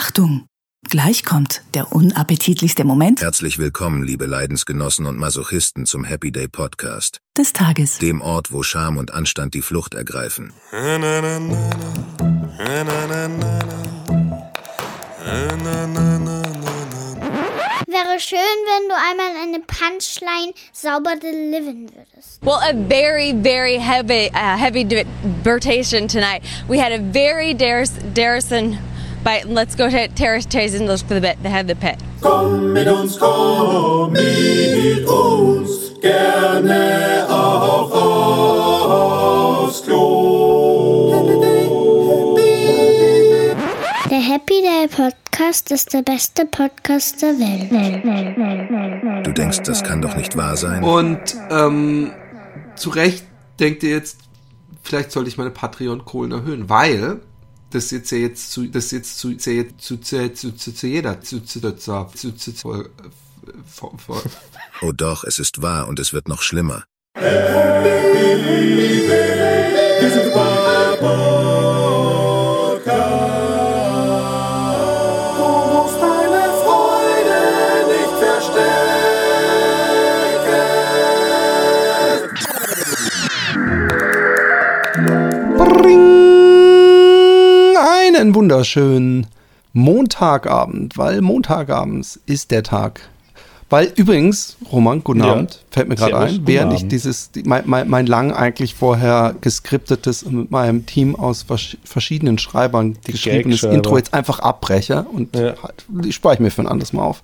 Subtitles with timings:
[0.00, 0.46] Achtung!
[0.88, 7.18] Gleich kommt der unappetitlichste Moment Herzlich willkommen, liebe Leidensgenossen und Masochisten zum Happy Day Podcast,
[7.36, 7.98] des Tages.
[7.98, 10.52] dem Ort, wo Scham und Anstand die Flucht ergreifen.
[17.90, 22.40] Wäre schön, wenn du einmal eine Punchline sauber delivern würdest.
[22.42, 26.42] Well, a very, very heavy, uh, heavy debatation tonight.
[26.68, 28.78] We had a very Darris, Darrison,
[29.24, 31.42] but let's go to Terrace Chase and look for the bit.
[31.42, 31.96] They have the pit.
[32.20, 37.92] Komm mit uns, komm mit uns, gerne auch
[39.64, 41.28] aufs Klo.
[44.10, 47.70] Der Happy Day Podcast ist der beste Podcast der Welt.
[49.26, 50.82] Du denkst, das kann doch nicht wahr sein?
[50.82, 52.12] Und ähm,
[52.74, 53.24] zu Recht
[53.60, 54.18] denkt ihr jetzt,
[54.82, 57.20] vielleicht sollte ich meine Patreon-Kohlen erhöhen, weil
[57.70, 59.98] das jetzt jetzt zu, das jetzt zu, zu, zu,
[60.56, 62.84] zu, zu, jeder, zu, zu, zu, zu, zu, äh,
[64.82, 66.84] Oh doch, es ist wahr und es wird noch schlimmer.
[88.28, 89.26] Einen wunderschönen
[89.72, 93.00] Montagabend, weil Montagabends ist der Tag.
[93.70, 95.32] Weil übrigens, Roman, guten Ja.
[95.32, 99.34] Abend, fällt mir gerade ein, während ich dieses, die- mein, mein, mein lang eigentlich vorher
[99.40, 103.74] geskriptetes und mit meinem Team aus vers verschiedenen Schreibern geschriebenes Gagschreiber.
[103.76, 105.54] Intro jetzt einfach abbreche und Ja.
[105.62, 107.22] halt, die spare ich mir für ein anderes Mal auf.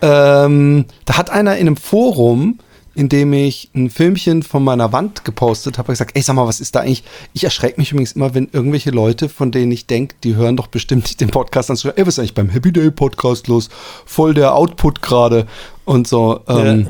[0.00, 0.44] Ja.
[0.46, 2.58] Ähm, da hat einer in einem Forum,
[2.96, 6.60] in dem ich ein Filmchen von meiner Wand gepostet habe, gesagt, ey, sag mal, was
[6.60, 7.04] ist da eigentlich?
[7.34, 10.66] Ich erschrecke mich übrigens immer, wenn irgendwelche Leute, von denen ich denke, die hören doch
[10.66, 13.68] bestimmt nicht den Podcast an, so, ey, was ist eigentlich beim Happy Day Podcast los?
[14.06, 15.46] Voll der Output gerade
[15.84, 16.40] und so.
[16.48, 16.88] Ähm,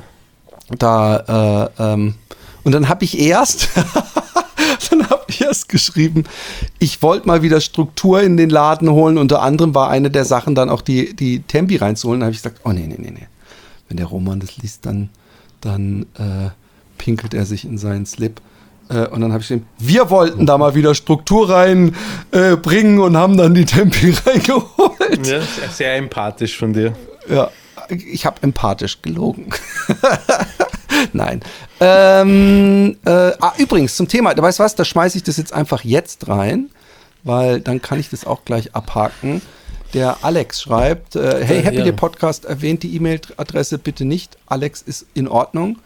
[0.79, 2.15] Da, äh, ähm,
[2.65, 3.69] und dann habe ich erst,
[4.91, 6.25] dann habe ich erst geschrieben,
[6.79, 9.19] ich wollte mal wieder Struktur in den Laden holen.
[9.19, 12.21] Unter anderem war eine der Sachen dann auch die, die Tempi reinzuholen.
[12.21, 13.27] Da habe ich gesagt, oh nee, nee, nee, nee.
[13.89, 15.11] Wenn der Roman das liest, dann,
[15.61, 16.51] dann äh,
[16.99, 18.41] pinkelt er sich in seinen Slip.
[18.89, 23.17] Äh, und dann habe ich geschrieben, wir wollten da mal wieder Struktur reinbringen äh, und
[23.17, 25.27] haben dann die Tempi reingeholt.
[25.27, 25.41] Ja,
[25.71, 26.95] sehr, empathisch von dir.
[27.29, 27.51] Ja,
[27.89, 29.51] ich habe empathisch gelogen.
[31.13, 31.41] Nein.
[31.81, 35.85] Ähm, äh, ah, übrigens, zum Thema, du weißt was, da schmeiße ich das jetzt einfach
[35.85, 36.71] jetzt rein,
[37.23, 39.43] weil dann kann ich das auch gleich abhaken.
[39.97, 41.85] Der Alex schreibt, äh, hey, Äh, Happy ja.
[41.85, 44.37] Day Podcast erwähnt die E-Mail-Adresse bitte nicht.
[44.45, 45.79] Alex ist in Ordnung.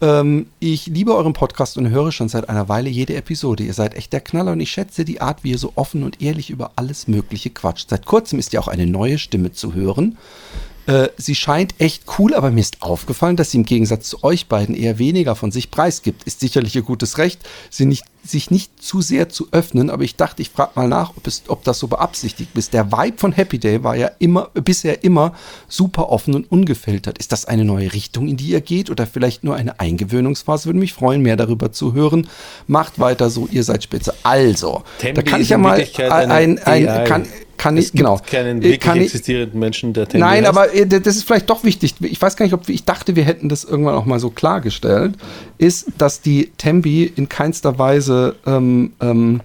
[0.00, 3.62] Ähm, ich liebe euren Podcast und höre schon seit einer Weile jede Episode.
[3.64, 6.22] Ihr seid echt der Knaller und ich schätze die Art, wie ihr so offen und
[6.22, 7.90] ehrlich über alles Mögliche quatscht.
[7.90, 10.16] Seit kurzem ist ja auch eine neue Stimme zu hören.
[10.86, 14.48] Äh, sie scheint echt cool, aber mir ist aufgefallen, dass sie im Gegensatz zu euch
[14.48, 16.24] beiden eher weniger von sich preisgibt.
[16.24, 20.16] Ist sicherlich ihr gutes Recht, sie nicht, sich nicht zu sehr zu öffnen, aber ich
[20.16, 22.72] dachte, ich frage mal nach, ob, es, ob das so beabsichtigt ist.
[22.72, 25.34] Der Vibe von Happy Day war ja immer, bisher immer
[25.68, 27.18] super offen und ungefiltert.
[27.18, 30.66] Ist das eine neue Richtung, in die ihr geht oder vielleicht nur eine Eingewöhnungsphase?
[30.66, 32.26] Würde mich freuen, mehr darüber zu hören.
[32.66, 34.14] Macht weiter so, ihr seid spitze.
[34.24, 37.04] Also, Tembi da kann ich ja mal ein, ein, AI.
[37.04, 37.26] kann,
[37.56, 38.18] kann es ich, gibt genau.
[38.18, 40.48] keinen wirklich kann ich, existierenden Menschen, der Tembi Nein, heißt.
[40.48, 41.94] aber äh, das ist vielleicht doch wichtig.
[42.00, 45.14] Ich weiß gar nicht, ob ich dachte, wir hätten das irgendwann auch mal so klargestellt,
[45.58, 49.40] ist, dass die Tembi in keinster Weise ähm, ähm,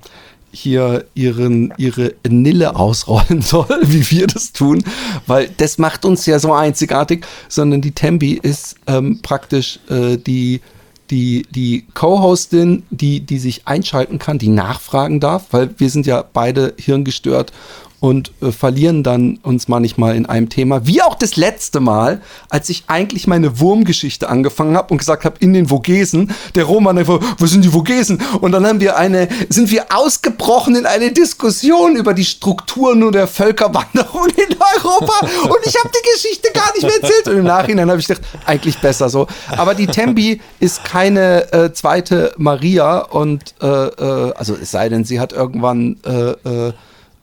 [0.52, 4.84] hier ihren, ihre Nille ausrollen soll, wie wir das tun,
[5.28, 10.62] weil das macht uns ja so einzigartig, sondern die Tembi ist ähm, praktisch äh, die
[11.10, 16.22] die, die Co-Hostin, die, die sich einschalten kann, die nachfragen darf, weil wir sind ja
[16.22, 17.54] beide hirngestört
[18.00, 22.70] und äh, verlieren dann uns manchmal in einem Thema, wie auch das letzte Mal, als
[22.70, 27.20] ich eigentlich meine Wurmgeschichte angefangen habe und gesagt habe, in den Vogesen, der Roman einfach,
[27.40, 28.22] wo sind die Vogesen?
[28.42, 33.14] Und dann haben wir eine, sind wir ausgebrochen in eine Diskussion über die Strukturen und
[33.14, 37.46] der Völkerwanderung in Europa und ich habe die Geschichte gar nicht mehr erzählt und im
[37.46, 39.28] Nachhinein habe ich gedacht, eigentlich besser so.
[39.50, 45.04] Aber die Tembi ist keine äh, zweite Maria und äh, äh, also es sei denn,
[45.04, 46.74] sie hat irgendwann äh,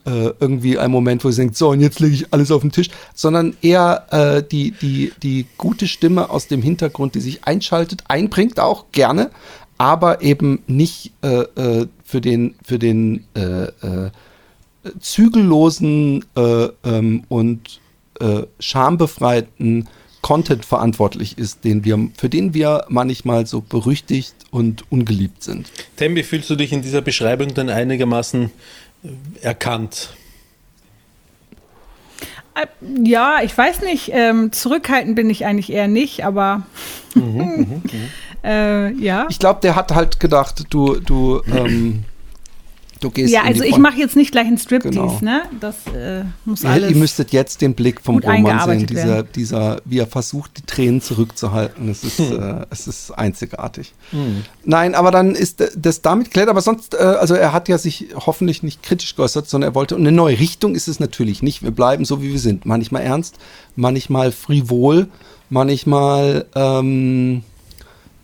[0.06, 2.72] äh, irgendwie ein Moment, wo sie denkt, so, und jetzt lege ich alles auf den
[2.72, 8.04] Tisch, sondern eher äh, die, die, die gute Stimme aus dem Hintergrund, die sich einschaltet,
[8.08, 9.30] einbringt auch gerne,
[9.78, 14.10] aber eben nicht äh, äh, für den, für den äh,
[15.00, 17.80] zügellosen äh, ähm, und
[18.60, 19.88] schambefreiten
[20.24, 25.70] Content verantwortlich ist, den wir, für den wir manchmal so berüchtigt und ungeliebt sind.
[25.96, 28.50] Tembi, fühlst du dich in dieser Beschreibung dann einigermaßen
[29.42, 30.14] erkannt?
[32.54, 32.66] Äh,
[33.02, 34.10] Ja, ich weiß nicht.
[34.12, 36.62] Ähm, zurückhaltend bin ich eigentlich eher nicht, aber
[38.44, 39.26] äh, ja.
[39.28, 42.04] Ich glaube, der hat halt gedacht, du, du, ähm,
[43.04, 45.18] du gehst Ja, in also die ich mache jetzt nicht gleich einen Striptease, Genau.
[45.20, 45.42] ne?
[45.60, 46.90] Das äh, muss Ihr, alles.
[46.90, 49.28] ihr müsstet jetzt den Blick vom Roman sehen, dieser, werden.
[49.34, 51.88] dieser, wie er versucht, die Tränen zurückzuhalten.
[51.88, 53.92] Es ist, äh, es ist einzigartig.
[54.64, 56.48] Nein, aber dann ist äh, das damit geklärt.
[56.48, 59.94] Aber sonst, äh, also er hat ja sich hoffentlich nicht kritisch geäußert, sondern er wollte,
[59.94, 61.62] und eine neue Richtung ist es natürlich nicht.
[61.62, 62.64] Wir bleiben so, wie wir sind.
[62.66, 63.36] Manchmal ernst,
[63.76, 65.08] manchmal frivol,
[65.50, 67.42] manchmal ähm,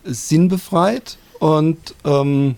[0.04, 2.54] sinnbefreit und ähm,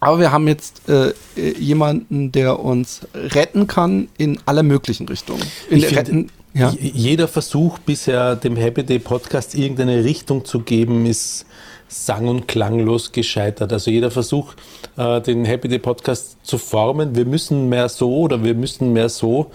[0.00, 1.12] aber wir haben jetzt äh,
[1.58, 5.42] jemanden, der uns retten kann in alle möglichen Richtungen.
[5.70, 6.72] In Ich retten, ja.
[6.80, 11.44] Jeder Versuch bisher, dem Happy Day Podcast irgendeine Richtung zu geben, ist
[11.88, 13.72] sang- und klanglos gescheitert.
[13.72, 14.54] Also jeder Versuch,
[14.96, 19.10] äh, den Happy Day Podcast zu formen, wir müssen mehr so oder wir müssen mehr
[19.10, 19.50] so,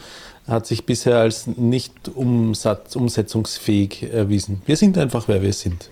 [0.47, 4.61] hat sich bisher als nicht umsatz, umsetzungsfähig erwiesen.
[4.65, 5.89] Wir sind einfach, wer wir sind.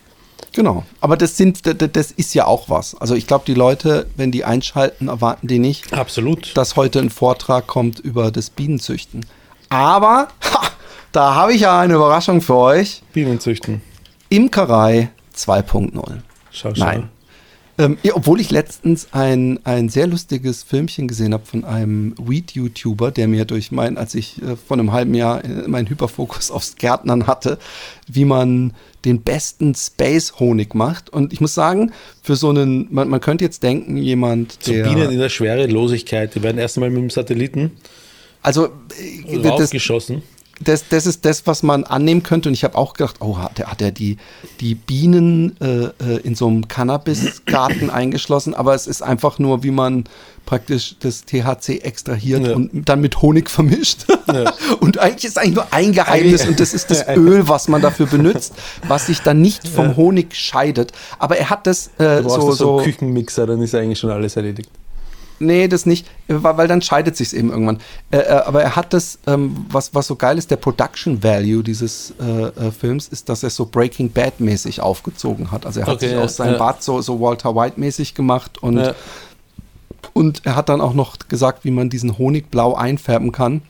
[0.53, 0.83] Genau.
[1.01, 1.61] Aber das sind,
[1.95, 2.95] das ist ja auch was.
[2.95, 6.55] Also ich glaube, die Leute, wenn die einschalten, erwarten die nicht, Absolut.
[6.57, 9.25] dass heute ein Vortrag kommt über das Bienenzüchten.
[9.69, 10.61] Aber ha,
[11.11, 13.03] da habe ich ja eine Überraschung für euch.
[13.13, 13.81] Bienenzüchten.
[14.29, 16.21] Imkerei 2.0.
[16.51, 16.85] Schau, schau.
[16.85, 17.09] Nein.
[17.79, 23.09] Ähm, ja, obwohl ich letztens ein, ein sehr lustiges Filmchen gesehen habe von einem Weed-YouTuber,
[23.09, 26.75] der mir durch mein, als ich äh, vor einem halben Jahr äh, meinen Hyperfokus aufs
[26.75, 27.57] Gärtnern hatte,
[28.07, 28.73] wie man
[29.05, 31.09] den besten Space-Honig macht.
[31.09, 34.83] Und ich muss sagen, für so einen, man, man könnte jetzt denken, jemand, So der.
[34.83, 37.71] Bienen in der Schwerelosigkeit, die werden erst einmal mit dem Satelliten
[38.41, 39.71] also, äh, das.
[40.61, 42.49] Das, das ist das, was man annehmen könnte.
[42.49, 44.17] Und ich habe auch gedacht, oh, hat er, hat er die,
[44.59, 48.53] die Bienen äh, äh, in so einem Cannabisgarten eingeschlossen?
[48.53, 50.03] Aber es ist einfach nur, wie man
[50.45, 52.55] praktisch das THC extrahiert Ja.
[52.55, 54.05] und dann mit Honig vermischt.
[54.27, 54.53] Ja.
[54.79, 58.07] und eigentlich ist eigentlich nur ein Geheimnis und das ist das Öl, was man dafür
[58.07, 58.53] benutzt,
[58.87, 60.91] was sich dann nicht vom Honig scheidet.
[61.19, 63.99] Aber er hat das äh, Du so, so, so so einen Küchenmixer, dann ist eigentlich
[63.99, 64.69] schon alles erledigt.
[65.39, 67.79] Nee, das nicht, weil, dann scheidet sich's eben irgendwann.
[68.11, 71.63] Äh, äh, aber er hat das, ähm, was, was so geil ist, der Production Value
[71.63, 72.23] dieses äh,
[72.67, 75.65] äh, Films ist, dass er so Breaking Bad mäßig aufgezogen hat.
[75.65, 76.57] Also er hat Okay, sich ja, aus seinem ja.
[76.59, 78.93] Bart so, so Walter White mäßig gemacht und, Ja.
[80.13, 83.61] und er hat dann auch noch gesagt, wie man diesen Honig blau einfärben kann.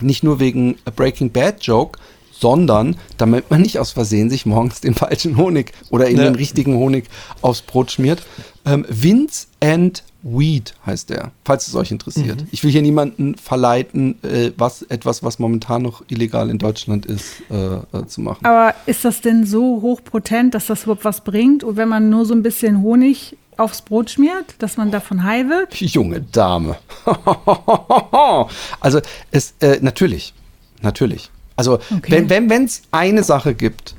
[0.00, 1.98] Nicht nur wegen Breaking Bad Joke,
[2.42, 6.24] sondern damit man nicht aus Versehen sich morgens den falschen Honig oder in Ja.
[6.24, 7.04] den richtigen Honig
[7.40, 8.22] aufs Brot schmiert.
[8.66, 12.40] Ähm, Vince and Weed heißt der, falls es euch interessiert.
[12.42, 12.46] Mhm.
[12.50, 17.42] Ich will hier niemanden verleiten, äh, was etwas, was momentan noch illegal in Deutschland ist,
[17.50, 17.56] äh,
[17.96, 18.44] äh, zu machen.
[18.44, 21.62] Aber ist das denn so hochpotent, dass das überhaupt was bringt?
[21.64, 25.48] Und wenn man nur so ein bisschen Honig aufs Brot schmiert, dass man davon high
[25.48, 25.74] wird?
[25.76, 26.76] Junge Dame.
[28.80, 29.00] also
[29.30, 30.34] es äh, natürlich,
[30.82, 31.31] natürlich.
[31.56, 32.24] Also Okay.
[32.28, 33.94] wenn wenn es eine Sache gibt,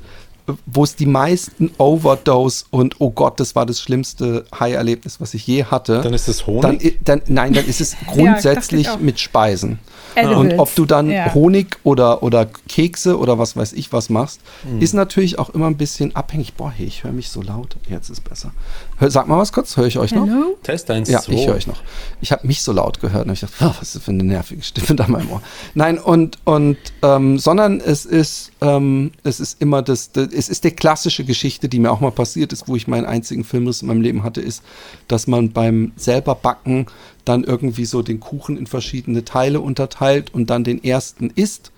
[0.66, 5.46] wo es die meisten Overdose und oh Gott, das war das schlimmste High-Erlebnis, was ich
[5.46, 6.02] je hatte.
[6.02, 6.98] Dann ist das Honig?
[7.04, 8.98] Dann, dann, nein, dann ist es grundsätzlich ich auch.
[8.98, 9.78] mit Speisen.
[10.16, 10.36] Edibles.
[10.38, 11.32] Und ob du dann Ja.
[11.32, 14.82] Honig oder, oder Kekse oder was weiß ich was machst, Mhm.
[14.82, 16.52] ist natürlich auch immer ein bisschen abhängig.
[16.54, 17.76] Boah, hey, ich höre mich so laut.
[17.88, 18.52] Jetzt ist besser.
[18.96, 20.28] Hör, sag mal was kurz, höre ich euch noch?
[20.28, 20.56] Hallo?
[20.62, 21.32] Test 1, Ja, 2.
[21.32, 21.82] ich höre euch noch.
[22.20, 24.22] Ich habe mich so laut gehört und ich dachte, oh, was ist das für eine
[24.22, 25.42] nervige Stimme da in meinem Ohr.
[25.74, 30.62] Nein, und, und ähm, sondern es ist, ähm, es ist immer das, das, es ist
[30.62, 33.88] die klassische Geschichte, die mir auch mal passiert ist, wo ich meinen einzigen Filmriss in
[33.88, 34.62] meinem Leben hatte, ist,
[35.08, 36.86] dass man beim selber backen
[37.24, 41.72] dann irgendwie so den Kuchen in verschiedene Teile unterteilt und dann den ersten isst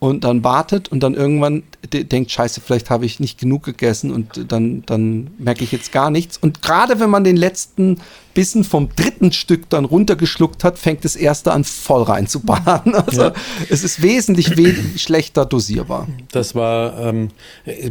[0.00, 4.10] und dann wartet und dann irgendwann de- denkt, scheiße, vielleicht habe ich nicht genug gegessen
[4.12, 6.36] und dann, dann merke ich jetzt gar nichts.
[6.38, 7.98] Und gerade wenn man den letzten
[8.34, 12.94] Bissen vom dritten Stück dann runtergeschluckt hat, fängt das erste an voll reinzuballern.
[13.10, 13.32] Also Ja.
[13.68, 16.06] es ist wesentlich we schlechter dosierbar.
[16.32, 17.28] Das war, ähm,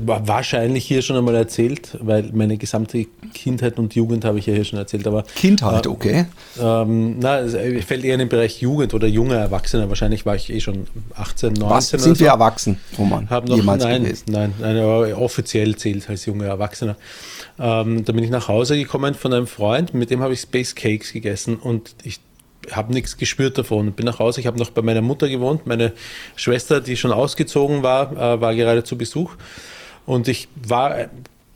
[0.05, 4.53] war wahrscheinlich hier schon einmal erzählt, weil meine gesamte Kindheit und Jugend habe ich ja
[4.53, 5.07] hier schon erzählt.
[5.07, 6.25] Aber Kindheit, okay.
[6.61, 9.89] ähm, na, es äh, fällt eher in den Bereich Jugend oder junger Erwachsener.
[9.89, 12.19] Wahrscheinlich war ich eh schon 18, 19 Was sind so.
[12.23, 13.29] wir erwachsen, Roman?
[13.29, 14.25] Hab noch, jemals nein, gewesen?
[14.27, 16.95] nein, nein, aber offiziell zählt als junger Erwachsener.
[17.59, 20.75] Ähm, da bin ich nach Hause gekommen von einem Freund, mit dem habe ich Space
[20.75, 22.19] Cakes gegessen und ich
[22.71, 23.91] habe nichts gespürt davon.
[23.93, 25.65] Bin nach Hause, ich habe noch bei meiner Mutter gewohnt.
[25.65, 25.93] Meine
[26.35, 29.35] Schwester, die schon ausgezogen war, äh, war gerade zu Besuch.
[30.05, 31.07] Und ich war äh,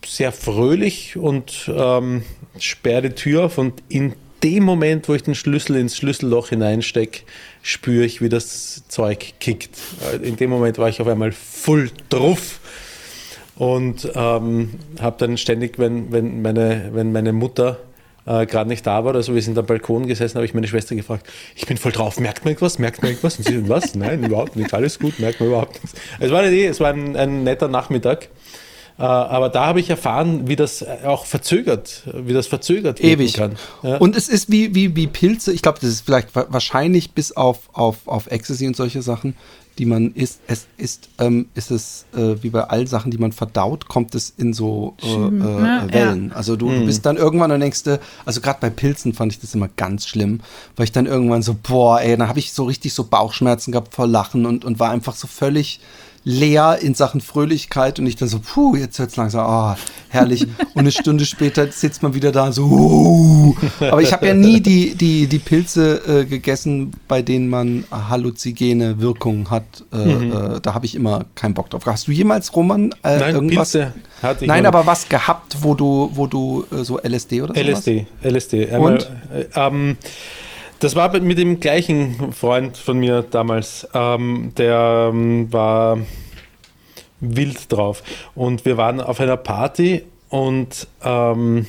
[0.06, 2.24] sehr fröhlich und ähm,
[2.60, 4.13] sperre die Tür auf und in
[4.44, 7.22] dem Moment, wo ich den Schlüssel ins Schlüsselloch hineinstecke,
[7.62, 9.77] spüre ich, wie das Zeug kickt.
[10.12, 12.60] Äh, In dem Moment war ich auf einmal voll drauf
[13.56, 17.80] und ähm, habe dann ständig, wenn, wenn, meine, wenn meine Mutter
[18.25, 19.15] äh, gerade nicht da war.
[19.15, 22.20] Also wir sind am Balkon gesessen, habe ich meine Schwester gefragt, ich bin voll drauf,
[22.20, 23.38] merkt man irgendwas, merkt man irgendwas?
[23.38, 23.96] Und sie, was?
[23.96, 25.94] Nein, überhaupt nicht, alles gut, merkt man überhaupt nichts.
[26.20, 28.30] Es war, eine Idee, es war ein, ein netter Nachmittag.
[29.00, 33.34] Äh, aber da habe ich erfahren, wie das auch verzögert, wie das verzögert Ewig.
[33.34, 33.56] kann.
[33.82, 33.98] Ja.
[33.98, 37.32] Und es ist wie, wie, wie Pilze, ich glaube, das ist vielleicht wa- wahrscheinlich bis
[37.32, 39.36] auf, auf, auf Ecstasy und solche Sachen,
[39.80, 43.32] die man isst, es ist, ähm, ist es äh, wie bei allen Sachen, die man
[43.32, 45.88] verdaut, kommt es in so äh, äh, ne?
[45.92, 46.32] Wellen.
[46.32, 46.75] Also du, Mhm.
[46.82, 49.70] du bist dann irgendwann und denkst, du, also gerade bei Pilzen fand ich das immer
[49.75, 50.42] ganz schlimm,
[50.75, 53.96] weil ich dann irgendwann so, boah, ey, dann habe ich so richtig so Bauchschmerzen gehabt
[53.96, 55.80] vor Lachen und, und war einfach so völlig
[56.25, 59.77] leer in Sachen Fröhlichkeit und ich dann so, puh, jetzt wird's langsam, ah,
[60.10, 60.44] herrlich.
[60.74, 63.56] Und eine Stunde später sitzt man wieder da so, uh.
[63.80, 69.00] aber ich habe ja nie die, die, die Pilze äh, gegessen, bei denen man halluzigene
[69.00, 69.63] Wirkungen hat.
[69.92, 71.86] Äh, äh, da habe ich immer keinen Bock drauf.
[71.86, 73.20] Hast du jemals, Roman, äh, Mhm.
[73.20, 73.72] Nein, irgendwas?
[73.72, 77.53] Pilze hatte ich Nein, aber was gehabt, wo du, wo du äh, so LSD oder
[77.53, 77.68] sowas?
[77.68, 78.70] LSD, LSD.
[78.70, 79.12] Einmal, Und?
[79.34, 79.98] Äh, ähm,
[80.84, 83.88] das war mit dem gleichen Freund von mir damals.
[83.94, 85.98] Ähm, der ähm, war
[87.22, 88.04] wild drauf.
[88.36, 91.68] Und wir waren auf einer Party und ähm,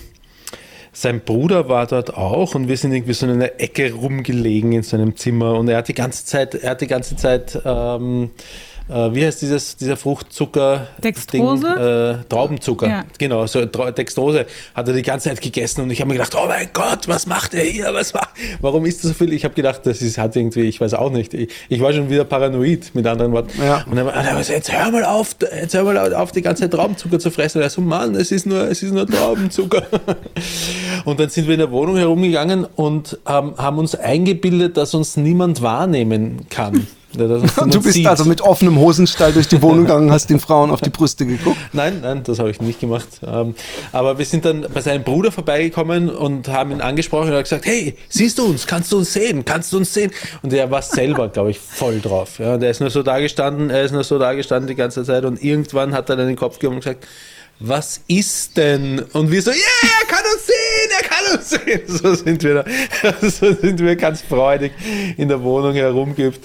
[0.93, 4.83] sein Bruder war dort auch und wir sind irgendwie so in einer Ecke rumgelegen in
[4.83, 8.31] seinem Zimmer und er hat die ganze Zeit, er hat die ganze Zeit, ähm,
[8.89, 10.89] äh, wie heißt dieses, dieser Fruchtzucker?
[11.03, 11.67] Dextrose?
[11.67, 12.21] Ding?
[12.23, 12.87] Äh, Traubenzucker.
[12.87, 13.05] Ja.
[13.19, 16.47] Genau, so Dextrose hat er die ganze Zeit gegessen und ich habe mir gedacht, oh
[16.47, 17.95] mein Gott, was macht er hier?
[17.95, 19.33] Was macht, warum isst er so viel?
[19.33, 21.33] Ich habe gedacht, das ist, hat irgendwie, ich weiß auch nicht.
[21.33, 23.51] Ich, ich war schon wieder paranoid, mit anderen Worten.
[23.63, 23.85] Ja.
[23.89, 26.63] Und dann war er so, jetzt hör mal auf, jetzt hör mal auf, die ganze
[26.63, 27.59] Zeit Traubenzucker zu fressen.
[27.59, 29.83] Und er so, Mann, es ist nur, es ist nur Traubenzucker.
[31.07, 35.17] und dann sind wir in der Wohnung herumgegangen und ähm, haben uns eingebildet, dass uns
[35.17, 36.87] niemand wahrnehmen kann.
[37.17, 37.27] Ja,
[37.67, 38.07] Du bist sieht.
[38.07, 41.57] also mit offenem Hosenstall durch die Wohnung gegangen, hast den Frauen auf die Brüste geguckt.
[41.73, 43.09] Nein, nein, das habe ich nicht gemacht.
[43.27, 43.55] Ähm,
[43.93, 47.45] aber wir sind dann bei seinem Bruder vorbeigekommen und haben ihn angesprochen und er hat
[47.45, 48.67] gesagt, hey, siehst du uns?
[48.67, 49.45] Kannst du uns sehen?
[49.45, 50.11] Kannst du uns sehen?
[50.43, 52.39] Und er war selber, glaube ich, voll drauf.
[52.39, 54.75] Ja, und er ist nur so da gestanden, er ist nur so da gestanden die
[54.75, 57.07] ganze Zeit und irgendwann hat er dann den Kopf gehoben und gesagt,
[57.61, 58.99] was ist denn?
[59.13, 61.81] Und wir so, ja, yeah, er kann uns sehen, er kann uns sehen.
[62.03, 64.73] So sind wir da, so sind wir ganz freudig
[65.17, 66.41] in der Wohnung herumgehüpft.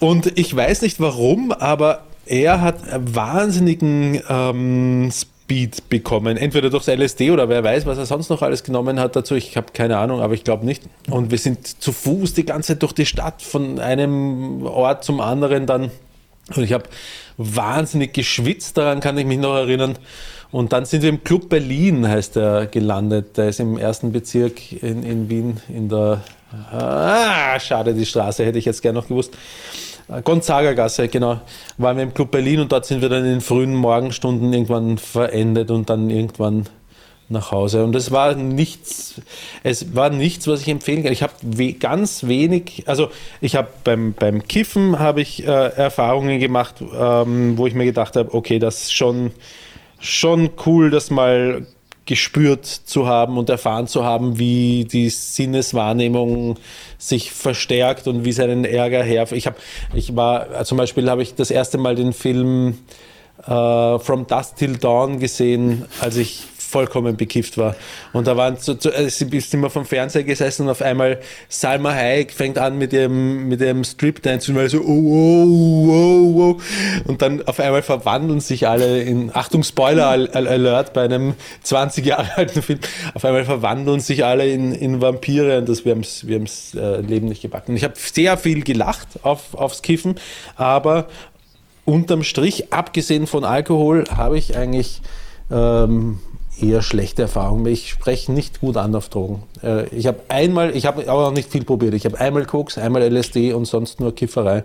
[0.00, 6.36] Und ich weiß nicht warum, aber er hat wahnsinnigen ähm, Speed bekommen.
[6.36, 9.34] Entweder durchs LSD oder wer weiß, was er sonst noch alles genommen hat dazu.
[9.34, 10.82] Ich habe keine Ahnung, aber ich glaube nicht.
[11.08, 15.20] Und wir sind zu Fuß die ganze Zeit durch die Stadt von einem Ort zum
[15.20, 15.90] anderen dann.
[16.54, 16.84] Und ich habe
[17.38, 19.96] wahnsinnig geschwitzt, daran kann ich mich noch erinnern.
[20.50, 23.36] Und dann sind wir im Club Berlin, heißt er, gelandet.
[23.36, 26.22] Der ist im ersten Bezirk in, in Wien, in der,
[26.72, 29.36] ah, schade, die Straße hätte ich jetzt gerne noch gewusst.
[30.24, 31.40] Gonzaga-Gasse, genau.
[31.76, 34.96] Waren wir im Club Berlin und dort sind wir dann in den frühen Morgenstunden irgendwann
[34.96, 36.64] verendet und dann irgendwann
[37.28, 37.84] nach Hause.
[37.84, 39.20] Und es war nichts,
[39.62, 41.12] es war nichts, was ich empfehlen kann.
[41.12, 43.10] Ich habe we ganz wenig, also
[43.42, 48.16] ich habe beim, beim Kiffen habe ich äh, Erfahrungen gemacht, ähm, wo ich mir gedacht
[48.16, 49.32] habe, okay, das ist schon,
[50.00, 51.66] schon cool, das mal
[52.08, 56.56] gespürt zu haben und erfahren zu haben, wie die Sinneswahrnehmung
[56.96, 59.30] sich verstärkt und wie es einen Ärger her.
[59.32, 59.56] Ich habe,
[59.92, 62.78] ich war, zum Beispiel habe ich das erste Mal den Film
[63.46, 67.74] äh, From Dusk Till Dawn gesehen, als ich vollkommen bekifft war.
[68.12, 71.18] Und da waren so, so äh, sie ist immer vom Fernseher gesessen und auf einmal
[71.48, 76.40] Salma Hayek fängt an mit ihrem, mit ihrem Strip-Dance und mal so, oh, oh, oh,
[76.40, 76.60] oh.
[77.06, 81.34] Und dann auf einmal verwandeln sich alle in, Achtung, Spoiler Al- Al- Alert bei einem
[81.62, 82.80] 20 Jahre alten Film,
[83.14, 86.42] auf einmal verwandeln sich alle in, in Vampire und das, wir haben es wir
[86.80, 87.76] äh, Leben nicht gebacken.
[87.76, 90.16] Ich habe sehr viel gelacht auf, aufs Kiffen,
[90.56, 91.06] aber
[91.86, 95.00] unterm Strich, abgesehen von Alkohol, habe ich eigentlich
[95.50, 96.18] ähm,
[96.62, 97.66] eher schlechte Erfahrungen.
[97.66, 99.42] Ich spreche nicht gut an auf Drogen.
[99.62, 101.94] Äh, ich habe einmal, ich habe aber auch nicht viel probiert.
[101.94, 104.64] Ich habe einmal Koks, einmal LSD und sonst nur Kifferei.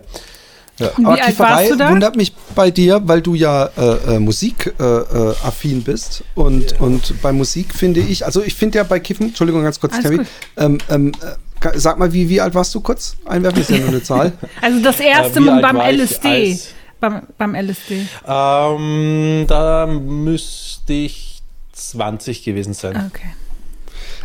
[0.96, 1.90] Und Aber wie alt Kifferei warst du da?
[1.90, 6.24] wundert mich bei dir, weil du ja äh, äh, musikaffin äh, affin bist.
[6.34, 9.94] Und, und bei Musik finde ich, also ich finde ja bei Kiffen, Entschuldigung, ganz kurz,
[10.02, 10.26] gut.
[10.56, 13.16] ähm, ähm, äh, sag mal, wie, wie alt warst du kurz?
[13.24, 14.32] Einwerfen ist ja nur eine Zahl.
[14.60, 16.58] Also das erste Äh, Mal beim LSD.
[17.00, 18.06] Beim, beim LSD.
[18.26, 21.33] Ähm, da müsste ich
[21.74, 23.10] 20 gewesen sein.
[23.12, 23.32] Okay.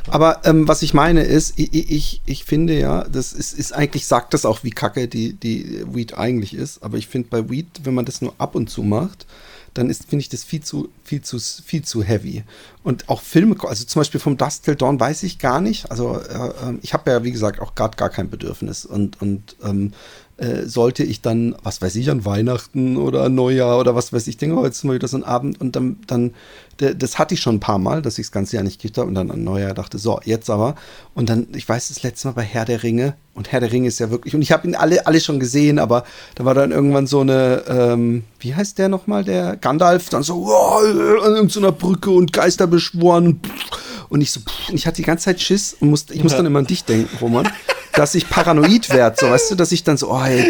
[0.08, 4.06] Aber ähm, was ich meine ist, ich, ich, ich finde ja, das ist, ist eigentlich,
[4.06, 6.84] sagt das auch, wie kacke die, die Weed eigentlich ist.
[6.84, 9.25] Aber ich finde bei Weed, wenn man das nur ab und zu macht,
[9.74, 12.44] dann ist, finde ich das viel zu, viel zu, viel zu heavy.
[12.84, 15.91] Und auch Filme, also zum Beispiel vom Dust Till Dawn weiß ich gar nicht.
[15.91, 18.86] Also äh, ähm, ich habe ja, wie gesagt, auch gerade gar kein Bedürfnis.
[18.86, 19.94] Und, und ähm,
[20.39, 24.38] äh, sollte ich dann, was weiß ich, an Weihnachten oder Neujahr oder was weiß ich,
[24.38, 26.31] denke, heute ist mal wieder so ein Abend und dann, dann
[26.79, 29.10] das hatte ich schon ein paar Mal, dass ich das ganze Jahr nicht gekriegt habe
[29.10, 30.75] und dann an Neujahr dachte, so, jetzt aber.
[31.13, 33.89] Und dann, ich weiß, das letzte Mal bei Herr der Ringe und Herr der Ringe
[33.89, 36.05] ist ja wirklich, und ich habe ihn alle, alle schon gesehen, aber
[36.36, 40.46] da war dann irgendwann so eine, ähm, wie heißt der nochmal, der Gandalf, dann so,
[40.46, 40.81] wow,
[41.25, 43.41] an irgendeiner Brücke und Geister beschworen.
[44.10, 46.36] Und ich so, pff, und ich hatte die ganze Zeit Schiss und musste, ich muss
[46.36, 47.48] dann immer an dich denken, Roman
[48.00, 50.46] dass ich paranoid werde, so weißt du, dass ich dann so, oh, ey.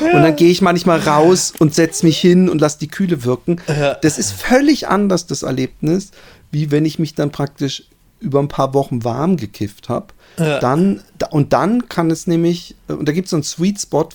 [0.00, 3.60] und dann gehe ich manchmal raus und setze mich hin und lasse die Kühle wirken.
[4.00, 6.12] Das ist völlig anders, das Erlebnis,
[6.52, 7.84] wie wenn ich mich dann praktisch
[8.20, 10.06] über ein paar Wochen warm gekifft habe.
[10.38, 10.60] Ja.
[10.60, 13.80] Dann, da- und dann kann es nämlich, äh, und da gibt es so einen Sweet
[13.80, 14.08] Spot,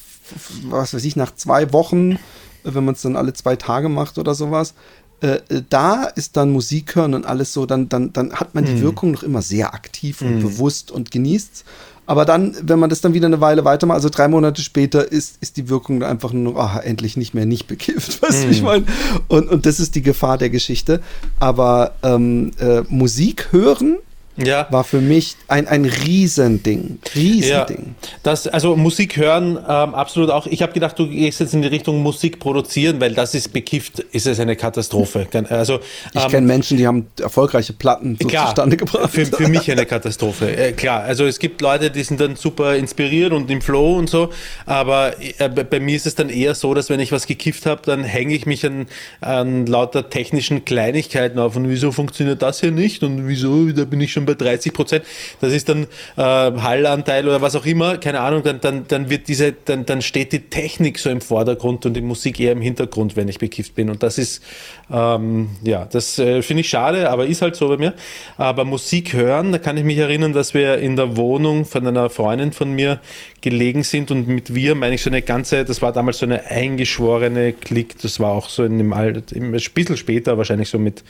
[0.70, 2.18] was weiß ich, nach zwei Wochen, äh,
[2.64, 4.74] wenn man es dann alle zwei Tage macht oder sowas,
[5.22, 8.66] äh, äh, da ist dann Musik hören und alles so, dann, dann, dann hat man
[8.66, 11.66] die Wirkung noch immer sehr aktiv und bewusst und genießt.
[12.06, 15.38] Aber dann, wenn man das dann wieder eine Weile weitermacht, also drei Monate später, ist,
[15.42, 18.52] ist die Wirkung dann einfach nur, ah, endlich nicht mehr nicht bekifft, weißt du, wie
[18.52, 18.86] ich meine?
[19.28, 21.02] Und, und das ist die Gefahr der Geschichte.
[21.40, 23.98] Aber ähm, äh, Musik hören
[24.46, 24.68] Ja.
[24.70, 27.00] war für mich ein, ein Riesending.
[27.14, 27.96] Ja, Riesending.
[28.24, 30.46] das, also Musik hören, ähm, absolut auch.
[30.48, 34.00] Ich habe gedacht, du gehst jetzt in die Richtung Musik produzieren, weil das ist bekifft,
[34.00, 35.28] ist es eine Katastrophe.
[35.50, 35.80] Also,
[36.14, 39.10] Ich ähm, kenne Menschen, die haben erfolgreiche Platten so Klar, zustande gebracht.
[39.10, 40.56] Für, für mich eine Katastrophe.
[40.56, 44.10] Äh, klar, also es gibt Leute, die sind dann super inspiriert und im Flow und
[44.10, 44.30] so,
[44.66, 47.66] aber äh, bei bei mir ist es dann eher so, dass wenn ich was gekifft
[47.66, 48.88] habe, dann hänge ich mich an,
[49.22, 54.02] an lauter technischen Kleinigkeiten auf und wieso funktioniert das hier nicht und wieso, da bin
[54.02, 55.06] ich schon bei 30 Prozent.
[55.42, 55.84] Das ist dann
[56.18, 60.02] äh, Hallanteil oder was auch immer, keine Ahnung, dann, dann, dann wird diese, dann, dann
[60.02, 63.76] steht die Technik so im Vordergrund und die Musik eher im Hintergrund, wenn ich bekifft
[63.76, 63.90] bin.
[63.90, 64.44] Und das ist,
[64.92, 67.94] ähm, ja, das äh, finde ich schade, aber ist halt so bei mir.
[68.38, 72.10] Aber Musik hören, da kann ich mich erinnern, dass wir in der Wohnung von einer
[72.10, 73.00] Freundin von mir
[73.42, 76.46] gelegen sind und mit wir meine ich so eine ganze, das war damals so eine
[76.46, 81.04] eingeschworene Klick, das war auch so in dem Alter, ein bisschen später, wahrscheinlich so mit,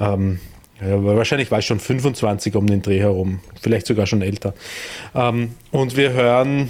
[0.00, 0.40] ähm,
[0.86, 4.54] ja, wahrscheinlich war ich schon 25 um den Dreh herum, vielleicht sogar schon älter.
[5.14, 6.68] Ähm, und wir hören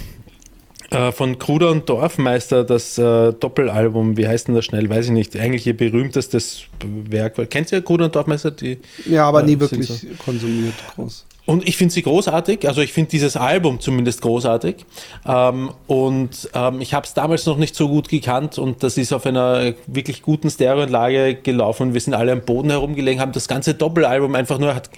[0.91, 5.13] äh, von Kruder und Dorfmeister das äh, Doppelalbum, wie heißt denn das schnell, weiß ich
[5.13, 7.49] nicht, eigentlich ihr berühmtestes Werk.
[7.51, 8.51] Kennt ihr Kruder und Dorfmeister?
[8.51, 11.27] Die, Ja, aber äh, nie wirklich so- konsumiert groß.
[11.45, 14.77] Und ich finde sie großartig, also ich finde dieses Album zumindest großartig.
[15.27, 19.13] Ähm, und ähm, ich habe es damals noch nicht so gut gekannt und das ist
[19.13, 23.75] auf einer wirklich guten Stereoanlage gelaufen wir sind alle am Boden herumgelegen, haben das ganze
[23.75, 24.89] Doppelalbum einfach nur, hat,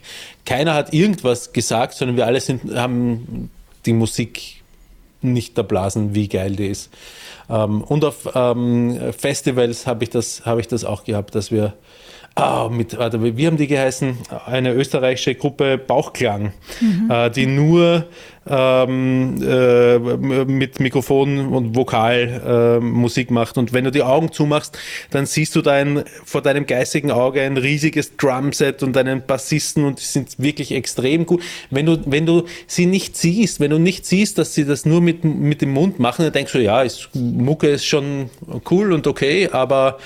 [0.44, 3.50] keiner hat irgendwas gesagt, sondern wir alle sind, haben
[3.86, 4.62] die Musik
[5.22, 6.90] nicht erblasen, wie geil die ist.
[7.48, 11.72] Ähm, und auf ähm, Festivals habe ich, das- habe ich das auch gehabt, dass wir
[12.34, 14.18] ah, mit, warte, wie haben die geheißen?
[14.46, 16.52] Eine österreichische Gruppe Bauchklang,
[17.08, 18.06] äh, die nur
[18.46, 23.58] ähm, äh, mit Mikrofon und Vokal äh, Musik macht.
[23.58, 24.78] Und wenn du die Augen zumachst,
[25.10, 30.00] dann siehst du dein, vor deinem geistigen Auge ein riesiges Drumset und einen Bassisten und
[30.00, 31.42] die sind wirklich extrem gut.
[31.70, 35.00] Wenn du, wenn du sie nicht siehst, wenn du nicht siehst, dass sie das nur
[35.00, 38.30] mit, mit dem Mund machen, dann denkst du, ja, ist, Mucke ist schon
[38.70, 39.98] cool und okay, aber,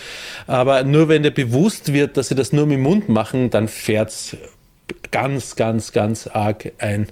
[0.47, 3.69] aber nur wenn dir bewusst wird, dass sie das nur mit dem Mund machen, dann
[3.69, 4.37] fährt's
[5.11, 7.09] ganz, ganz, ganz arg ein.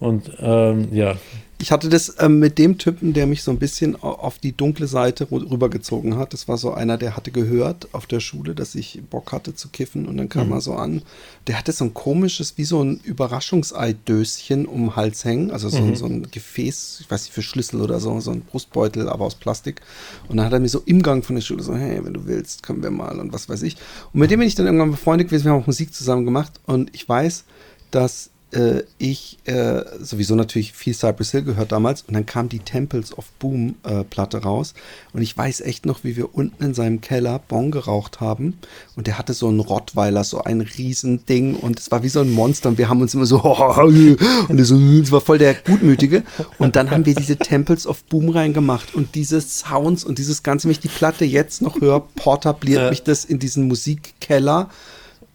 [0.00, 1.16] Und ähm, ja,
[1.60, 4.56] Ich hatte das ähm, mit dem Typen, der mich so ein bisschen au- auf die
[4.56, 6.32] dunkle Seite rübergezogen hat.
[6.32, 9.68] Das war so einer, der hatte gehört auf der Schule, dass ich Bock hatte zu
[9.70, 11.02] kiffen und dann kam er so an.
[11.48, 15.78] Der hatte so ein komisches, wie so ein Überraschungseidöschen um den Hals hängen, also so,
[15.78, 19.24] ein- so ein Gefäß, ich weiß nicht, für Schlüssel oder so, so ein Brustbeutel, aber
[19.24, 19.80] aus Plastik.
[20.28, 22.26] Und dann hat er mir so im Gang von der Schule so, hey, wenn du
[22.26, 23.76] willst, können wir mal und was weiß ich.
[24.12, 26.52] Und mit dem bin ich dann irgendwann befreundet gewesen, wir haben auch Musik zusammen gemacht
[26.66, 27.44] und ich weiß,
[27.90, 32.60] dass äh, ich äh, sowieso natürlich viel Cypress Hill gehört damals und dann kam die
[32.60, 34.74] Temples of Boom äh, Platte raus
[35.12, 38.58] und ich weiß echt noch, wie wir unten in seinem Keller Bon geraucht haben
[38.96, 42.30] und der hatte so einen Rottweiler, so ein Riesending und es war wie so ein
[42.30, 43.42] Monster und wir haben uns immer so
[44.48, 46.22] und es war voll der Gutmütige.
[46.58, 50.64] Und dann haben wir diese Temples of Boom reingemacht und diese Sounds und dieses Ganze,
[50.64, 54.70] wenn ich die Platte jetzt noch höre, portabliert mich das in diesen Musikkeller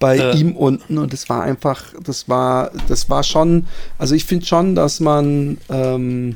[0.04, 0.32] bei Ja.
[0.34, 4.76] ihm unten und es war einfach, das war, das war schon, also ich finde schon,
[4.76, 6.36] dass man, ähm,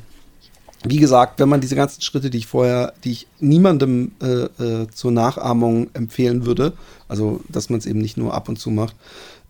[0.86, 4.88] wie gesagt, wenn man diese ganzen Schritte, die ich vorher, die ich niemandem äh, äh,
[4.94, 6.72] zur Nachahmung empfehlen würde,
[7.10, 8.96] also dass man es eben nicht nur ab und zu macht,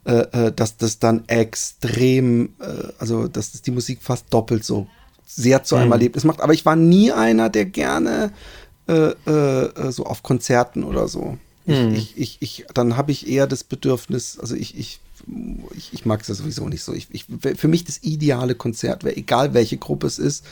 [0.06, 4.88] äh, äh, dass das dann extrem, äh, also dass das die Musik fast doppelt so
[5.28, 6.42] sehr zu einem Erlebnis macht.
[6.42, 8.32] Aber ich war nie einer, der gerne
[8.88, 11.38] äh, äh, äh, so auf Konzerten oder so.
[11.68, 15.00] Ich, ich, ich, ich, dann habe ich eher das Bedürfnis, also ich, ich
[15.76, 16.94] ich, ich mag es ja sowieso nicht so.
[16.94, 17.26] Ich, ich,
[17.56, 20.46] für mich das ideale Konzert wäre, egal welche Gruppe es ist,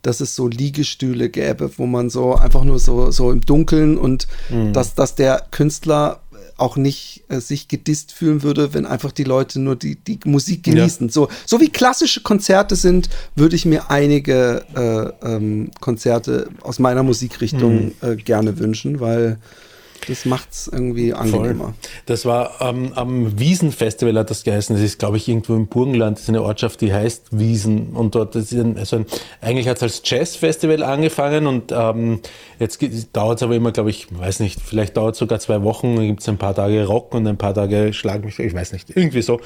[0.00, 4.26] dass es so Liegestühle gäbe, wo man so einfach nur so, so im Dunkeln und
[4.48, 4.72] Mhm.
[4.72, 6.20] dass, dass der Künstler
[6.56, 10.62] auch nicht äh, sich gedisst fühlen würde, wenn einfach die Leute nur die, die Musik
[10.62, 11.08] genießen.
[11.08, 17.02] So, so wie klassische Konzerte sind, würde ich mir einige äh, ähm, Konzerte aus meiner
[17.02, 17.92] Musikrichtung Mhm.
[18.02, 19.38] äh, gerne wünschen, weil
[20.08, 21.74] das macht's irgendwie angenehmer.
[22.06, 24.74] Das war ähm, am Wiesenfestival hat das geheißen.
[24.74, 26.18] Das ist, glaube ich, irgendwo im Burgenland.
[26.18, 27.90] Das ist eine Ortschaft, die heißt Wiesen.
[27.90, 29.06] Und dort ist ein, also ein,
[29.40, 32.20] eigentlich hat es als Jazzfestival angefangen und ähm,
[32.58, 32.80] jetzt
[33.12, 35.96] dauert es aber immer, glaube ich, weiß nicht, vielleicht dauert es sogar zwei Wochen.
[35.96, 38.72] Dann gibt es ein paar Tage Rock und ein paar Tage Schlag mich, ich weiß
[38.72, 39.40] nicht, irgendwie so.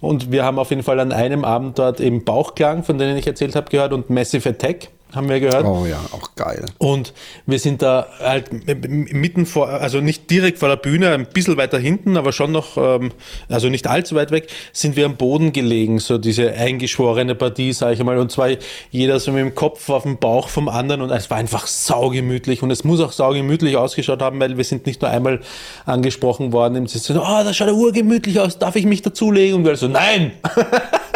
[0.00, 3.26] Und wir haben auf jeden Fall an einem Abend dort eben Bauchklang, von denen ich
[3.26, 5.64] erzählt habe, gehört und Massive Attack haben wir gehört.
[5.64, 6.64] Oh ja, auch geil.
[6.78, 7.12] Und
[7.46, 8.50] wir sind da halt
[8.88, 12.76] mitten vor, also nicht direkt vor der Bühne, ein bisschen weiter hinten, aber schon noch,
[12.76, 13.12] ähm,
[13.48, 17.94] also nicht allzu weit weg, sind wir am Boden gelegen, so diese eingeschworene Partie, sage
[17.94, 18.18] ich einmal.
[18.18, 18.48] Und zwar
[18.90, 22.62] jeder so mit dem Kopf auf dem Bauch vom anderen und es war einfach saugemütlich
[22.62, 25.40] und es muss auch saugemütlich ausgeschaut haben, weil wir sind nicht nur einmal
[25.84, 29.56] angesprochen worden, im Sinne, so, oh, das schaut ja urgemütlich aus, darf ich mich dazulegen?
[29.56, 30.32] Und wir so, nein!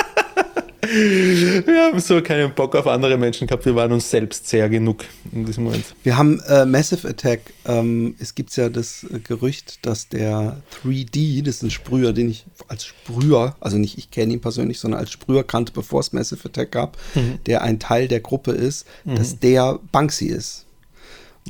[0.91, 3.65] Wir haben so keinen Bock auf andere Menschen gehabt.
[3.67, 5.85] Wir waren uns selbst sehr genug in diesem Moment.
[6.03, 7.41] Wir haben äh, Massive Attack.
[7.67, 12.31] Ähm, es gibt ja das äh, Gerücht, dass der 3D, das ist ein Sprüher, den
[12.31, 16.13] ich als Sprüher, also nicht ich kenne ihn persönlich, sondern als Sprüher kannte, bevor es
[16.13, 17.39] Massive Attack gab, Mhm.
[17.47, 20.66] der ein Teil der Gruppe ist, dass der Banksy ist.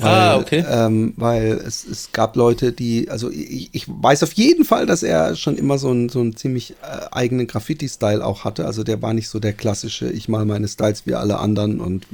[0.01, 0.65] Ah, okay.
[0.69, 5.03] Ähm, weil es, es gab Leute, die, also ich, ich weiß auf jeden Fall, dass
[5.03, 8.67] er schon immer so einen so einen ziemlich äh, eigenen Graffiti-Style auch hatte.
[8.67, 12.07] Also der war nicht so der klassische, ich mal meine Styles wie alle anderen und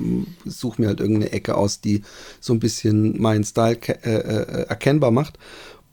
[0.45, 2.03] suche mir halt irgendeine Ecke aus, die
[2.41, 5.39] so ein bisschen meinen Style äh, äh, erkennbar macht.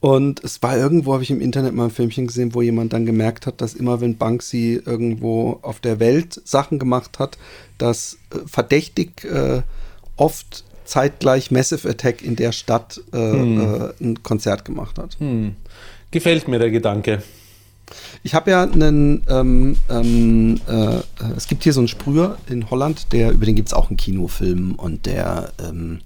[0.00, 3.04] Und es war irgendwo, habe ich im Internet mal ein Filmchen gesehen, wo jemand dann
[3.04, 7.36] gemerkt hat, dass immer wenn Banksy irgendwo auf der Welt Sachen gemacht hat,
[7.76, 9.62] dass äh, verdächtig äh,
[10.16, 15.16] oft zeitgleich Massive Attack in der Stadt äh, äh, ein Konzert gemacht hat.
[16.10, 17.22] Gefällt mir der Gedanke.
[18.22, 21.00] Ich habe ja einen, ähm, ähm, äh,
[21.36, 23.96] es gibt hier so einen Sprüher in Holland, der, über den gibt es auch einen
[23.96, 26.00] Kinofilm und der, ähm,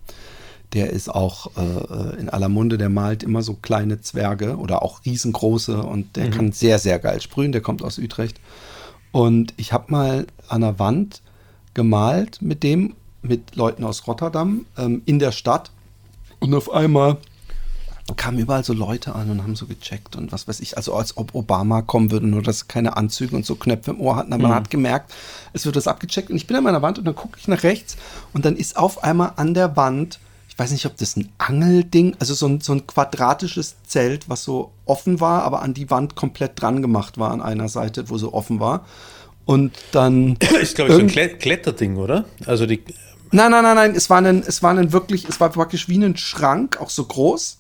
[0.75, 5.05] der ist auch äh, in aller Munde, der malt immer so kleine Zwerge oder auch
[5.05, 8.39] riesengroße und der kann sehr, sehr geil sprühen, der kommt aus Utrecht.
[9.13, 11.23] Und ich habe mal an der Wand
[11.75, 15.71] gemalt mit dem, mit Leuten aus Rotterdam ähm, in der Stadt
[16.41, 17.19] und auf einmal
[18.17, 21.17] kamen überall so Leute an und haben so gecheckt und was weiß ich, also als
[21.17, 24.33] ob Obama kommen würde, nur dass sie keine Anzüge und so Knöpfe im Ohr hatten.
[24.35, 25.15] Aber man hat gemerkt,
[25.55, 27.63] es wird das abgecheckt und ich bin an meiner Wand und dann gucke ich nach
[27.63, 27.97] rechts
[28.35, 32.15] und dann ist auf einmal an der Wand, ich weiß nicht, ob das ein Angelding,
[32.19, 36.15] also so ein, so ein quadratisches Zelt, was so offen war, aber an die Wand
[36.15, 38.85] komplett dran gemacht war an einer Seite, wo so offen war.
[39.47, 40.37] Und dann.
[40.61, 42.25] Ist, glaube ich, so ein Kletterding, oder?
[42.47, 42.83] Also die.
[43.35, 43.95] Nein, nein, nein, nein.
[43.95, 47.05] Es war ein, es war ein wirklich, es war praktisch wie ein Schrank, auch so
[47.05, 47.59] groß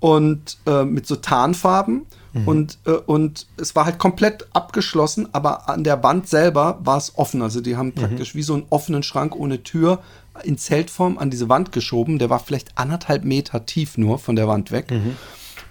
[0.00, 2.06] und äh, mit so Tarnfarben.
[2.46, 7.18] Und, äh, und es war halt komplett abgeschlossen, aber an der Wand selber war es
[7.18, 7.42] offen.
[7.42, 9.98] Also die haben praktisch wie so einen offenen Schrank ohne Tür
[10.44, 12.18] in Zeltform an diese Wand geschoben.
[12.20, 14.92] Der war vielleicht anderthalb Meter tief nur von der Wand weg.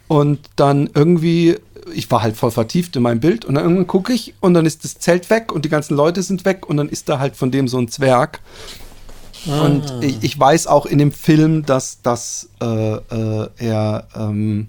[0.09, 1.57] Und dann irgendwie,
[1.93, 4.65] ich war halt voll vertieft in mein Bild und dann irgendwann gucke ich und dann
[4.65, 7.37] ist das Zelt weg und die ganzen Leute sind weg und dann ist da halt
[7.37, 8.41] von dem so ein Zwerg.
[9.47, 14.67] Und ich, ich weiß auch in dem Film, dass, dass äh, äh, er ähm,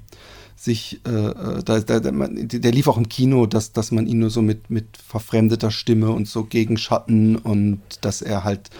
[0.56, 4.30] sich, äh, äh, da, da, der lief auch im Kino, dass, dass man ihn nur
[4.30, 8.70] so mit, mit verfremdeter Stimme und so gegen Schatten und dass er halt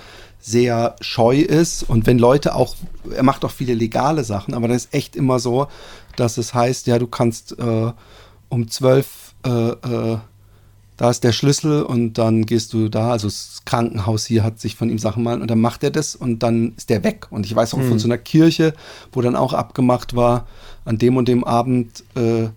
[0.40, 1.82] sehr scheu ist.
[1.82, 2.74] Und wenn Leute auch,
[3.14, 5.68] er macht auch viele legale Sachen, aber das ist echt immer so,
[6.16, 7.92] dass es heißt, ja, du kannst äh,
[8.48, 10.18] um zwölf äh, äh,
[10.98, 14.76] da ist der Schlüssel und dann gehst du da, also das Krankenhaus hier hat sich
[14.76, 17.26] von ihm Sachen malen und dann macht er das und dann ist der weg.
[17.30, 18.74] Und ich weiß auch von so einer Kirche,
[19.12, 20.46] wo dann auch abgemacht war,
[20.84, 22.48] an dem und dem Abend, äh,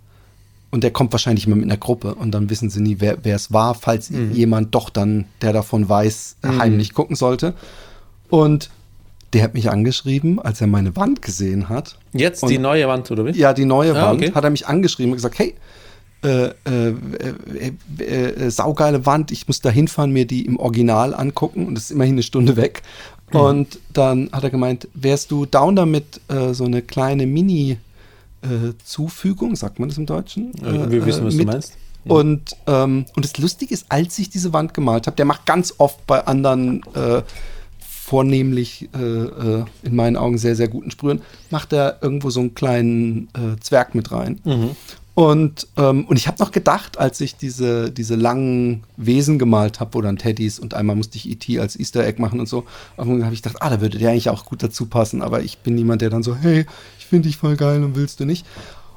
[0.71, 3.35] und der kommt wahrscheinlich immer mit einer Gruppe und dann wissen sie nie, wer wer
[3.35, 7.53] es war, falls jemand doch dann, der davon weiß, äh, heimlich gucken sollte.
[8.29, 8.69] Und
[9.33, 11.97] der hat mich angeschrieben, als er meine Wand gesehen hat.
[12.13, 13.31] Jetzt Und- die neue Wand, oder wie?
[13.37, 14.31] Ja, die neue Ah, Wand okay.
[14.33, 15.55] hat er mich angeschrieben und gesagt, hey,
[16.23, 16.93] äh, äh,
[17.97, 21.91] äh, saugeile Wand, ich muss da hinfahren, mir die im Original angucken und das ist
[21.91, 22.83] immerhin eine Stunde weg.
[23.31, 23.39] Mhm.
[23.39, 27.77] Und dann hat er gemeint, wärst du down damit, äh, so eine kleine Mini-
[28.43, 30.51] äh, sagt man das im Deutschen?
[30.63, 31.73] Äh, wir wissen, was du mit- meinst.
[32.03, 35.75] Und, ähm, und das Lustige ist, als ich diese Wand gemalt habe, der macht ganz
[35.77, 37.21] oft bei anderen äh,
[37.79, 42.55] vornehmlich äh, äh, in meinen Augen sehr, sehr guten Sprühen, macht er irgendwo so einen
[42.55, 44.39] kleinen äh, Zwerg mit rein.
[45.13, 49.93] Und, ähm, und ich habe noch gedacht, als ich diese, diese langen Wesen gemalt habe,
[49.93, 51.59] wo dann Teddys und einmal musste ich E.T.
[51.59, 52.65] als Easter Egg machen und so,
[52.97, 55.21] habe ich gedacht, ah, da würde der eigentlich auch gut dazu passen.
[55.21, 56.65] Aber ich bin niemand, der dann so, hey,
[56.97, 58.45] ich finde dich voll geil und willst du nicht.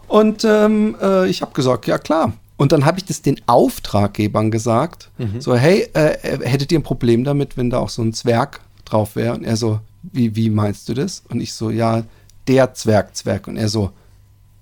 [0.06, 2.32] Und ähm, äh, ich habe gesagt, ja klar.
[2.56, 7.24] Und dann habe ich das den Auftraggebern gesagt, so, hey, äh, hättet ihr ein Problem
[7.24, 9.34] damit, wenn da auch so ein Zwerg drauf wäre?
[9.34, 11.24] Und er so, wie, wie meinst du das?
[11.28, 12.04] Und ich so, ja,
[12.46, 13.48] der Zwerg, Zwerg.
[13.48, 13.90] Und er so,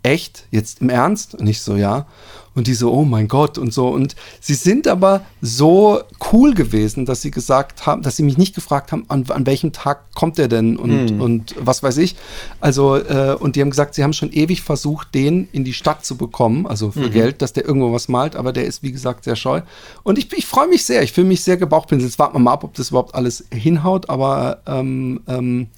[0.03, 0.47] echt?
[0.51, 1.35] Jetzt im Ernst?
[1.35, 2.07] Und ich so, ja.
[2.55, 3.89] Und die so, oh mein Gott und so.
[3.89, 8.55] Und sie sind aber so cool gewesen, dass sie gesagt haben, dass sie mich nicht
[8.55, 12.15] gefragt haben, an, an welchem Tag kommt er denn und, und was weiß ich.
[12.61, 16.05] Also, äh, und die haben gesagt, sie haben schon ewig versucht, den in die Stadt
[16.05, 19.25] zu bekommen, also für Geld, dass der irgendwo was malt, aber der ist, wie gesagt,
[19.25, 19.63] sehr scheu.
[20.03, 22.11] Und ich, ich freue mich sehr, ich fühle mich sehr gebauchpinselt.
[22.11, 25.69] Jetzt warten wir mal ab, ob das überhaupt alles hinhaut, aber ähm, ähm,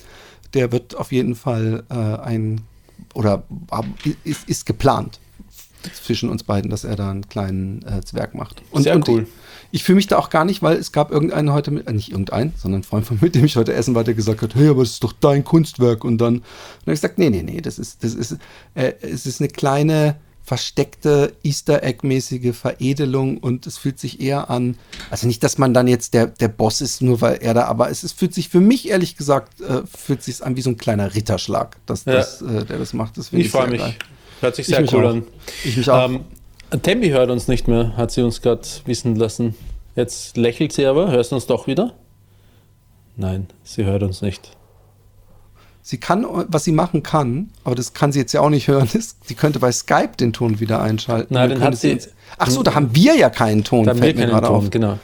[0.54, 2.62] der wird auf jeden Fall äh, ein
[3.14, 3.44] oder
[4.24, 5.18] ist, ist geplant
[5.92, 8.62] zwischen uns beiden, dass er da einen kleinen äh, Zwerg macht.
[8.74, 9.22] Sehr cool.
[9.22, 11.92] Ich, ich fühle mich da auch gar nicht, weil es gab irgendeinen heute, mit, äh,
[11.92, 14.42] nicht irgendeinen, sondern ein Freund von mir, mit dem ich heute essen war, der gesagt
[14.42, 16.04] hat, hey, aber das ist doch dein Kunstwerk.
[16.04, 18.38] Und dann, und dann habe ich gesagt, nee, nee, nee, das ist, das ist,
[18.74, 24.76] äh, es ist eine kleine versteckte Easter Egg-mäßige Veredelung und es fühlt sich eher an,
[25.10, 27.90] also nicht, dass man dann jetzt der, der Boss ist, nur weil er da, aber
[27.90, 30.76] es ist, fühlt sich für mich ehrlich gesagt, äh, fühlt sich an wie so ein
[30.76, 32.12] kleiner Ritterschlag, dass, Ja.
[32.14, 33.16] das, äh, der das macht.
[33.16, 33.80] Das Ich freue mich.
[33.80, 33.94] geil.
[34.40, 35.22] Hört sich Ich sehr mich cool an.
[35.64, 36.08] Ich mich auch.
[36.10, 36.20] Ähm,
[36.82, 39.54] Tembi hört uns nicht mehr, hat sie uns gerade wissen lassen.
[39.96, 41.10] Jetzt lächelt sie aber.
[41.10, 41.94] Hörst du uns doch wieder?
[43.16, 44.50] Nein, sie hört uns nicht.
[45.86, 48.88] Sie kann, was sie machen kann, aber das kann sie jetzt ja auch nicht hören,
[48.94, 51.34] ist, sie könnte bei Skype den Ton wieder einschalten.
[51.34, 53.84] Nein, Dann hat sie- uns- Ach so, da haben wir ja keinen Ton.
[53.84, 54.70] Da haben wir fällt mir keinen gerade Ton, auf.
[54.70, 54.98] genau.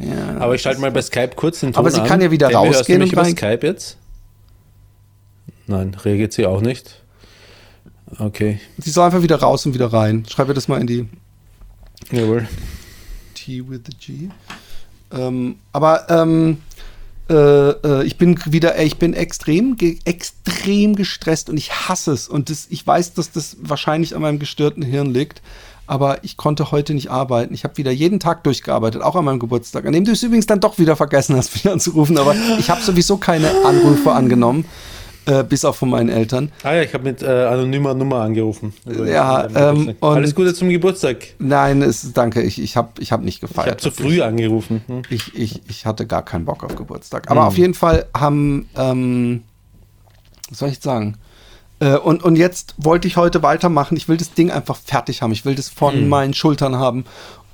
[0.00, 2.06] Ja, Aber ich schalte mal bei Skype kurz den Ton Aber sie an.
[2.06, 3.96] kann ja wieder hörst du rausgehen mich und über Skype jetzt?
[5.66, 7.02] Nein, reagiert sie auch nicht.
[8.18, 10.24] Okay, Sie soll einfach wieder raus und wieder rein.
[10.30, 11.08] Schreib ihr das mal in die
[12.10, 12.46] jawohl.
[13.34, 14.28] T with the G.
[15.12, 16.58] Ähm, aber ähm,
[17.32, 22.12] äh, äh, ich bin wieder, ey, ich bin extrem, ge extrem gestresst und ich hasse
[22.12, 22.28] es.
[22.28, 25.42] Und das, ich weiß, dass das wahrscheinlich an meinem gestörten Hirn liegt.
[25.86, 27.52] Aber ich konnte heute nicht arbeiten.
[27.54, 30.46] Ich habe wieder jeden Tag durchgearbeitet, auch an meinem Geburtstag, an dem du es übrigens
[30.46, 32.18] dann doch wieder vergessen hast, mich anzurufen.
[32.18, 34.64] Aber ich habe sowieso keine Anrufe angenommen,
[35.26, 36.50] äh, bis auf von meinen Eltern.
[36.62, 38.72] Ah ja, ich habe mit äh, anonymer Nummer angerufen.
[39.06, 41.18] Ja, ähm, Alles Gute zum Geburtstag.
[41.38, 43.68] Nein, es, danke, ich, ich habe ich hab nicht Ich gefeiert.
[43.70, 44.82] habe zu früh angerufen.
[44.86, 45.02] Hm.
[45.10, 47.30] Ich, ich, ich hatte gar keinen Bock auf Geburtstag.
[47.30, 49.42] Aber auf jeden Fall haben, ähm,
[50.48, 51.16] was soll ich jetzt sagen?
[51.80, 53.96] Äh, und, und jetzt wollte ich heute weitermachen.
[53.96, 55.32] Ich will das Ding einfach fertig haben.
[55.32, 57.04] Ich will das von meinen Schultern haben.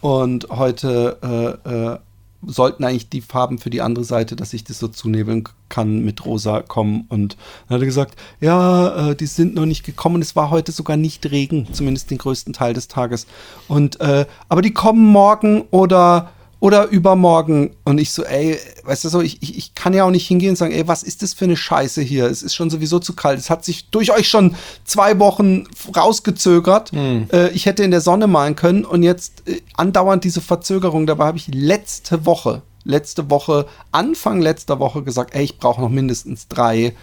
[0.01, 1.99] Und heute äh, äh,
[2.47, 6.25] sollten eigentlich die Farben für die andere Seite, dass ich das so zunebeln kann, mit
[6.25, 7.07] rosa kommen.
[7.09, 7.37] Und
[7.69, 10.23] dann hat er gesagt, ja, äh, die sind noch nicht gekommen.
[10.23, 13.27] Es war heute sogar nicht Regen, zumindest den größten Teil des Tages.
[13.67, 17.71] Und äh, aber die kommen morgen oder oder übermorgen.
[17.85, 20.51] Und ich so, ey, weißt du so, ich, ich, ich kann ja auch nicht hingehen
[20.51, 22.27] und sagen, ey, was ist das für eine Scheiße hier?
[22.27, 23.39] Es ist schon sowieso zu kalt.
[23.39, 26.93] Es hat sich durch euch schon zwei Wochen rausgezögert.
[27.33, 31.07] Äh, ich hätte in der Sonne malen können und jetzt äh, andauernd diese Verzögerung.
[31.07, 35.91] Dabei habe ich letzte Woche, letzte Woche, Anfang letzter Woche gesagt, ey, ich brauche noch
[35.91, 36.95] mindestens drei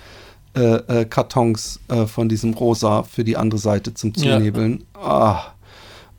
[0.55, 0.59] äh,
[1.01, 4.37] äh, Kartons äh, von diesem Rosa für die andere Seite zum Ja.
[4.37, 4.85] Zunebeln.
[4.93, 5.43] Ah.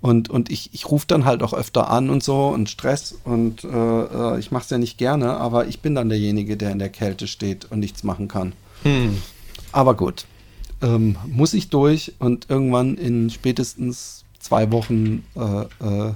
[0.01, 3.65] Und, und ich, ich rufe dann halt auch öfter an und so und Stress und
[3.65, 6.79] äh, äh, ich mache es ja nicht gerne, aber ich bin dann derjenige, der in
[6.79, 8.53] der Kälte steht und nichts machen kann.
[9.73, 10.27] Aber gut,
[10.83, 16.13] ähm, muss ich durch und irgendwann in spätestens zwei Wochen äh, äh,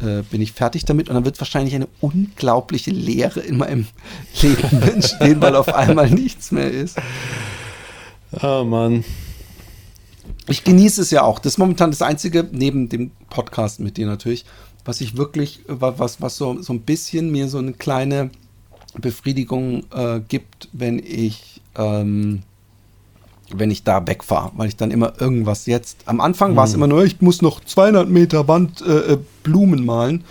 [0.00, 3.86] äh, bin ich fertig damit und dann wird wahrscheinlich eine unglaubliche Leere in meinem
[4.40, 6.98] Leben entstehen, weil auf einmal nichts mehr ist.
[8.42, 9.04] Oh Mann.
[10.48, 11.38] Ich genieße es ja auch.
[11.38, 14.44] Das ist momentan das Einzige, neben dem Podcast mit dir natürlich,
[14.84, 18.30] was ich wirklich, wa- was, was so, so ein bisschen mir so eine kleine
[18.98, 22.42] Befriedigung äh, gibt, wenn ich, ähm,
[23.50, 26.86] wenn ich da wegfahre, weil ich dann immer irgendwas jetzt, am Anfang war es immer
[26.86, 30.24] nur, ich muss noch 200 Meter Wand äh, äh, Blumen malen,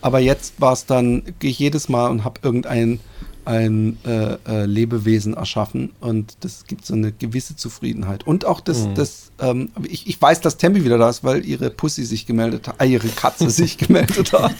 [0.00, 3.00] aber jetzt war es dann, gehe ich jedes Mal und habe irgendein
[3.46, 8.26] ein äh, äh, Lebewesen erschaffen und das gibt so eine gewisse Zufriedenheit.
[8.26, 11.70] Und auch das, das ähm, ich, ich weiß, dass Tempi wieder da ist, weil ihre
[11.70, 14.54] Pussy sich gemeldet hat, äh, ihre Katze sich gemeldet hat.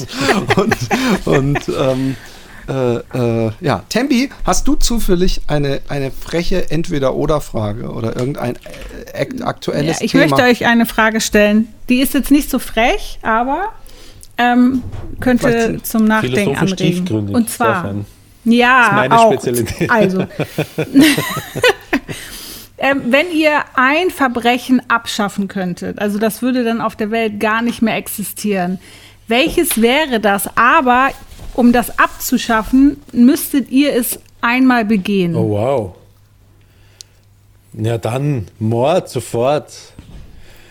[0.56, 0.76] Und,
[1.26, 2.16] und ähm,
[2.66, 2.94] äh,
[3.46, 9.98] äh, ja, Tembi, hast du zufällig eine, eine freche Entweder-Oder-Frage oder irgendein äh, ak- aktuelles
[9.98, 10.24] Ja, ich Thema?
[10.28, 11.68] möchte euch eine Frage stellen.
[11.90, 13.72] Die ist jetzt nicht so frech, aber
[14.38, 14.82] ähm,
[15.20, 17.34] könnte zum Nachdenken anregen.
[17.34, 18.06] Und zwar, Stefan.
[18.44, 19.32] Ja, Das ist meine auch.
[19.32, 19.90] Spezialität.
[19.90, 20.20] Also,
[22.78, 27.62] ähm, wenn ihr ein Verbrechen abschaffen könntet, also das würde dann auf der Welt gar
[27.62, 28.78] nicht mehr existieren,
[29.26, 30.48] welches wäre das?
[30.56, 31.10] Aber
[31.54, 35.34] um das abzuschaffen, müsstet ihr es einmal begehen.
[35.34, 35.94] Oh, wow.
[37.72, 39.72] Ja, dann Mord sofort.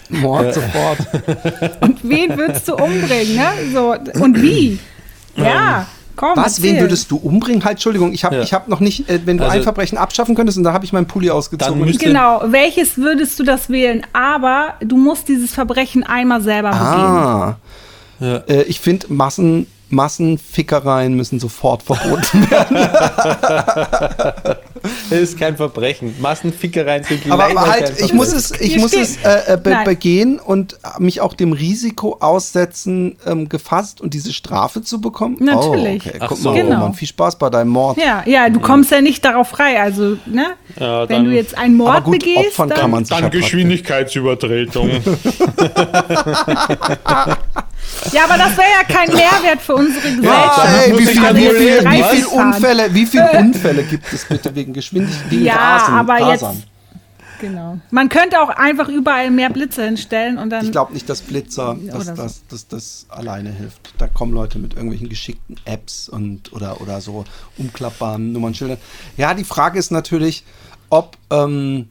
[0.10, 1.00] Mord sofort.
[1.82, 3.36] Und wen würdest du umbringen?
[3.36, 3.72] Ne?
[3.74, 4.78] So, und wie?
[5.36, 6.32] Ja, komm.
[6.36, 6.82] Was, wen erzähl.
[6.86, 7.64] würdest du umbringen?
[7.64, 8.42] Halt, Entschuldigung, ich habe Ja.
[8.44, 10.86] ich hab noch nicht, äh, wenn du Also- ein Verbrechen abschaffen könntest, und da habe
[10.86, 11.86] ich meinen Pulli ausgezogen.
[11.98, 14.06] Genau, welches würdest du das wählen?
[14.14, 16.84] Aber du musst dieses Verbrechen einmal selber begehen.
[16.86, 17.56] ah.
[18.20, 18.38] Ja.
[18.48, 22.78] Äh, ich finde, Massen, Massenfickereien müssen sofort verboten werden.
[25.10, 26.14] Das ist kein Verbrechen.
[26.20, 29.54] Massenfickereien sind Aber, aber kein halt, ich muss es, ich Hier muss steht- es äh,
[29.54, 29.86] äh, be Nein.
[29.86, 35.38] begehen und mich auch dem Risiko aussetzen, ähm, gefasst und diese Strafe zu bekommen.
[35.40, 36.04] Natürlich.
[36.06, 36.18] Oh, okay.
[36.20, 36.50] Ach Guck so.
[36.52, 36.76] mal, Genau.
[36.80, 37.98] Roman, viel Spaß bei deinem Mord.
[37.98, 39.82] Ja, ja, du kommst ja nicht darauf frei.
[39.82, 40.48] Also, ne?
[40.78, 43.16] Ja, Wenn dann- du jetzt einen Mord Aber gut, begehst, opfern dann, kann man sich
[43.16, 43.42] ja praktisch.
[43.44, 44.90] Geschwindigkeitsübertretung.
[48.12, 50.58] Ja, aber das wäre ja kein Mehrwert für unsere Ja, Gesellschaft.
[50.66, 52.48] dann ey, wie, ich viel, dann wie, wohl viel, wie irgendwas viel fahren.
[52.54, 56.56] Unfälle, wie viel Unfälle gibt es bitte wegen Geschwindigkeit, wegen Ja, Rasen, aber Rasern?
[56.56, 56.68] jetzt.
[57.40, 57.78] Genau.
[57.92, 60.64] Man könnte auch einfach überall mehr Blitze hinstellen und dann.
[60.64, 62.14] Ich glaube nicht, dass Blitzer dass, so.
[62.14, 63.94] dass, dass das alleine hilft.
[63.98, 67.26] Da kommen Leute mit irgendwelchen geschickten Apps und oder, oder so
[67.58, 68.78] umklappbaren Nummernschildern.
[69.18, 70.46] Ja, die Frage ist natürlich,
[70.90, 71.90] ob ähm,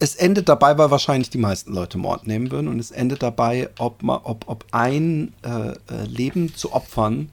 [0.00, 3.68] es- endet dabei, weil wahrscheinlich die meisten Leute Mord nehmen würden und es endet dabei,
[3.78, 5.74] ob, man, ob, ob ein äh, äh,
[6.06, 7.28] Leben zu opfern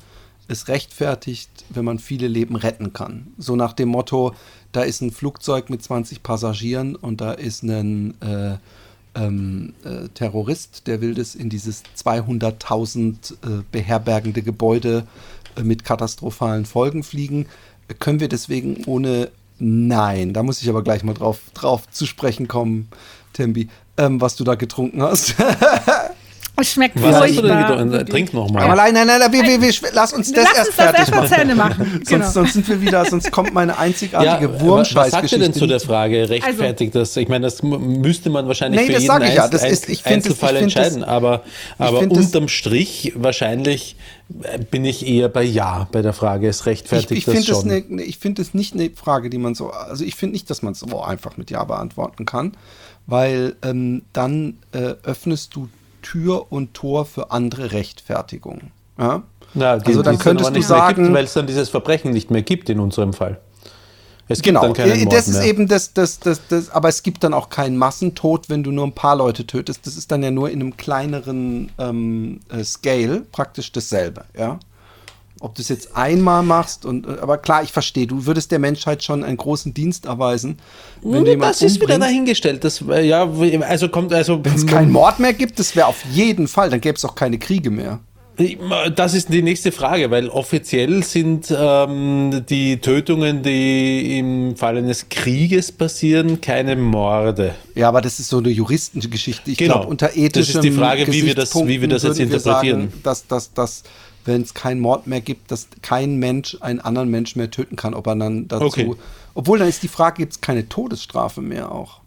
[0.52, 3.28] es rechtfertigt, wenn man viele Leben retten kann.
[3.38, 4.34] So nach dem Motto,
[4.72, 8.58] da ist ein Flugzeug mit 20 Passagieren und da ist ein äh,
[9.14, 15.06] ähm, äh, Terrorist, der will das in dieses 200.000 äh, beherbergende Gebäude
[15.56, 17.46] äh, mit katastrophalen Folgen fliegen.
[18.00, 22.48] Können wir deswegen ohne Nein, da muss ich aber gleich mal drauf, drauf zu sprechen
[22.48, 22.89] kommen,
[23.34, 25.36] Tembi, ähm, was du da getrunken hast.
[26.62, 27.78] es schmeckt Was hast du denn furchtbar.
[27.86, 28.06] getrunken?
[28.12, 28.76] Trink Aber nochmal.
[28.76, 31.28] nein, nein, nein, wir, wir, wir, lass uns das Lass erst uns das fertig machen.
[31.28, 32.02] zu Ende machen.
[32.10, 32.24] Genau.
[32.26, 34.95] Sonst, sonst sind wir wieder, sonst kommt meine einzigartige Ja, Wurmscheißgeschichte.
[34.98, 35.80] was sagt ihr denn zu der.
[35.80, 36.30] Frage?
[36.30, 37.15] Rechtfertigt das?
[37.17, 39.48] Ich meine, das müsste man wahrscheinlich Nee, für das jeden ich ja.
[39.48, 41.04] Das Einz- ist- ich find das- Einzelfall ich find das- entscheiden.
[41.04, 41.43] aber
[41.78, 43.95] aber das- unterm Strich wahrscheinlich
[44.43, 46.48] äh, bin ich eher bei Ja bei der Frage.
[46.48, 47.67] Es Ich, rechtfertigt ich finde das das, schon.
[47.67, 50.50] ne, ne, ich find das nicht eine Frage, die man so, also ich finde nicht,
[50.50, 52.54] dass man es so einfach mit Ja beantworten kann,
[53.08, 55.69] weil ähm, dann äh, öffnest du
[56.02, 58.72] Tür und Tor für andere Rechtfertigung.
[58.98, 59.24] Ja?
[59.54, 61.70] Na, die- also dann könntest aber du nicht mehr sagen, gibt, weil es dann dieses
[61.70, 63.40] Verbrechen nicht mehr gibt in unserem Fall.
[64.32, 65.48] Es gibt Genau, dann keinen äh, Mord das ist mehr.
[65.48, 68.86] eben das, das, das, das, aber es gibt dann auch keinen Massentod, wenn du nur
[68.86, 69.88] ein paar Leute tötest.
[69.88, 74.60] Das ist dann ja nur in einem kleineren ähm, äh, Scale praktisch dasselbe, ja.
[75.41, 78.60] Ob du es jetzt einmal machst und, äh, aber klar, ich verstehe, du würdest der
[78.60, 80.58] Menschheit schon einen großen Dienst erweisen,
[81.02, 82.63] wenn jemanden das ist wieder dahingestellt.
[82.63, 83.30] Das, äh, ja,
[83.62, 86.82] also kommt, also Wenn es keinen Mord mehr gibt, das wäre auf jeden Fall, dann
[86.82, 87.99] gäbe es auch keine Kriege mehr.
[88.95, 95.10] Das ist die nächste Frage, weil offiziell sind ähm, die Tötungen, die im Fall eines
[95.10, 97.56] Krieges passieren, keine Morde.
[97.75, 99.52] Ja, aber das ist so eine Juриstengeschichte.
[99.52, 99.73] Ich Genau.
[99.80, 102.80] glaube, unter Das ethischem ist die Frage, wie wir das- wie wir das jetzt interpretieren.
[102.91, 103.84] Sagen, dass, dass, dass
[104.30, 107.94] wenn es keinen Mord mehr gibt, dass kein Mensch einen anderen Mensch mehr töten kann,
[107.94, 108.65] ob er dann dazu.
[108.65, 108.94] Okay.
[109.34, 112.00] Obwohl, dann ist die Frage, gibt es keine Todesstrafe mehr auch?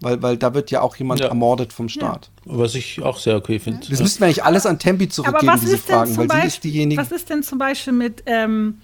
[0.00, 1.28] Weil, weil da wird ja auch jemand Ja.
[1.28, 2.30] ermordet vom Staat.
[2.44, 3.86] Was ich auch sehr okay finde.
[3.88, 7.00] Das müssten wir eigentlich alles an Tempi zurückgeben, diese Fragen, weil Beispiel, sie ist diejenige.
[7.00, 8.78] was ist denn zum Beispiel mit ähm,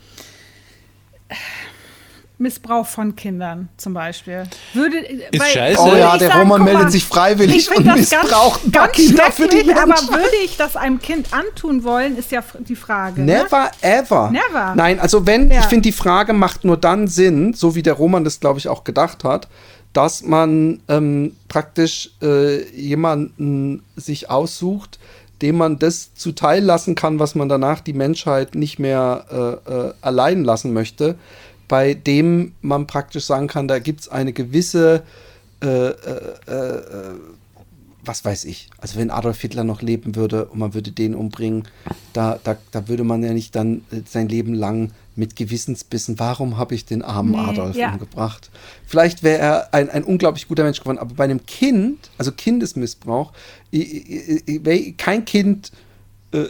[2.43, 4.45] Missbrauch von Kindern zum Beispiel?
[4.75, 5.81] Würde, Ist scheiße.
[5.81, 9.23] Oh ja, der sagen, Roman meldet mal, sich freiwillig und das missbraucht paar ganz, Kinder
[9.23, 12.77] ganz für die schrecklich, Aber würde ich das einem Kind antun wollen, ist ja die
[12.77, 13.23] Frage.
[13.23, 13.45] Ne?
[13.45, 14.31] Never ever.
[14.31, 14.75] Never.
[14.75, 15.61] Nein, also wenn, Ja.
[15.61, 18.69] ich finde, die Frage macht nur dann Sinn, so wie der Roman das, glaube ich,
[18.69, 19.49] auch gedacht hat,
[19.93, 24.99] dass man ähm, praktisch äh, jemanden sich aussucht,
[25.43, 29.93] dem man das zuteil lassen kann, was man danach die Menschheit nicht mehr äh, äh,
[30.01, 31.17] allein lassen möchte,
[31.73, 35.05] bei dem man praktisch sagen kann, da gibt es eine gewisse
[35.63, 35.93] äh, äh,
[36.47, 37.15] äh,
[38.05, 41.63] was weiß ich, also wenn Adolf Hitler noch leben würde und man würde den umbringen,
[42.13, 46.59] da, da, da würde man ja nicht dann äh, sein Leben lang mit Gewissensbissen, warum
[46.59, 47.93] habe ich den armen Nee, Adolf ja.
[47.93, 48.51] umgebracht?
[48.85, 53.33] Vielleicht wäre er ein, ein unglaublich guter Mensch geworden, aber bei einem Kind, also Kindesmissbrauch,
[54.99, 55.73] kein Kind
[56.35, 56.45] äh,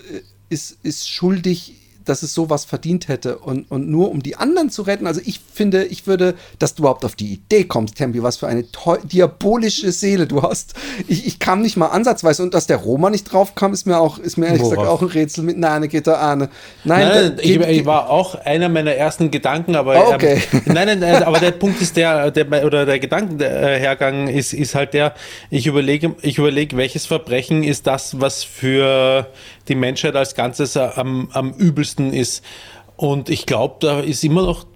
[0.48, 4.82] ist, ist schuldig dass es sowas verdient hätte und, und nur um die anderen zu
[4.82, 5.06] retten.
[5.06, 8.46] Also ich finde, ich würde, dass du überhaupt auf die Idee kommst, Tempi, was für
[8.48, 8.64] eine
[9.04, 10.74] diabolische Seele du hast.
[11.08, 13.98] Ich, ich kam nicht mal ansatzweise und dass der Roma nicht drauf kam, ist mir
[13.98, 14.70] auch, ist mir ehrlich Worauf?
[14.72, 16.48] gesagt auch ein Rätsel mit Nane geht da Ahne.
[16.84, 20.42] Nein, Nein, da- ich, geht- ich war auch einer meiner ersten Gedanken, aber Ah, okay.
[20.52, 24.74] ähm, nein, nein, nein, aber der Punkt ist der, der oder der Gedankenhergang ist, ist
[24.74, 25.14] halt der,
[25.50, 29.26] ich überlege, ich überlege, welches Verbrechen ist das, was für
[29.68, 32.42] die Menschheit als Ganzes am, am übelsten ist.
[32.96, 34.66] Und ich glaube, da ist immer noch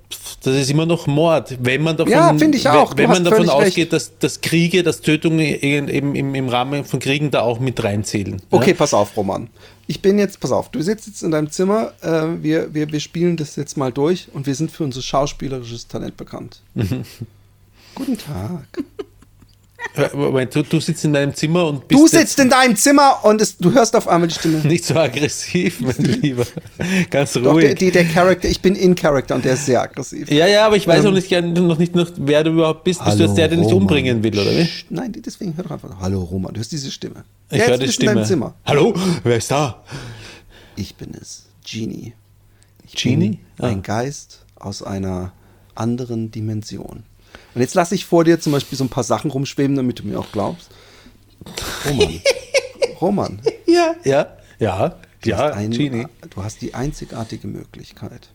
[0.43, 2.97] das ist immer noch Mord, wenn man davon, Ja, auch.
[2.97, 7.31] wenn, man davon ausgeht, dass, dass Kriege, dass Tötungen eben im, im Rahmen von Kriegen
[7.31, 8.41] da auch mit reinzählen.
[8.51, 8.77] Okay, ja?
[8.77, 9.49] pass auf, Roman.
[9.89, 13.01] Ich bin jetzt, pass auf, du sitzt jetzt in deinem Zimmer, äh, wir, wir, wir
[13.01, 16.61] spielen das jetzt mal durch und wir sind für unser schauspielerisches Talent bekannt.
[17.95, 18.67] Guten Tag.
[20.15, 23.41] Moment, du, du sitzt in deinem Zimmer und bist Du sitzt in deinem Zimmer und
[23.41, 24.59] es, du hörst auf einmal die Stimme.
[24.59, 26.45] Nicht so aggressiv, mein Lieber.
[27.11, 27.75] Ganz Doch, der, ruhig.
[27.77, 30.31] die, der Charakter, ich bin in Character und der ist sehr aggressiv.
[30.31, 33.03] ja, ja, aber ich weiß Ähm, auch nicht, noch nicht, noch, wer du überhaupt bist.
[33.05, 34.69] Bist du jetzt der, der dich umbringen will, oder wie?
[34.91, 35.99] Nein, deswegen hör doch einfach.
[36.01, 37.25] Hallo Roman, du hörst diese Stimme.
[37.51, 38.15] Ich Jetzt höre die du in Stimme.
[38.15, 38.55] deinem Zimmer.
[38.67, 39.83] Hallo, wer ist da?
[40.77, 42.13] Ich bin es, Genie.
[42.87, 43.39] Ich Genie?
[43.57, 43.83] Bin ein Ah.
[43.83, 45.33] Geist aus einer
[45.75, 47.05] anderen Dimension.
[47.57, 50.03] Und jetzt lasse ich vor dir zum Beispiel so ein paar Sachen rumschweben, damit du
[50.07, 50.69] mir auch glaubst.
[51.87, 52.21] Roman.
[53.01, 53.41] Roman.
[53.67, 56.07] Ja, ja, ja, Du ja, hast ein- Genie.
[56.29, 58.29] Du hast die einzigartige Möglichkeit,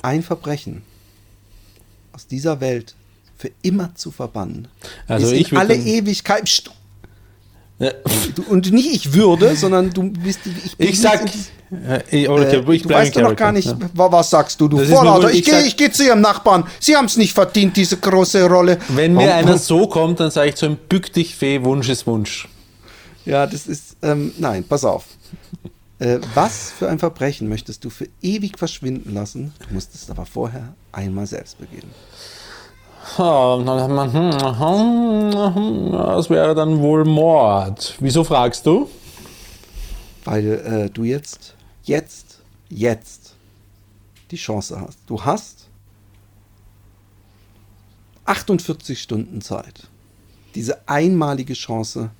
[0.00, 0.82] ein Verbrechen
[2.12, 2.94] aus dieser Welt
[3.36, 4.68] für immer zu verbannen.
[5.06, 6.44] Also Ist ich in alle Ewigkeit.
[6.44, 6.72] Psst, Ja.
[8.34, 10.40] Du, und nicht ich würde, sondern du bist.
[10.46, 14.12] Ich, Ich sag, äh, ich, okay, äh, ich du weißt doch noch gar nicht, wa-
[14.12, 15.30] was sagst du, du Vorlauter.
[15.30, 15.44] Ich ich
[15.76, 16.64] gehe geh zu ihrem Nachbarn.
[16.80, 18.72] Sie haben es nicht verdient, diese große Rolle.
[18.74, 18.78] Ja.
[18.96, 21.88] Wenn mir Warum- einer so kommt, dann sage ich zu ihm, bück dich, Fee, Wunsch
[21.88, 22.48] ist Wunsch.
[23.24, 23.96] Ja, das ist.
[24.02, 25.04] Ähm, nein, pass auf.
[25.98, 29.52] Äh, was für ein Verbrechen möchtest du für ewig verschwinden lassen?
[29.68, 31.88] Du musst es aber vorher einmal selbst begehen.
[35.92, 37.96] Das wäre dann wohl Mord.
[38.00, 38.88] Wieso fragst du?
[40.24, 43.34] Weil äh, du jetzt, jetzt, jetzt
[44.30, 44.98] die Chance hast.
[45.06, 45.68] Du hast
[48.24, 49.88] 48 Stunden Zeit.
[50.54, 52.10] Diese einmalige Chance,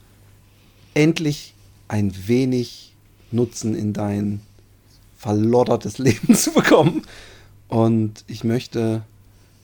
[0.94, 1.54] endlich
[1.88, 2.94] ein wenig
[3.30, 4.40] Nutzen in dein
[5.16, 7.02] verloddertes Leben zu bekommen.
[7.68, 9.02] Und ich möchte,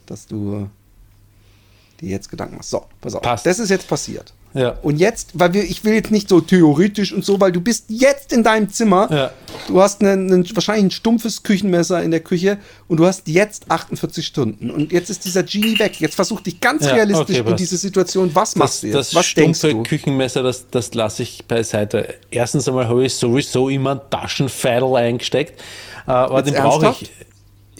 [0.06, 0.70] dass du
[2.00, 2.70] dir jetzt Gedanken machst.
[2.70, 3.22] So, pass auf.
[3.22, 3.46] Passt.
[3.46, 4.32] Das ist jetzt passiert.
[4.54, 4.78] Ja.
[4.82, 7.84] Und jetzt, weil wir, ich will jetzt nicht so theoretisch und so, weil du bist
[7.88, 9.08] jetzt in deinem Zimmer.
[9.10, 9.30] Ja.
[9.66, 13.70] Du hast einen, einen, wahrscheinlich ein stumpfes Küchenmesser in der Küche und du hast jetzt
[13.70, 14.70] 48 Stunden.
[14.70, 16.00] Und jetzt ist dieser Genie weg.
[16.00, 18.30] Jetzt versuch dich ganz Ja, realistisch okay, in diese Situation.
[18.34, 18.96] Was Das, machst du jetzt?
[18.96, 19.82] das Was denkst stumpfe du?
[19.82, 22.14] Küchenmesser, das, das lasse ich beiseite.
[22.30, 25.60] Erstens einmal habe ich sowieso immer ein Taschenfeidel eingesteckt.
[26.06, 27.10] Äh, aber Jetzt den brauche ich.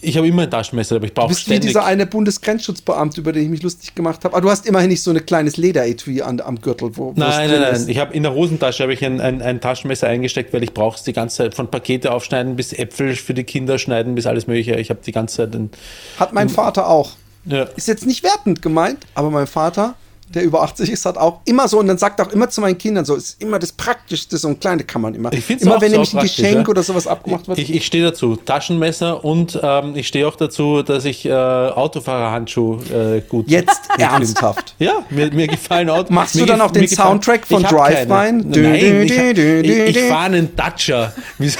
[0.01, 1.69] Ich habe immer ein Taschenmesser, aber ich Du brauche bist wie ständig.
[1.69, 4.35] dieser eine Bundesgrenzschutzbeamte, über den ich mich lustig gemacht habe.
[4.35, 7.51] Aber du hast immerhin nicht so ein kleines Lederetui an, am Gürtel, wo wo Nein,
[7.51, 7.75] nein, nein.
[7.75, 7.89] ist.
[7.89, 10.97] Ich habe in der Hosentasche habe ich ein, ein, ein Taschenmesser eingesteckt, weil ich brauche
[10.97, 14.47] es die ganze Zeit von Pakete aufschneiden bis Äpfel für die Kinder schneiden bis alles
[14.47, 14.75] mögliche.
[14.77, 15.71] Ich habe die ganze Zeit ein,
[16.19, 17.13] Hat mein Vater auch.
[17.45, 17.65] ja.
[17.77, 19.95] Ist jetzt nicht wertend gemeint, aber mein Vater,
[20.35, 22.79] der über 80 ist, hat auch immer so und dann sagt auch immer zu meinen
[22.79, 25.33] Kindern so, ist immer das Praktischste, so ein kleine kann man immer.
[25.33, 26.68] Ich find's immer auch wenn so nämlich ein Geschenk ja.
[26.68, 27.59] oder sowas abgemacht wird.
[27.59, 32.79] Ich, ich stehe dazu, Taschenmesser und ähm, ich stehe auch dazu, dass ich äh, Autofahrerhandschuh
[32.93, 34.74] äh, gut Jetzt ernsthaft.
[34.79, 36.11] Ja, mir, mir gefallen Autos.
[36.11, 38.33] Machst du dann auch den Soundtrack von Drive keine.
[38.33, 38.62] Mine?
[38.62, 41.12] Nein, ich, ich, ich fahre einen Dacia.
[41.39, 41.59] Wieso?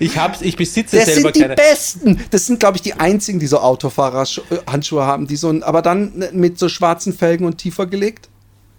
[0.00, 1.54] ich, hab's, ich besitze Das selber sind die keine.
[1.54, 2.20] Besten.
[2.30, 6.58] Das sind, glaube ich, die einzigen, die so Autofahrer-Handschuhe haben, die so, aber dann mit
[6.58, 8.28] so schwarzen Felgen und tiefer gelegt.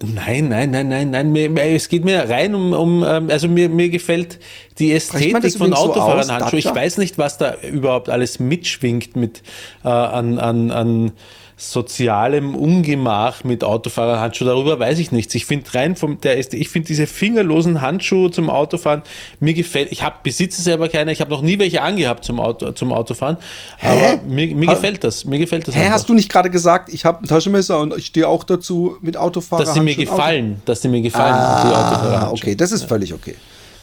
[0.03, 1.31] Nein, nein, nein, nein, nein.
[1.31, 4.39] Mir, es geht mir rein um, um ähm, also mir, mir gefällt
[4.77, 9.41] die Ästhetik von übrigens so aus, ich weiß nicht, was da überhaupt alles mitschwingt mit
[9.83, 11.11] äh, an, an, an
[11.59, 14.45] sozialem Ungemach mit Autofahrerhandschuh.
[14.45, 15.33] Darüber weiß ich nichts.
[15.33, 19.01] Ich finde rein vom der ist, ich finde diese fingerlosen Handschuhe zum Autofahren
[19.39, 19.91] mir gefällt.
[19.91, 21.11] Ich habe besitze selber keine.
[21.11, 23.37] Ich habe noch nie welche angehabt zum Auto zum Autofahren.
[23.81, 25.25] Aber mir, mir gefällt das.
[25.25, 25.75] Mir gefällt das.
[25.75, 25.93] Hä, einfach.
[25.93, 29.17] hast du nicht gerade gesagt, ich habe ein Taschenmesser und ich stehe auch dazu mit
[29.17, 29.65] Autofahrer?
[29.65, 33.33] dass sie mir gefallen, dass sie mir gefallen, Ah, okay, das ist völlig okay.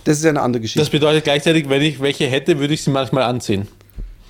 [0.05, 0.79] Das ist ja eine andere Geschichte.
[0.79, 3.67] Das bedeutet gleichzeitig, wenn ich welche hätte, würde ich sie manchmal anziehen.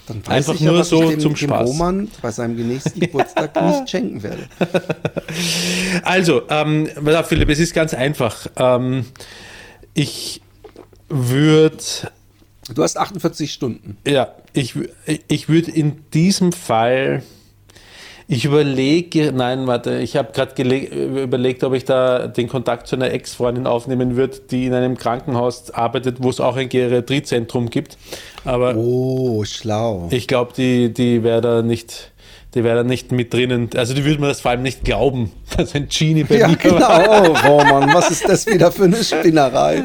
[0.07, 1.69] Dann weiß einfach ich ja, nur was so ich dem, zum dem Spaß.
[1.69, 4.49] Roman bei seinem nächsten Geburtstag nicht schenken werde.
[6.03, 6.89] Also, ähm,
[7.25, 8.47] Philipp, es ist ganz einfach.
[8.57, 9.07] Ähm,
[9.95, 10.43] ich
[11.09, 11.77] würde,
[12.75, 13.97] Du hast 48 Stunden.
[14.07, 14.75] ja, ich,
[15.29, 17.23] ich würde in diesem Fall,
[18.27, 20.63] Ich überlege, nein, warte, ich habe gerade
[21.23, 25.71] überlegt, ob ich da den Kontakt zu einer Ex-Freundin aufnehmen würde, die in einem Krankenhaus
[25.71, 27.99] arbeitet, wo es auch ein Geriatriezentrum gibt.
[28.45, 30.09] Aber Oh, schlau.
[30.11, 32.11] ich glaube, die, die wäre da nicht.
[32.55, 33.69] Die wäre da nicht mit drinnen.
[33.75, 36.57] Also die würde mir das vor allem nicht glauben, dass ein Genie bei Ja, mir
[36.57, 36.79] genau.
[36.81, 37.23] war.
[37.29, 39.83] Oh, Roman, was ist das wieder für eine Spinnerei?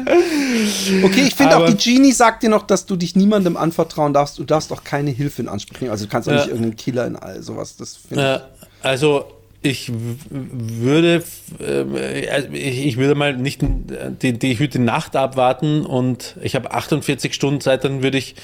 [1.02, 4.38] Okay, ich finde auch, die Genie sagt dir noch, dass du dich niemandem anvertrauen darfst.
[4.38, 5.90] Du darfst auch keine Hilfe in Anspruch nehmen.
[5.90, 6.38] Also du kannst auch Ja.
[6.38, 7.76] nicht irgendeinen Killer in all sowas.
[7.76, 8.38] Das Äh,
[8.82, 9.24] also
[9.62, 9.92] ich
[10.30, 11.22] würde,
[11.58, 16.54] äh, also ich, würde mal nicht die, die, ich würde die Nacht abwarten und ich
[16.54, 18.34] habe 48 Stunden Zeit, dann würde ich.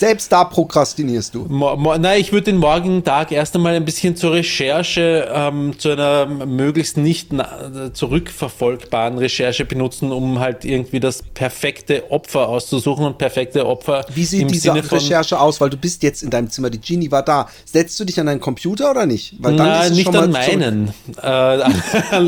[0.00, 1.44] Selbst da prokrastinierst du.
[1.46, 5.78] Mo mo nein, ich würde den morgigen Tag erst einmal ein bisschen zur Recherche, ähm,
[5.78, 13.04] zu einer möglichst nicht na- zurückverfolgbaren Recherche benutzen, um halt irgendwie das perfekte Opfer auszusuchen
[13.04, 15.60] und perfekte Opfer Wie sieht diese Sinne Recherche aus?
[15.60, 17.50] Weil du bist jetzt in deinem Zimmer, die Genie war da.
[17.66, 19.34] Setzt du dich an deinen Computer oder nicht?
[19.38, 21.74] Weil dann Na, nicht an meinen, äh, an,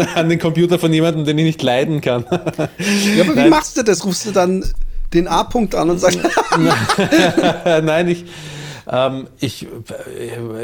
[0.15, 2.27] an den Computer von jemandem, den ich nicht leiden kann.
[3.17, 4.05] Ja, aber wie machst du das?
[4.05, 4.63] Rufst du dann
[5.15, 6.19] den A-Punkt an und sagst,
[7.83, 8.25] Nein, ich,
[8.91, 9.67] ähm, ich,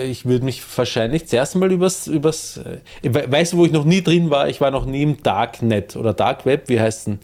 [0.06, 3.84] ich würde mich wahrscheinlich zuerst mal übers, übers, äh, we- weißt du, wo ich noch
[3.84, 4.48] nie drin war?
[4.48, 7.18] Ich war noch nie im Darknet oder Dark Web, wie heißt denn?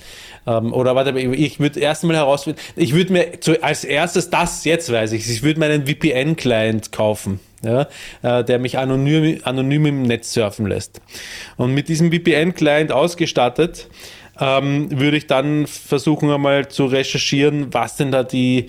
[0.46, 4.64] Ähm, oder warte, ich würde erst mal herausfinden, ich würde mir zu, als erstes das,
[4.64, 7.40] jetzt weiß ich ich würde meinen VPN-Client kaufen.
[7.62, 7.86] Ja,
[8.22, 11.00] äh, der mich anonym, anonym im Netz surfen lässt.
[11.56, 13.88] Und mit diesem VPN-Client ausgestattet,
[14.40, 18.66] ähm, würde ich dann versuchen einmal zu recherchieren, was denn da die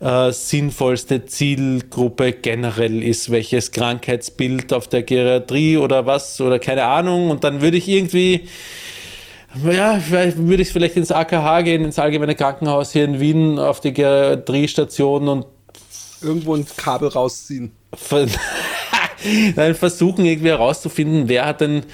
[0.00, 7.30] äh, sinnvollste Zielgruppe generell ist, welches Krankheitsbild auf der Geriatrie oder was oder keine Ahnung.
[7.30, 8.48] Und dann würde ich irgendwie,
[9.64, 13.92] ja, würde ich vielleicht ins AKH gehen, ins Allgemeine Krankenhaus hier in Wien auf die
[13.92, 15.46] Geriatriestation und
[16.20, 17.72] irgendwo ein Kabel rausziehen.
[17.94, 18.26] ver
[19.54, 21.84] dann versuchen irgendwie herauszufinden, wer hat denn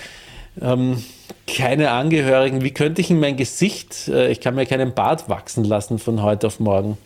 [0.62, 1.04] ähm,
[1.48, 5.64] keine Angehörigen, wie könnte ich in mein Gesicht, äh, ich kann mir keinen Bart wachsen
[5.64, 6.98] lassen von heute auf morgen.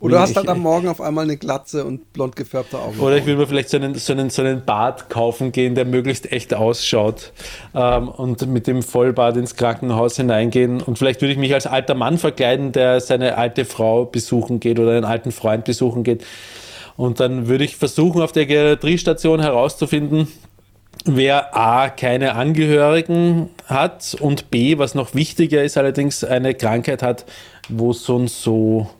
[0.00, 2.98] Oder du hast halt am Morgen auf einmal eine Glatze und blond gefärbte Augen.
[3.00, 5.84] Oder ich will mir vielleicht so einen, so, einen, so einen Bart kaufen gehen, der
[5.84, 7.32] möglichst echt ausschaut
[7.74, 10.80] ähm, und mit dem Vollbart ins Krankenhaus hineingehen.
[10.80, 14.78] Und vielleicht würde ich mich als alter Mann verkleiden, der seine alte Frau besuchen geht
[14.78, 16.24] oder einen alten Freund besuchen geht.
[16.96, 20.28] Und dann würde ich versuchen, auf der Geriatriestation herauszufinden,
[21.04, 27.24] wer A, keine Angehörigen hat und B, was noch wichtiger ist, allerdings eine Krankheit hat,
[27.68, 28.90] wo sonst so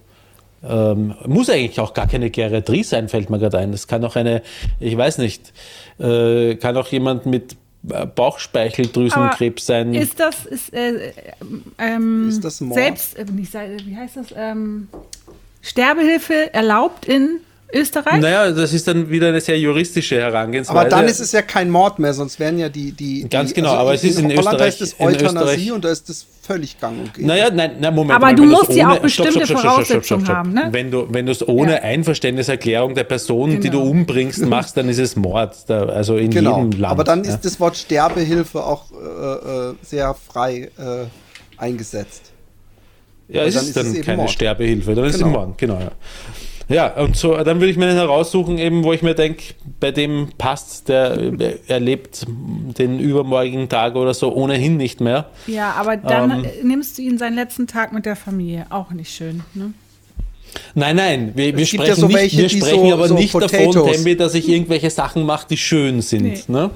[0.62, 3.72] ähm, muss eigentlich auch gar keine Geriatrie sein, fällt mir gerade ein.
[3.72, 4.42] Das kann auch eine,
[4.78, 5.52] ich weiß nicht,
[5.98, 9.94] äh, kann auch jemand mit Bauchspeicheldrüsenkrebs sein.
[9.94, 11.12] Ist das, ist, äh,
[11.78, 12.78] ähm, Ist das Mord?
[12.78, 14.88] selbst, äh, wie heißt das, ähm,
[15.62, 17.40] Sterbehilfe erlaubt in
[17.72, 18.20] Österreich?
[18.20, 20.78] naja, das ist dann wieder eine sehr juristische Herangehensweise.
[20.78, 22.92] aber dann ist es ja kein Mord mehr, sonst wären ja die.
[22.92, 25.72] die Ganz die, genau, aber es ist in Holland Österreich- heißt es in Euthanasie Österreich-
[25.72, 27.28] und da ist das völlig gang und gäbe.
[27.28, 28.16] Naja, nein, nein, Moment.
[28.16, 30.36] Aber Moment, du musst ja auch bestimmte stopp, stopp, stopp, stopp, stopp, Voraussetzungen stopp.
[30.36, 30.68] haben, ne?
[30.72, 31.82] Wenn du, wenn du es ohne Ja.
[31.82, 33.90] Einverständniserklärung der Person, die du Genau.
[33.90, 35.54] umbringst, machst, dann ist es Mord.
[35.68, 36.56] Da, also in Genau.
[36.64, 36.90] jedem Land.
[36.92, 37.30] Aber dann ja.
[37.34, 41.04] ist das Wort Sterbehilfe auch äh, äh, sehr frei äh,
[41.56, 42.32] eingesetzt.
[43.28, 44.30] Ja, es dann ist ist dann es eben keine Mord.
[44.30, 45.30] Sterbehilfe, dann ist es Genau.
[45.32, 45.78] Mord, genau.
[45.78, 45.92] Ja.
[46.70, 49.42] Ja, und so, dann würde ich mir einen heraussuchen, eben, wo ich mir denke,
[49.80, 51.18] bei dem passt, der
[51.68, 55.26] erlebt den übermorgigen Tag oder so ohnehin nicht mehr.
[55.46, 56.44] Ja, aber dann Ähm.
[56.44, 58.66] äh, nimmst du ihn seinen letzten Tag mit der Familie.
[58.70, 59.42] Auch nicht schön.
[59.54, 59.72] Ne?
[60.74, 62.92] Nein, nein, wir, wir Es gibt sprechen, ja so nicht, welche, wir die sprechen so-
[62.92, 63.92] aber so nicht davon, Potatoes.
[63.96, 66.22] Tembi, dass ich irgendwelche Sachen mache, die schön sind.
[66.24, 66.42] Nee.
[66.48, 66.70] Ne?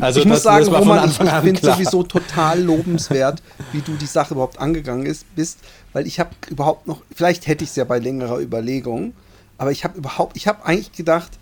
[0.00, 2.02] Also ich muss das, sagen, das war von Roman, ich, Anfang ich an finde sowieso
[2.02, 3.40] total lobenswert,
[3.72, 5.58] wie du die Sache überhaupt angegangen ist, bist,
[5.92, 9.12] weil ich habe überhaupt noch, vielleicht hätte ich es ja bei längerer Überlegung,
[9.60, 11.32] aber ich habe überhaupt, ich habe eigentlich gedacht,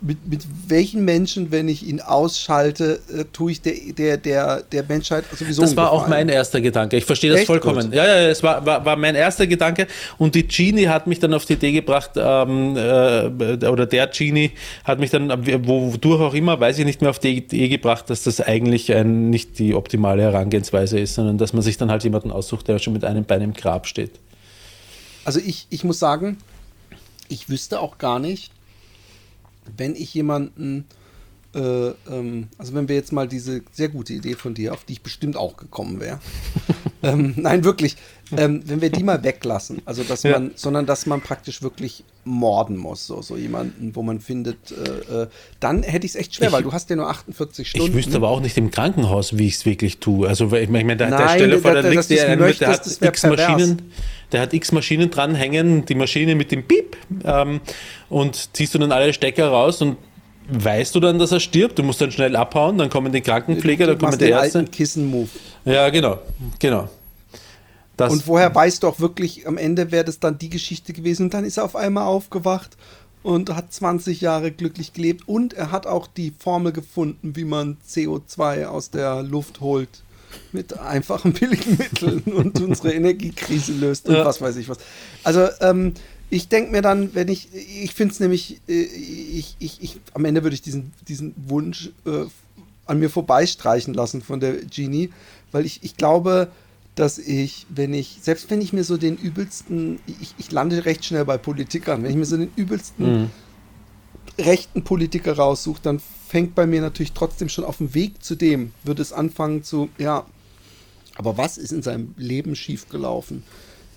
[0.00, 4.84] mit, mit welchen Menschen, wenn ich ihn ausschalte, äh, tue ich der, der, der, der
[4.84, 6.96] Menschheit sowieso Das war auch mein erster Gedanke.
[6.96, 7.86] Ich verstehe das Echt vollkommen.
[7.86, 7.94] gut.
[7.94, 9.88] Ja, ja, es war, war, war mein erster Gedanke.
[10.16, 14.52] Und die Genie hat mich dann auf die Idee gebracht, ähm, äh, oder der Genie
[14.84, 15.30] hat mich dann,
[15.66, 19.30] wodurch auch immer, weiß ich nicht mehr, auf die Idee gebracht, dass das eigentlich ein,
[19.30, 22.92] nicht die optimale Herangehensweise ist, sondern dass man sich dann halt jemanden aussucht, der schon
[22.92, 24.12] mit einem Bein im Grab steht.
[25.24, 26.36] Also ich, ich muss sagen,
[27.28, 28.52] ich wüsste auch gar nicht,
[29.76, 30.84] wenn ich jemanden,
[31.54, 31.58] äh,
[32.10, 35.02] ähm, also wenn wir jetzt mal diese sehr gute Idee von dir, auf die ich
[35.02, 36.18] bestimmt auch gekommen wäre.
[37.02, 37.96] ähm, nein, wirklich,
[38.36, 40.32] ähm, wenn wir die mal weglassen, also dass Ja.
[40.32, 45.22] man, sondern dass man praktisch wirklich morden muss, so, so jemanden, wo man findet, äh,
[45.22, 45.26] äh,
[45.60, 47.86] dann hätte ich es echt schwer, Ich- weil du hast ja nur 48 Stunden.
[47.88, 50.26] Ich wüsste aber auch nicht im Krankenhaus, wie ich es wirklich tue.
[50.28, 53.20] Also ich meine, der, der Stelle vor der da- liegt der, der möchtest, hat x
[53.22, 53.48] pervers.
[53.48, 53.82] Maschinen,
[54.34, 57.60] der hat x Maschinen dranhängen, die Maschine mit dem Piep ähm,
[58.08, 59.96] und ziehst du dann alle Stecker raus und
[60.48, 61.78] weißt du dann, dass er stirbt?
[61.78, 64.58] Du musst dann schnell abhauen, dann kommen die Krankenpfleger, dann kommen die Ärzte.
[64.58, 65.28] alten Kissen-Move.
[65.64, 66.18] Ja, genau,
[66.58, 66.88] genau.
[67.96, 71.26] Das, Und woher weißt du auch wirklich, am Ende wäre das dann die Geschichte gewesen
[71.26, 72.76] und dann ist er auf einmal aufgewacht
[73.22, 77.76] und hat 20 Jahre glücklich gelebt und er hat auch die Formel gefunden, wie man
[77.88, 80.03] CO2 aus der Luft holt
[80.52, 84.24] mit einfachen billigen Mitteln und unsere Energiekrise löst und Ja.
[84.24, 84.78] was weiß ich was.
[85.22, 85.94] Also ähm,
[86.30, 90.24] ich denke mir dann, wenn ich, ich finde es nämlich, äh, ich, ich, ich, am
[90.24, 92.24] Ende würde ich diesen, diesen Wunsch äh,
[92.86, 95.10] an mir vorbeistreichen lassen von der Genie,
[95.52, 96.48] weil ich, ich glaube,
[96.94, 101.04] dass ich, wenn ich, selbst wenn ich mir so den übelsten, ich, ich lande recht
[101.04, 103.30] schnell bei Politikern, wenn ich mir so den übelsten
[104.38, 108.72] rechten Politiker raussuche, dann fängt bei mir natürlich trotzdem schon auf dem Weg zu dem,
[108.82, 110.24] wird es anfangen zu, ja,
[111.16, 113.44] aber was ist in seinem Leben schiefgelaufen,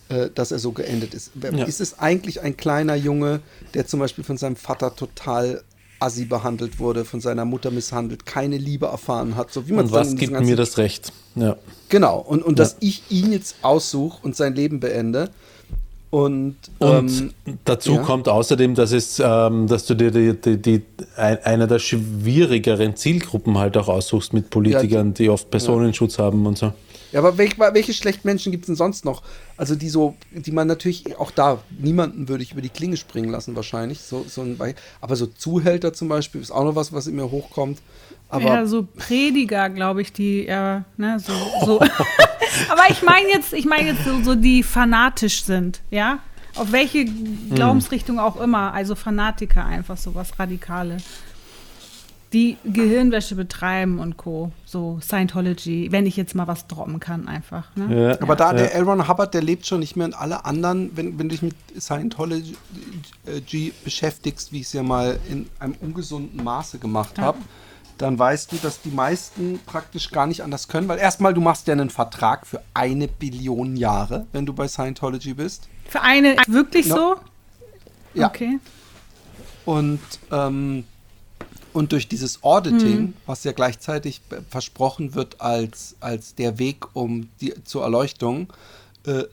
[0.10, 1.32] äh, dass er so geendet ist?
[1.42, 1.66] Ja.
[1.66, 3.42] Ist es eigentlich ein kleiner Junge,
[3.74, 5.64] der zum Beispiel von seinem Vater total
[6.00, 9.92] assi behandelt wurde, von seiner Mutter misshandelt, keine Liebe erfahren hat, so wie man es
[9.92, 11.12] was gibt mir das Recht?
[11.34, 11.58] Ja.
[11.90, 12.66] Genau, und, und Ja.
[12.66, 15.32] dass ich ihn jetzt aussuche und sein Leben beende.
[16.10, 18.02] Und, Und ähm, dazu ja.
[18.02, 20.82] kommt außerdem, dass, es, ähm, dass du dir die, die, die,
[21.18, 26.58] ein, eine der schwierigeren Zielgruppen halt auch aussuchst mit Politikern, die oft Personenschutz haben und
[26.58, 26.72] so.
[27.12, 29.22] ja, aber welch, welche schlechten Menschen gibt es denn sonst noch?
[29.56, 33.30] Also die so, die man natürlich auch da, niemanden würde ich über die Klinge springen
[33.30, 34.02] lassen wahrscheinlich.
[34.02, 37.16] So, so ein, Be- aber so Zuhälter zum Beispiel ist auch noch was, was in
[37.16, 37.80] mir hochkommt.
[38.30, 41.34] Aber ja, so Prediger, glaube ich, die, ja, ne, so.
[41.66, 41.80] so.
[42.70, 46.20] Aber ich meine jetzt, ich meine jetzt so, so, die fanatisch sind, ja?
[46.56, 50.98] Auf welche Glaubensrichtung auch immer, also Fanatiker einfach, so was Radikale.
[52.34, 54.52] Die Gehirnwäsche betreiben und Co.
[54.66, 57.74] So Scientology, wenn ich jetzt mal was droppen kann, einfach.
[57.76, 58.10] Ne?
[58.10, 58.22] Ja.
[58.22, 58.58] Aber da, Ja.
[58.58, 58.84] der L.
[58.84, 61.56] Ron Hubbard, der lebt schon nicht mehr und alle anderen, wenn, wenn du dich mit
[61.80, 62.58] Scientology
[63.26, 67.38] äh, beschäftigst, wie ich es ja mal in einem ungesunden Maße gemacht habe,
[67.98, 71.68] dann weißt du, dass die meisten praktisch gar nicht anders können, weil erstmal, du machst
[71.68, 75.68] ja einen Vertrag für eine Billion Jahre, wenn du bei Scientology bist.
[75.88, 76.96] Für eine wirklich Ja.
[76.96, 77.16] so?
[78.14, 78.28] Ja.
[78.28, 78.60] Okay.
[79.66, 80.00] Und,
[80.32, 80.86] ähm,
[81.74, 87.54] und durch dieses Auditing, was ja gleichzeitig versprochen wird als, als der Weg um die,
[87.64, 88.52] zur Erleuchtung,
[89.06, 89.24] äh,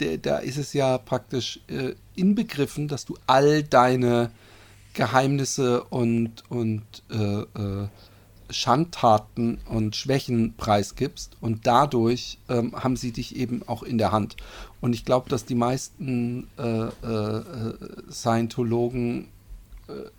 [0.00, 4.30] der, da ist es ja praktisch äh, inbegriffen, dass du all deine
[4.94, 7.88] Geheimnisse und, und äh, äh,
[8.50, 14.36] Schandtaten und Schwächen preisgibst und dadurch ähm, haben sie dich eben auch in der Hand.
[14.80, 17.74] Und ich glaube, dass die meisten äh, äh, äh,
[18.10, 19.28] Scientologen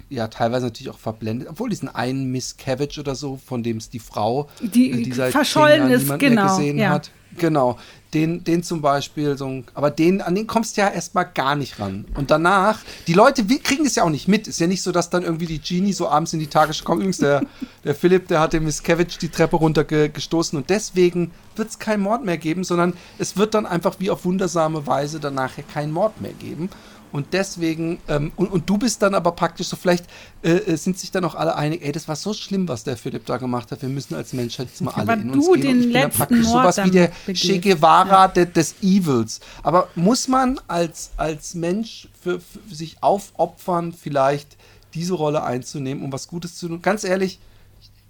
[0.10, 3.90] ja teilweise natürlich auch verblendet, obwohl diesen einen Miss Cavage oder so, von dem es
[3.90, 6.90] die Frau, Die äh, seit verschollen ist, niemand mehr genau, gesehen ja.
[6.90, 7.12] hat.
[7.38, 7.78] Genau,
[8.14, 11.56] den, den zum Beispiel, so ein, aber den, an den kommst du ja erstmal gar
[11.56, 12.06] nicht ran.
[12.16, 14.48] Und danach, die Leute wir kriegen das ja auch nicht mit.
[14.48, 17.00] Ist ja nicht so, dass dann irgendwie die Genie so abends in die Tagesschau kommt.
[17.00, 17.42] Übrigens, der,
[17.84, 22.24] der Philipp, der hat dem Miscavige die Treppe runtergestoßen und deswegen wird es keinen Mord
[22.24, 26.22] mehr geben, sondern es wird dann einfach wie auf wundersame Weise danach ja keinen Mord
[26.22, 26.70] mehr geben.
[27.16, 30.04] Und deswegen, ähm, und, und du bist dann aber praktisch so, vielleicht
[30.44, 32.98] äh, äh, sind sich dann auch alle einig, ey, das war so schlimm, was der
[32.98, 33.82] Philipp da gemacht hat.
[33.82, 35.62] Wir müssen als Menschheit jetzt mal alle Aber in du uns gehen.
[35.62, 37.12] den und ich bin praktisch Mord sowas wie der.
[37.34, 39.40] Che Guevara de, des Evils.
[39.64, 44.58] Aber muss man als, als Mensch für, für sich aufopfern, vielleicht
[44.94, 46.82] diese Rolle einzunehmen, um was Gutes zu tun?
[46.82, 47.40] Ganz ehrlich,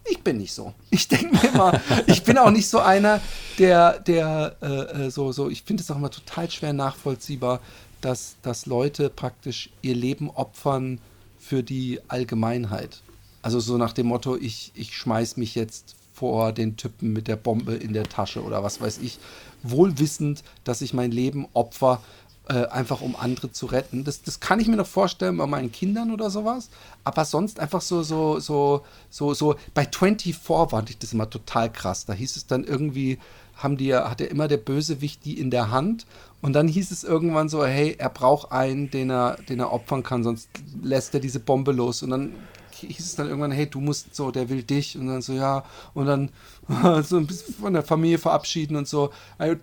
[0.07, 0.73] ich bin nicht so.
[0.89, 3.21] Ich denke mir immer, ich bin auch nicht so einer,
[3.57, 7.59] der, der äh, äh, so, so, ich finde es auch immer total schwer nachvollziehbar,
[8.01, 10.99] dass, dass Leute praktisch ihr Leben opfern
[11.39, 13.01] für die Allgemeinheit.
[13.41, 17.35] Also so nach dem Motto, ich, ich schmeiß mich jetzt vor den Typen mit der
[17.35, 19.19] Bombe in der Tasche oder was weiß ich,
[19.63, 22.01] wohl wissend, dass ich mein Leben opfer,
[22.47, 24.03] äh, einfach um andere zu retten.
[24.03, 26.69] Das, das kann ich mir noch vorstellen bei meinen Kindern oder sowas.
[27.03, 29.55] Aber sonst einfach so, so, so, so, so.
[29.73, 32.05] Bei 24 fand ich das immer total krass.
[32.05, 33.19] Da hieß es dann irgendwie,
[33.55, 36.05] haben die, hat ja immer der Bösewicht die in der Hand.
[36.45, 40.03] Und dann hieß es irgendwann so, hey, er braucht einen, den er, den er opfern
[40.03, 40.47] kann, sonst
[40.83, 42.03] lässt er diese Bombe los.
[42.03, 42.35] Und dann
[42.71, 44.95] hieß es dann irgendwann, hey, du musst so, der will dich.
[44.95, 45.65] Und dann so, ja.
[45.95, 46.29] Und dann
[47.03, 49.09] so ein bisschen von der Familie verabschieden und so.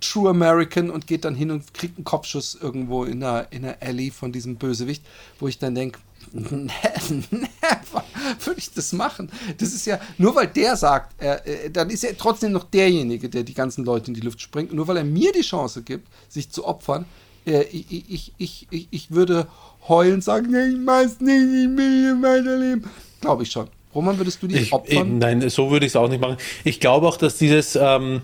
[0.01, 3.80] True American und geht dann hin und kriegt einen Kopfschuss irgendwo in der, in der
[3.80, 5.05] Alley von diesem Bösewicht,
[5.39, 6.01] wo ich dann denke,
[6.33, 8.05] never
[8.45, 9.30] würde ich das machen.
[9.59, 13.43] Das ist ja, nur weil der sagt, äh, dann ist er trotzdem noch derjenige, der
[13.43, 14.72] die ganzen Leute in die Luft springt.
[14.72, 17.05] Nur weil er mir die Chance gibt, sich zu opfern,
[17.47, 19.47] äh, ich, ich, ich, ich, ich würde
[19.89, 22.89] heulen und sagen, nee, ich mach's nicht, ich will hier weiterleben.
[23.20, 23.68] Glaube ich schon.
[23.95, 24.97] Roman, würdest du dich Ich, opfern?
[24.97, 26.39] eben, nein, so würde ich es auch nicht machen.
[26.64, 28.22] Ich glaube auch, dass dieses, ähm,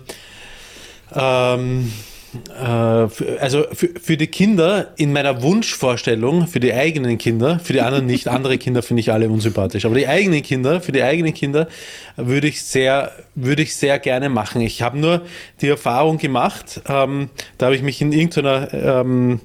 [1.13, 2.08] ähm, äh,
[3.39, 8.05] also für, für die Kinder in meiner Wunschvorstellung, für die eigenen Kinder, für die anderen
[8.05, 11.67] nicht, andere Kinder finde ich alle unsympathisch, aber die eigenen Kinder, für die eigenen Kinder
[12.17, 14.61] würde ich sehr, würde ich sehr gerne machen.
[14.61, 15.21] Ich habe nur
[15.61, 19.41] die Erfahrung gemacht, ähm, da habe ich mich in irgendeiner ähm,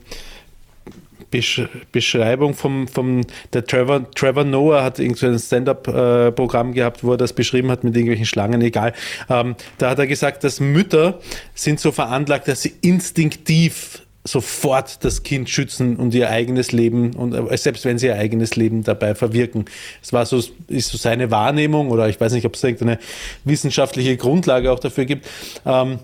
[1.34, 3.22] Besch Beschreibung vom, vom
[3.52, 7.82] der Trevor, Trevor Noah hat irgendwie ein Stand-up-Programm äh, gehabt, wo er das beschrieben hat
[7.82, 8.92] mit irgendwelchen Schlangen, egal.
[9.28, 11.18] Ähm, da hat er gesagt, dass Mütter
[11.52, 17.34] sind so veranlagt, dass sie instinktiv sofort das Kind schützen und ihr eigenes Leben und
[17.34, 19.64] äh, selbst wenn sie ihr eigenes Leben dabei verwirken.
[20.02, 23.00] Es war so, ist so seine Wahrnehmung oder ich weiß nicht, ob es irgendeine
[23.44, 25.26] wissenschaftliche Grundlage auch dafür gibt.
[25.66, 25.98] Ähm,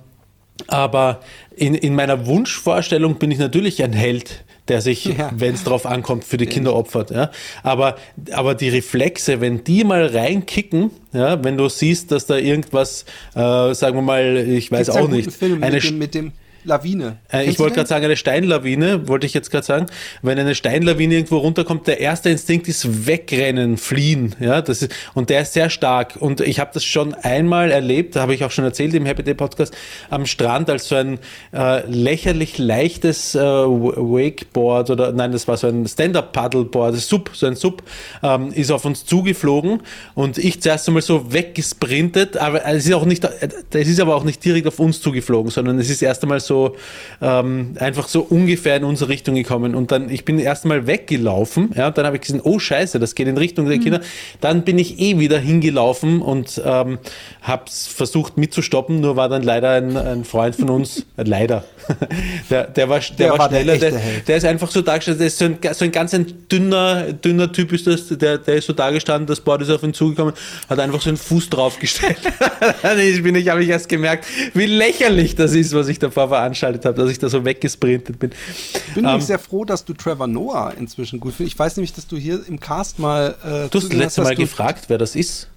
[0.66, 1.20] aber
[1.57, 5.30] in, in meiner Wunschvorstellung bin ich natürlich ein Held, der sich, ja.
[5.34, 7.11] wenn es drauf ankommt, für die Kinder opfert.
[7.11, 7.30] Ja?
[7.62, 7.96] Aber,
[8.32, 13.74] aber die Reflexe, wenn die mal reinkicken, ja, wenn du siehst, dass da irgendwas, äh,
[13.74, 16.32] sagen wir mal, ich weiß Gibt's auch nicht, Film eine mit dem, mit dem
[16.65, 17.19] Lawine.
[17.33, 19.87] Äh, ich wollte gerade sagen, eine Steinlawine, wollte ich jetzt gerade sagen.
[20.23, 24.35] Wenn eine Steinlawine irgendwo runterkommt, der erste Instinkt ist wegrennen, fliehen.
[24.41, 26.17] Ja, das ist, und der ist sehr stark.
[26.19, 29.23] Und ich habe das schon einmal erlebt, da habe ich auch schon erzählt im Happy
[29.23, 29.75] Day Podcast,
[30.11, 31.19] am Strand als so ein
[31.53, 37.57] äh, lächerlich leichtes äh, Wakeboard oder nein, das war so ein Stand-Up-Paddleboard, Sub, so ein
[37.57, 37.83] Sub,
[38.23, 39.83] ähm, ist auf uns zugeflogen
[40.15, 44.25] und ich zuerst einmal so weggesprintet, aber es ist auch nicht, es ist aber auch
[44.25, 46.76] nicht direkt auf uns zugeflogen, sondern es ist erst einmal so so
[47.22, 49.76] ähm, einfach so ungefähr in unsere Richtung gekommen.
[49.76, 52.98] Und dann, ich bin erst mal weggelaufen, ja, und dann habe ich gesehen, oh Scheiße,
[52.98, 53.82] das geht in Richtung der mhm.
[53.82, 54.01] Kinder.
[54.40, 56.98] Dann bin ich eh wieder hingelaufen und ähm,
[57.42, 61.64] habe versucht mitzustoppen, nur war dann leider ein, ein Freund von uns, äh, leider,
[62.51, 63.92] der, der war, der, der war, war schneller, der,
[64.26, 67.53] der, ist einfach so dargestellt, der ist so ein, so ein ganz ein dünner, dünner
[67.53, 70.34] Typ ist das, der, der ist so dargestanden, das Board ist auf ihn zugekommen,
[70.68, 72.18] hat einfach so einen Fuß draufgestellt.
[72.98, 76.84] ich bin, ich habe ich erst gemerkt, wie lächerlich das ist, was ich davor veranstaltet
[76.84, 78.32] habe, dass ich da so weggesprintet bin.
[78.72, 81.55] Ich bin ähm, sehr froh, dass du Trevor Noah inzwischen gut findest.
[81.55, 83.36] Ich weiß nämlich, dass du hier im Cast mal.
[83.43, 85.49] Äh, du hast das letzte Mal gefragt, wer das ist.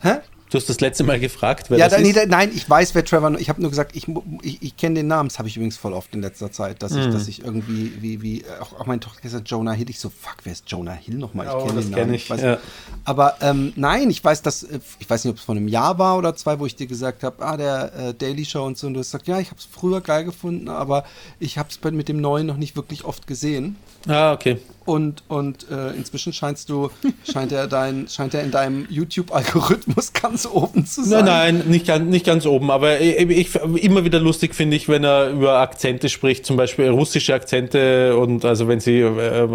[0.00, 0.18] Hä?
[0.50, 2.16] Du hast das letzte Mal gefragt, wer ja, das da, ist.
[2.16, 3.30] Nee, nein, ich weiß, wer Trevor.
[3.30, 4.06] Noah Ich habe nur gesagt, ich,
[4.42, 5.28] ich, ich kenne den Namen.
[5.28, 7.12] Das habe ich übrigens voll oft in letzter Zeit, dass ich, mhm.
[7.12, 9.90] dass ich irgendwie, wie, wie, auch, auch meine Tochter gesagt, Jonah Hill.
[9.90, 11.46] Ich so, fuck, wer ist Jonah Hill nochmal?
[11.46, 12.04] Ich oh, kenne den Namen.
[12.04, 12.58] Kenn ich, ich ja.
[13.04, 14.66] Aber ähm, nein, ich weiß, dass
[14.98, 17.22] ich weiß nicht, ob es von einem Jahr war oder zwei, wo ich dir gesagt
[17.22, 18.86] habe, ah, der äh, Daily Show und so.
[18.86, 21.04] Und du hast gesagt, ja, ich habe es früher geil gefunden, aber
[21.40, 23.76] ich habe es mit dem neuen noch nicht wirklich oft gesehen.
[24.06, 24.58] Ah, okay.
[24.88, 26.90] Und, und äh, inzwischen scheinst du,
[27.30, 31.26] scheint er dein, scheint er in deinem YouTube-Algorithmus ganz oben zu sein.
[31.26, 32.70] Nein, nein, nicht, ganz, nicht ganz oben.
[32.70, 36.88] Aber ich, ich immer wieder lustig finde ich, wenn er über Akzente spricht, zum Beispiel
[36.88, 39.46] russische Akzente und also wenn sie äh, äh,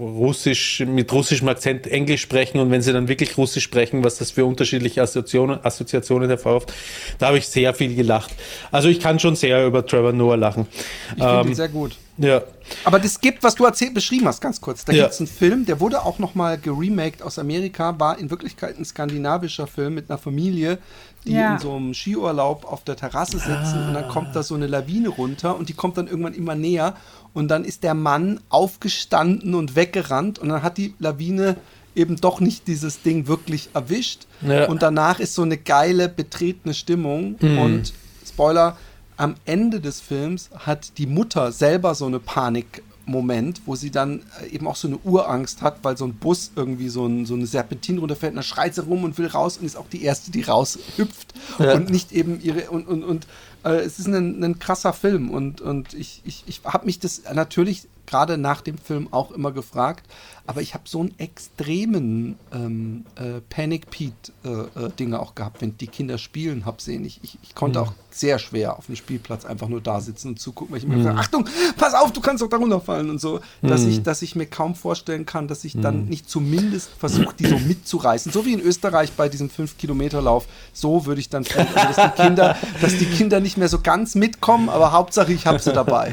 [0.00, 4.30] russisch mit russischem Akzent Englisch sprechen und wenn sie dann wirklich Russisch sprechen, was das
[4.30, 6.72] für unterschiedliche Assoziationen, Assoziationen hervorruft,
[7.18, 8.30] da habe ich sehr viel gelacht.
[8.72, 10.66] Also ich kann schon sehr über Trevor Noah lachen.
[11.10, 11.98] Ich finde ähm, ihn sehr gut.
[12.16, 12.42] Ja.
[12.84, 14.84] Aber das gibt, was du erzählt, beschrieben hast, ganz kurz.
[14.84, 15.04] Da ja.
[15.04, 18.84] gibt es einen Film, der wurde auch nochmal geremaked aus Amerika, war in Wirklichkeit ein
[18.84, 20.78] skandinavischer Film mit einer Familie,
[21.24, 21.54] die ja.
[21.54, 23.88] in so einem Skiurlaub auf der Terrasse sitzen ah.
[23.88, 26.96] und dann kommt da so eine Lawine runter und die kommt dann irgendwann immer näher
[27.34, 31.56] und dann ist der Mann aufgestanden und weggerannt und dann hat die Lawine
[31.94, 34.68] eben doch nicht dieses Ding wirklich erwischt ja.
[34.68, 37.58] und danach ist so eine geile betretene Stimmung mhm.
[37.58, 37.92] und
[38.26, 38.76] Spoiler,
[39.20, 44.46] am Ende des Films hat die Mutter selber so eine Panikmoment, wo sie dann äh,
[44.46, 47.46] eben auch so eine Urangst hat, weil so ein Bus irgendwie so, ein, so eine
[47.46, 50.30] Serpentin runterfällt und dann schreit sie rum und will raus und ist auch die Erste,
[50.30, 51.74] die raushüpft ja.
[51.74, 53.26] und nicht eben ihre und, und, und
[53.62, 57.22] äh, es ist ein, ein krasser Film und, und ich, ich, ich habe mich das
[57.34, 60.06] natürlich gerade nach dem Film auch immer gefragt,
[60.46, 65.78] aber ich habe so einen extremen ähm, äh, Panic Pete-Dinge äh, äh auch gehabt, wenn
[65.78, 66.64] die Kinder spielen.
[67.04, 67.84] Ich, ich, ich konnte mhm.
[67.86, 70.96] auch sehr schwer auf dem Spielplatz einfach nur da sitzen und zugucken, weil ich mir
[70.96, 71.02] mhm.
[71.02, 73.90] gesagt Achtung, pass auf, du kannst doch da runterfallen und so, dass, mhm.
[73.90, 76.08] ich, dass ich mir kaum vorstellen kann, dass ich dann mhm.
[76.08, 78.32] nicht zumindest versuche, die so mitzureißen.
[78.32, 80.46] So wie in Österreich bei diesem 5-Kilometer-Lauf.
[80.72, 84.16] So würde ich dann also dass die, Kinder, dass die Kinder nicht mehr so ganz
[84.16, 86.12] mitkommen, aber Hauptsache ich habe sie dabei.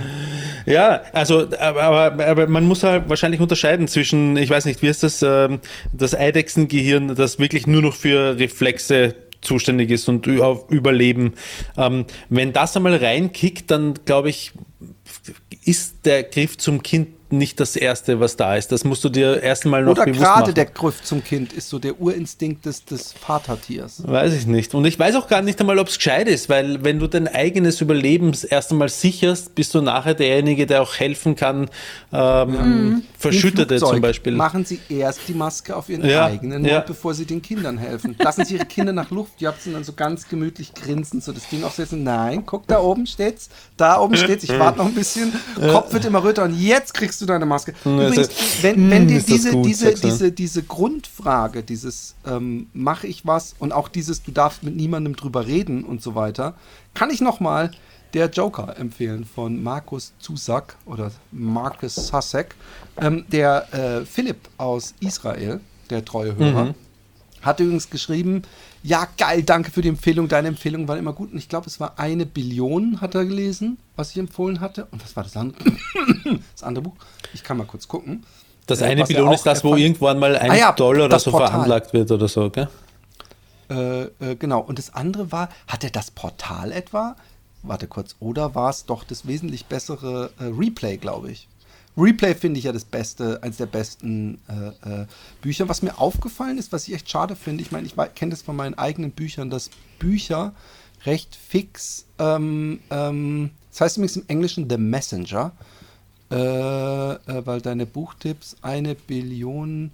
[0.67, 5.03] Ja, also, aber, aber man muss halt wahrscheinlich unterscheiden zwischen, ich weiß nicht, wie ist
[5.03, 5.59] das, ähm,
[5.93, 11.33] das Eidechsengehirn, das wirklich nur noch für Reflexe zuständig ist und auf Überleben.
[11.77, 14.51] Ähm, wenn das einmal reinkickt, dann glaube ich,
[15.63, 18.71] ist der Griff zum Kind nicht das Erste, was da ist.
[18.71, 20.53] Das musst du dir erst einmal noch Oder bewusst gerade machen.
[20.55, 24.03] der Griff zum Kind ist so der Urinstinkt des, des Vatertiers.
[24.05, 24.73] Weiß ich nicht.
[24.73, 27.27] Und ich weiß auch gar nicht einmal, ob es gescheit ist, weil wenn du dein
[27.27, 31.69] eigenes Überleben erst einmal sicherst, bist du nachher derjenige, der auch helfen kann,
[32.13, 34.33] ähm, Verschüttete Im Flugzeug zum Beispiel.
[34.33, 36.79] Machen Sie erst die Maske auf Ihren Ja, eigenen Mund, ja.
[36.81, 38.15] bevor Sie den Kindern helfen.
[38.19, 41.63] Lassen Sie Ihre Kinder nach Luft japsen dann so ganz gemütlich grinsend, so das Ding
[41.63, 42.03] aufsetzen.
[42.03, 43.49] Nein, guck, da oben steht's.
[43.75, 44.43] Da oben steht's.
[44.43, 45.33] Ich warte noch ein bisschen.
[45.71, 47.73] Kopf wird immer röter und jetzt kriegst du deine Maske.
[47.85, 53.07] Übrigens, das- wenn, wenn Mm, dir diese, gut, diese, diese, diese Grundfrage, dieses ähm, mache
[53.07, 56.55] ich was und auch dieses, du darfst mit niemandem drüber reden und so weiter,
[56.93, 57.71] kann ich nochmal
[58.13, 62.55] der Joker empfehlen von Markus Zusak oder Marcus Susek.
[62.99, 65.59] Ähm, der äh, Philipp aus Israel,
[65.89, 66.73] der treue Hörer,
[67.41, 68.41] hat übrigens geschrieben,
[68.87, 71.31] ja geil, danke für die Empfehlung, deine Empfehlungen waren immer gut.
[71.33, 74.87] Und ich glaube, es war eine Billion, hat er gelesen, was ich empfohlen hatte.
[74.91, 75.61] Und was war das andere?
[76.53, 76.93] das andere Buch?
[77.33, 78.23] Ich kann mal kurz gucken.
[78.65, 81.19] Das Äh, eine er Billion ist das, wo irgendwann mal ein Ah ja, Dollar oder
[81.19, 81.49] so Portal.
[81.49, 82.69] veranlagt wird oder so, gell?
[83.69, 84.61] Äh, äh, genau.
[84.61, 87.17] Und das andere war, hat er das Portal etwa?
[87.63, 88.15] Warte kurz.
[88.21, 91.49] Oder war es doch das wesentlich bessere äh, Replay, glaube ich.
[91.97, 95.05] Replay finde ich ja das beste, eines der besten äh, äh,
[95.41, 95.67] Bücher.
[95.67, 98.55] Was mir aufgefallen ist, was ich echt schade finde, ich meine, ich kenne das von
[98.55, 100.53] meinen eigenen Büchern, dass Bücher
[101.05, 105.51] recht fix, ähm, ähm, das heißt übrigens im Englischen The Messenger,
[106.29, 109.91] äh, äh, weil deine Buchtipps eine Billion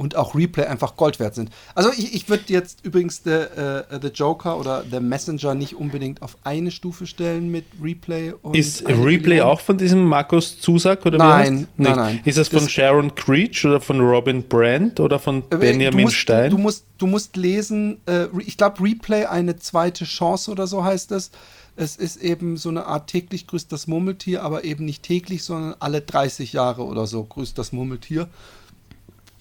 [0.00, 1.50] und auch Replay einfach Gold wert sind.
[1.74, 6.22] Also ich, ich würde jetzt übrigens The, äh, The Joker oder The Messenger nicht unbedingt
[6.22, 11.18] auf eine Stufe stellen mit Replay und Ist Replay auch von diesem Markus Zusack oder
[11.18, 11.96] Nein, nein, Nicht.
[11.96, 12.20] nein.
[12.24, 16.02] Ist das von Das- Sharon Creech oder von Robin Brandt oder von Äh, Benjamin du
[16.04, 16.50] musst, Stein?
[16.50, 21.12] Du musst, du musst lesen, äh, ich glaube Replay eine zweite Chance oder so heißt
[21.12, 21.30] es.
[21.76, 25.74] Es ist eben so eine Art täglich grüßt das Murmeltier, aber eben nicht täglich, sondern
[25.78, 28.28] alle 30 Jahre oder so grüßt das Murmeltier.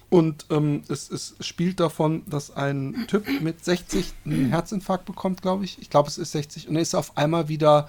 [0.10, 5.66] Und ähm, es, es spielt davon, dass ein Typ mit 60 einen Herzinfarkt bekommt, glaube
[5.66, 5.80] ich.
[5.80, 6.68] Ich glaube, es ist 60.
[6.68, 7.88] Und er ist auf einmal wieder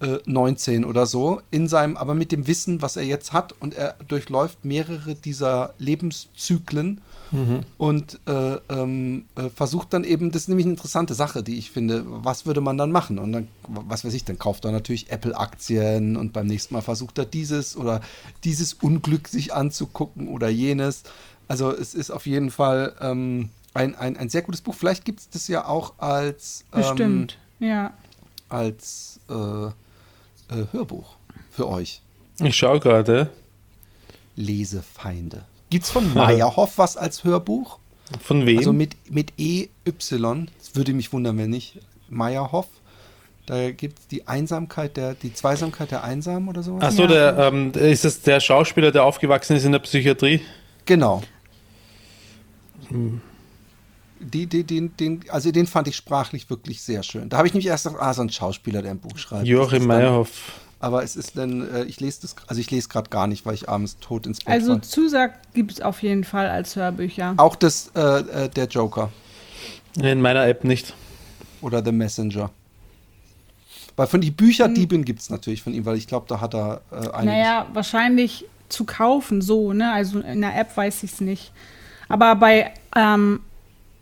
[0.00, 3.54] äh, 19 oder so in seinem, aber mit dem Wissen, was er jetzt hat.
[3.60, 7.00] Und er durchläuft mehrere dieser Lebenszyklen
[7.78, 11.70] und äh, ähm, äh, versucht dann eben, das ist nämlich eine interessante Sache, die ich
[11.70, 13.18] finde, was würde man dann machen?
[13.18, 17.16] Und dann, was weiß ich, dann kauft er natürlich Apple-Aktien und beim nächsten Mal versucht
[17.16, 18.02] er dieses oder
[18.44, 21.04] dieses Unglück sich anzugucken oder jenes.
[21.52, 24.74] Also es ist auf jeden Fall ähm, ein, ein, ein sehr gutes Buch.
[24.74, 27.38] Vielleicht gibt es das ja auch als, ähm, Bestimmt.
[27.60, 27.92] Ja.
[28.48, 29.70] als äh, äh,
[30.72, 31.16] Hörbuch
[31.50, 32.00] für euch.
[32.40, 33.28] Ich schaue gerade.
[34.34, 35.44] Lesefeinde.
[35.68, 37.78] Gibt es von Meyerhoff was als Hörbuch?
[38.22, 38.56] Von wem?
[38.56, 39.68] Also mit, mit EY.
[39.84, 41.80] Das würde mich wundern, wenn nicht.
[42.08, 42.68] Meyerhoff.
[43.44, 46.82] Da gibt es die Einsamkeit der, die Zweisamkeit der Einsamen oder sowas.
[46.82, 50.40] Achso, der, ähm, ist das der Schauspieler, der aufgewachsen ist in der Psychiatrie?
[50.86, 51.22] Genau.
[54.20, 57.28] Die, die, den, den, also den fand ich sprachlich wirklich sehr schön.
[57.28, 59.46] Da habe ich nämlich erst gedacht, ah, so ein Schauspieler, der ein Buch schreibt.
[59.46, 60.60] Joachim Meyerhoff.
[60.78, 63.54] Aber es ist dann, äh, ich lese das, also ich lese gerade gar nicht, weil
[63.54, 64.78] ich abends tot ins Bett Also.
[64.78, 67.34] Zusag gibt es auf jeden Fall als Hörbücher.
[67.36, 69.12] Auch das, äh, äh, der Joker
[70.00, 70.94] In meiner App nicht.
[71.60, 72.50] oder The Messenger.
[73.94, 76.80] Weil von die Bücherdiebin gibt es natürlich von ihm, weil ich glaube, da hat er
[76.90, 77.32] äh, einige.
[77.32, 79.92] Naja, wahrscheinlich zu kaufen, so, ne?
[79.92, 81.52] Also in der App weiß ich es nicht.
[82.12, 83.40] Aber bei, ähm,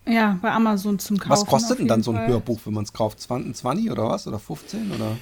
[0.07, 1.31] ja, bei Amazon zum Kaufen.
[1.31, 2.27] Was kostet denn dann so ein Fall.
[2.27, 3.21] Hörbuch, wenn man es kauft?
[3.21, 4.27] 20, 20 oder was?
[4.27, 4.91] Oder 15?
[4.93, 5.17] Oder?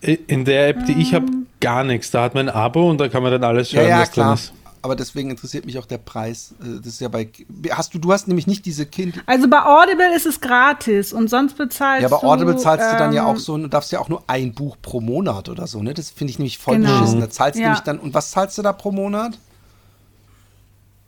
[0.00, 1.26] In der App, die ich habe,
[1.60, 2.10] gar nichts.
[2.10, 4.10] Da hat man ein Abo und da kann man dann alles Ja, hören, ja, was
[4.10, 4.34] drin klar.
[4.34, 4.52] ist.
[4.82, 6.54] Aber deswegen interessiert mich auch der Preis.
[6.60, 7.30] Äh, Das ist ja bei.
[7.70, 9.22] Hast du, du hast nämlich nicht diese Kind.
[9.24, 12.26] Also bei Audible ist es gratis und sonst bezahlst Ja, aber du.
[12.26, 14.76] Audible zahlst du dann ja ähm, auch so, du darfst ja auch nur ein Buch
[14.82, 15.94] pro Monat oder so, ne?
[15.94, 16.90] Das finde ich nämlich voll Genau.
[16.90, 17.20] beschissen.
[17.20, 17.68] Da zahlst du Ja.
[17.68, 19.38] nämlich dann, und was zahlst du da pro Monat?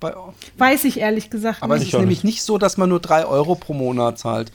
[0.01, 0.15] Bei,
[0.59, 1.89] Weiß ich ehrlich gesagt aber es nicht.
[1.91, 4.53] ist auch nämlich nicht so, dass man nur drei Euro pro Monat zahlt.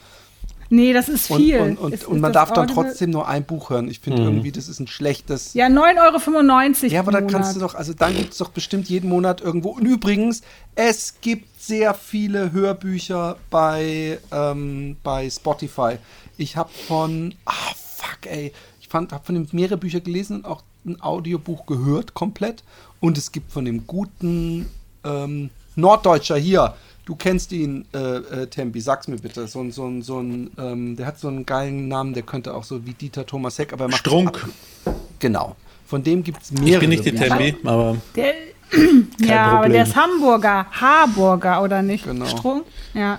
[0.70, 1.60] Nee, das ist Und, viel.
[1.60, 3.88] und, und, Ist- und ist man das darf dann trotzdem nur ein Buch hören.
[3.88, 5.52] Ich finde irgendwie, das ist ein schlechtes.
[5.52, 6.92] Ja, 9,95 Euro.
[6.94, 9.70] Ja, aber dann kannst du doch, also dann gibt es doch bestimmt jeden Monat irgendwo.
[9.70, 10.40] Und übrigens,
[10.74, 15.96] es gibt sehr viele Hörbücher bei, ähm, bei Spotify.
[16.38, 20.62] Ich habe von, ah fuck ey, ich habe von dem mehrere Bücher gelesen und auch
[20.86, 22.64] ein Audiobuch gehört, komplett.
[22.98, 24.70] Und es gibt von dem guten
[25.04, 26.74] ähm, Norddeutscher hier,
[27.04, 29.46] du kennst ihn, äh, äh, Tempi, sag's mir bitte.
[29.46, 32.54] So ein, so ein, so ein ähm, der hat so einen geilen Namen, der könnte
[32.54, 34.46] auch so wie Dieter Thomas Heck, aber er macht Strunk.
[35.18, 35.56] Genau.
[35.86, 36.70] Von dem gibt es mehrere.
[36.70, 37.12] Ich bin nicht die.
[37.12, 38.34] Tempi, aber Der,
[39.20, 39.72] ja, aber Problem.
[39.72, 40.66] der ist Hamburger.
[40.70, 42.04] Harburger, oder nicht?
[42.04, 42.24] Genau.
[42.26, 42.64] Strunk?
[42.94, 43.18] Ja.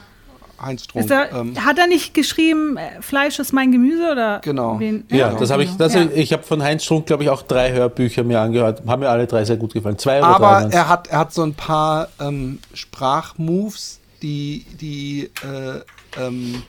[0.62, 1.10] Heinz Strunk.
[1.10, 4.40] Er, ähm, hat er nicht geschrieben, äh, Fleisch ist mein Gemüse oder?
[4.40, 4.80] Genau.
[4.80, 5.06] Wen?
[5.10, 5.40] Ja, Genau.
[5.40, 5.76] das habe ich.
[5.78, 6.08] Das, Ja.
[6.16, 8.84] Ich habe von Heinz Strunk, glaube ich, auch drei Hörbücher mir angehört.
[8.88, 9.98] Haben mir alle drei sehr gut gefallen.
[9.98, 10.36] Zwei oder drei.
[10.36, 10.74] aber waren's.
[10.74, 15.82] er hat, er hat so ein paar ähm, Sprachmoves, die, die, äh,
[16.22, 16.64] ähm,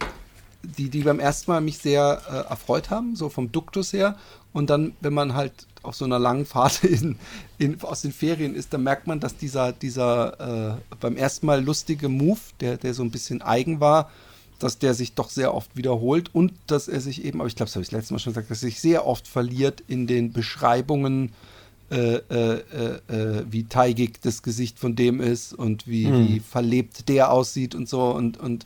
[0.63, 4.17] die, die beim ersten Mal mich sehr äh, erfreut haben, so vom Duktus her.
[4.53, 5.53] Und dann, wenn man halt
[5.85, 7.17] auf so einer langen Fahrt in,
[7.59, 11.63] in, aus den Ferien ist, dann merkt man, dass dieser, dieser äh, beim ersten Mal
[11.65, 14.11] lustige Move, der, der so ein bisschen eigen war,
[14.59, 17.69] dass der sich doch sehr oft wiederholt und dass er sich eben, aber ich glaube,
[17.69, 20.33] das habe ich letztes Mal schon gesagt, dass er sich sehr oft verliert in den
[20.33, 21.33] Beschreibungen,
[21.91, 27.09] äh, äh, äh, äh, wie teigig das Gesicht von dem ist und wie, wie verlebt
[27.11, 28.11] der aussieht und so.
[28.11, 28.65] Und, und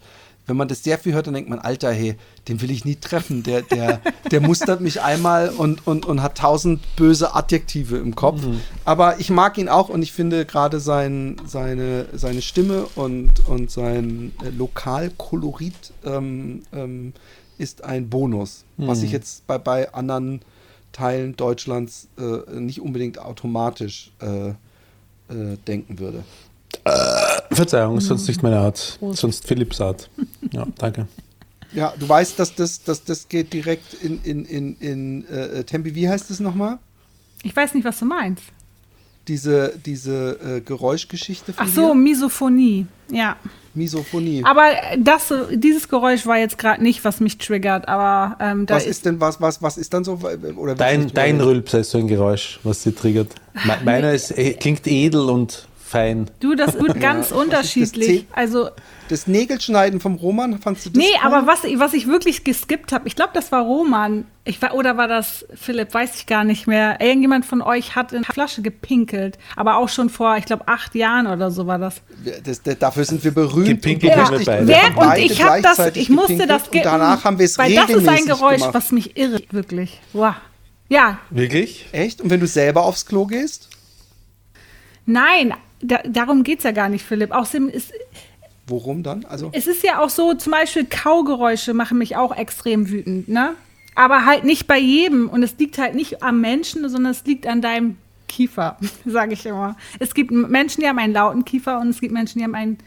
[0.48, 2.16] wenn man das sehr viel hört, dann denkt man, Alter, hey,
[2.48, 3.42] den will ich nie treffen.
[3.42, 8.40] Der, der, der mustert mich einmal und, und, und hat tausend böse Adjektive im Kopf.
[8.84, 13.70] Aber ich mag ihn auch und ich finde gerade sein, seine, seine Stimme und, und
[13.70, 17.12] sein äh, Lokalkolorit ähm, ähm,
[17.58, 20.40] ist ein Bonus, was ich jetzt bei, bei anderen
[20.92, 24.54] Teilen Deutschlands äh, nicht unbedingt automatisch äh, äh,
[25.66, 26.24] denken würde.
[27.50, 28.98] Verzeihung, sonst nicht meine Art.
[29.12, 30.10] Sonst Philipps Art.
[30.52, 31.06] Ja, danke.
[31.72, 35.94] Ja, du weißt, dass das, dass das geht direkt in, in, in, in äh, Tempi,
[35.94, 36.78] wie heißt es nochmal?
[37.42, 38.44] Ich weiß nicht, was du meinst.
[39.28, 41.94] Diese, diese äh, Geräuschgeschichte von Ach so, dir?
[41.94, 42.86] Misophonie.
[43.10, 43.36] Ja.
[43.74, 44.42] Misophonie.
[44.44, 44.64] Aber
[44.98, 49.04] das, dieses Geräusch war jetzt gerade nicht, was mich triggert, aber ähm, da was ist
[49.04, 50.18] denn, was, was, was ist dann so?
[50.56, 53.34] Oder Dein, dein Rülpser ist so ein Geräusch, was sie triggert.
[53.64, 56.30] Me meiner ist, eh, klingt edel und fein.
[56.40, 58.26] Du, das wird ganz ist das unterschiedlich.
[58.32, 58.70] Also,
[59.08, 61.32] Das Nägelschneiden vom Roman, fandst du das nee, cool?
[61.32, 64.26] aber was, was ich wirklich geskippt habe, ich glaube, das war Roman.
[64.44, 67.00] Ich war, oder war das Philipp, weiß ich gar nicht mehr.
[67.00, 69.38] Irgendjemand von euch hat in eine Flasche gepinkelt.
[69.56, 72.00] Aber auch schon vor, ich glaube, acht Jahren oder so war das.
[72.44, 73.68] Das, das, dafür sind wir berühmt.
[73.68, 74.68] Gepinkelt und haben wir beide.
[74.68, 77.58] Wer, und beide ich habe das, ich musste gepinkelt das Und danach haben wir es
[77.58, 78.74] Weil das ist ein Geräusch, gemacht.
[78.74, 80.00] was mich irrt, wirklich.
[80.12, 80.34] Wow.
[80.88, 81.86] Ja, Wirklich?
[81.92, 82.22] Echt?
[82.22, 83.68] Und wenn du selber aufs Klo gehst?
[85.04, 87.32] nein, da, darum geht es ja gar nicht, Philipp.
[87.32, 87.92] Außerdem ist,
[88.68, 89.24] Worum dann?
[89.24, 93.54] Also, es ist ja auch so, zum Beispiel Kaugeräusche machen mich auch extrem wütend, ne?
[93.94, 95.28] Aber halt nicht bei jedem.
[95.28, 97.96] Und es liegt halt nicht am Menschen, sondern es liegt an deinem
[98.28, 99.76] Kiefer, sage ich immer.
[99.98, 102.78] Es gibt Menschen, die haben einen lauten Kiefer und es gibt Menschen, die haben einen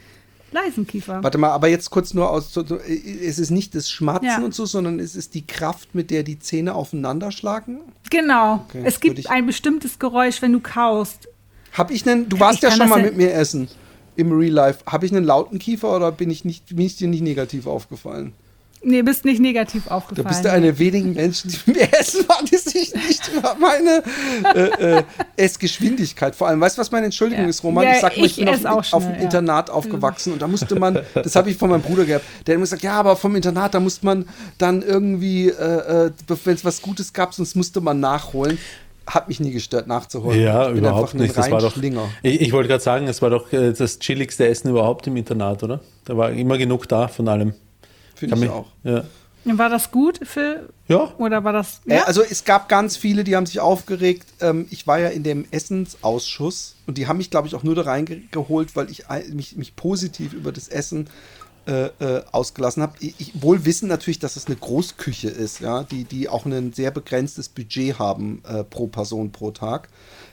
[0.54, 1.24] leisen Kiefer.
[1.24, 2.56] warte mal, aber jetzt kurz nur aus.
[2.56, 4.40] Es ist nicht das Schmatzen Ja.
[4.42, 7.80] und so, sondern es ist die Kraft, mit der die Zähne aufeinander schlagen.
[8.10, 8.66] Genau.
[8.70, 11.28] Okay, es gibt ein bestimmtes Geräusch, wenn du kaust.
[11.74, 13.70] Hab ich einen, du warst Ich ja schon mal mit mir essen
[14.16, 14.80] im Real Life.
[14.86, 18.34] Habe ich einen lauten Kiefer oder bin ich, nicht, bin ich dir nicht negativ aufgefallen?
[18.84, 20.28] Nee, bist nicht negativ Da aufgefallen.
[20.28, 24.02] bist du eine wenigen Menschen, die mir essen waren, die sich nicht über meine
[24.56, 25.04] äh, äh,
[25.38, 26.60] Essgeschwindigkeit vor allem.
[26.62, 27.50] Weißt du, was meine Entschuldigung Ja.
[27.52, 27.84] ist, Roman?
[27.84, 29.22] Ja, ich sag mal, ich ich bin auf, auch auf schnell, dem ja.
[29.26, 32.56] Internat aufgewachsen und da musste man, das habe ich von meinem Bruder gehabt, der hat
[32.56, 34.26] immer gesagt, ja, aber vom Internat, da musste man
[34.58, 36.12] dann irgendwie, äh, äh,
[36.46, 38.58] wenn es was Gutes gab, sonst musste man nachholen.
[39.08, 40.40] Hat mich nie gestört, nachzuholen.
[40.40, 41.36] Ja, ich bin überhaupt nicht.
[41.36, 41.76] Das war doch,
[42.24, 45.64] ich ich wollte gerade sagen, es war doch äh, das chilligste Essen überhaupt im Internat,
[45.64, 45.80] oder?
[46.06, 47.54] Da war immer genug da von allem.
[48.16, 48.68] Finde ich mich- auch.
[48.84, 49.04] Ja.
[49.44, 50.70] War das gut, Phil?
[50.88, 51.82] ja, Oder war das.
[51.88, 52.04] Äh, Ja?
[52.04, 54.28] also es gab ganz viele, die haben sich aufgeregt.
[54.40, 57.74] Ähm, ich war ja in dem Essensausschuss und die haben mich, glaube ich, auch nur
[57.76, 61.10] da reingeholt, weil ich mich, mich positiv über das Essen äh,
[61.66, 62.94] äh, ausgelassen habe.
[63.00, 66.92] Ich, wohl wissen natürlich, dass es eine Großküche ist, ja, die, die auch ein sehr
[66.92, 69.90] begrenztes Budget haben äh, pro Person pro Tag.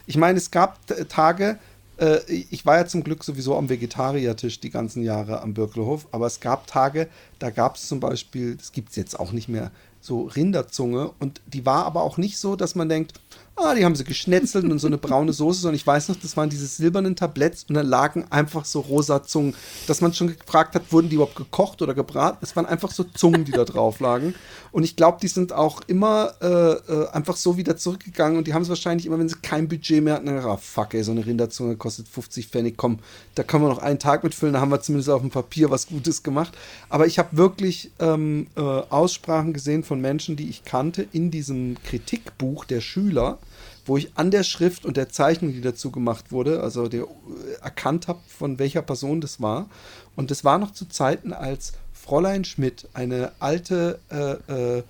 [0.07, 1.59] Ich meine, es gab Tage,
[1.99, 6.27] äh, ich war ja zum Glück sowieso am Vegetariertisch die ganzen Jahre am Birkelhof, aber
[6.27, 7.09] es gab Tage,
[7.39, 9.71] da gab es zum Beispiel, das gibt es jetzt auch nicht mehr,
[10.01, 13.21] so Rinderzunge und die war aber auch nicht so, dass man denkt,
[13.61, 16.37] ah, die haben sie geschnetzelt und so eine braune Soße, sondern ich weiß noch, das
[16.37, 19.55] waren diese silbernen Tabletts und da lagen einfach so rosa Zungen,
[19.87, 22.39] dass man schon gefragt hat, wurden die überhaupt gekocht oder gebraten?
[22.43, 24.35] Es waren einfach so Zungen, die da drauf lagen
[24.73, 28.55] und ich glaube, die sind auch immer äh, äh, einfach so wieder zurückgegangen und die
[28.55, 31.03] haben es wahrscheinlich immer, wenn sie kein Budget mehr hatten, dann gedacht, ah, fuck, ey,
[31.03, 32.99] so eine Rinderzunge kostet 50 Pfennig, komm,
[33.35, 35.87] da können wir noch einen Tag mitfüllen, da haben wir zumindest auf dem Papier was
[35.87, 36.57] Gutes gemacht.
[36.89, 41.77] Aber ich habe wirklich ähm, äh, Aussprachen gesehen von Menschen, die ich kannte, in diesem
[41.85, 43.39] Kritikbuch der Schüler,
[43.89, 47.07] wo ich an der Schrift und der Zeichnung, die dazu gemacht wurde, also der, äh,
[47.63, 49.69] erkannt habe, von welcher Person das war.
[50.15, 54.83] Und das war noch zu Zeiten, als Fräulein Schmidt, eine alte äh, äh,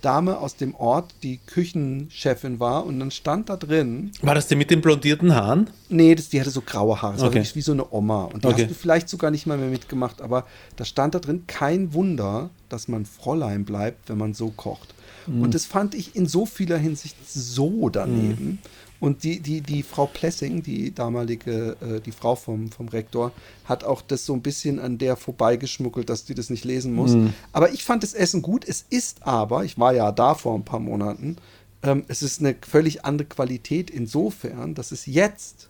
[0.00, 2.86] Dame aus dem Ort, die Küchenchefin war.
[2.86, 5.68] Und dann stand da drin, war das die mit den blondierten Haaren?
[5.88, 7.12] Nee, das, die hatte so graue Haare.
[7.14, 7.38] Das war Okay.
[7.38, 8.24] wirklich wie so eine Oma.
[8.24, 8.62] Und die Okay.
[8.62, 10.20] hast du vielleicht sogar nicht mal mehr mitgemacht.
[10.22, 10.46] Aber
[10.76, 14.94] da stand da drin, kein Wunder, dass man Fräulein bleibt, wenn man so kocht.
[15.26, 15.42] Mhm.
[15.42, 18.58] Und das fand ich in so vieler Hinsicht so daneben.
[18.98, 23.32] Und die, die, die Frau Plessing, die damalige, äh, die Frau vom, vom Rektor,
[23.66, 27.14] hat auch das so ein bisschen an der vorbeigeschmuggelt, dass die das nicht lesen muss.
[27.52, 28.64] Aber ich fand das Essen gut.
[28.66, 31.36] Es ist aber, ich war ja da vor ein paar Monaten,
[31.82, 35.68] ähm, es ist eine völlig andere Qualität insofern, dass es jetzt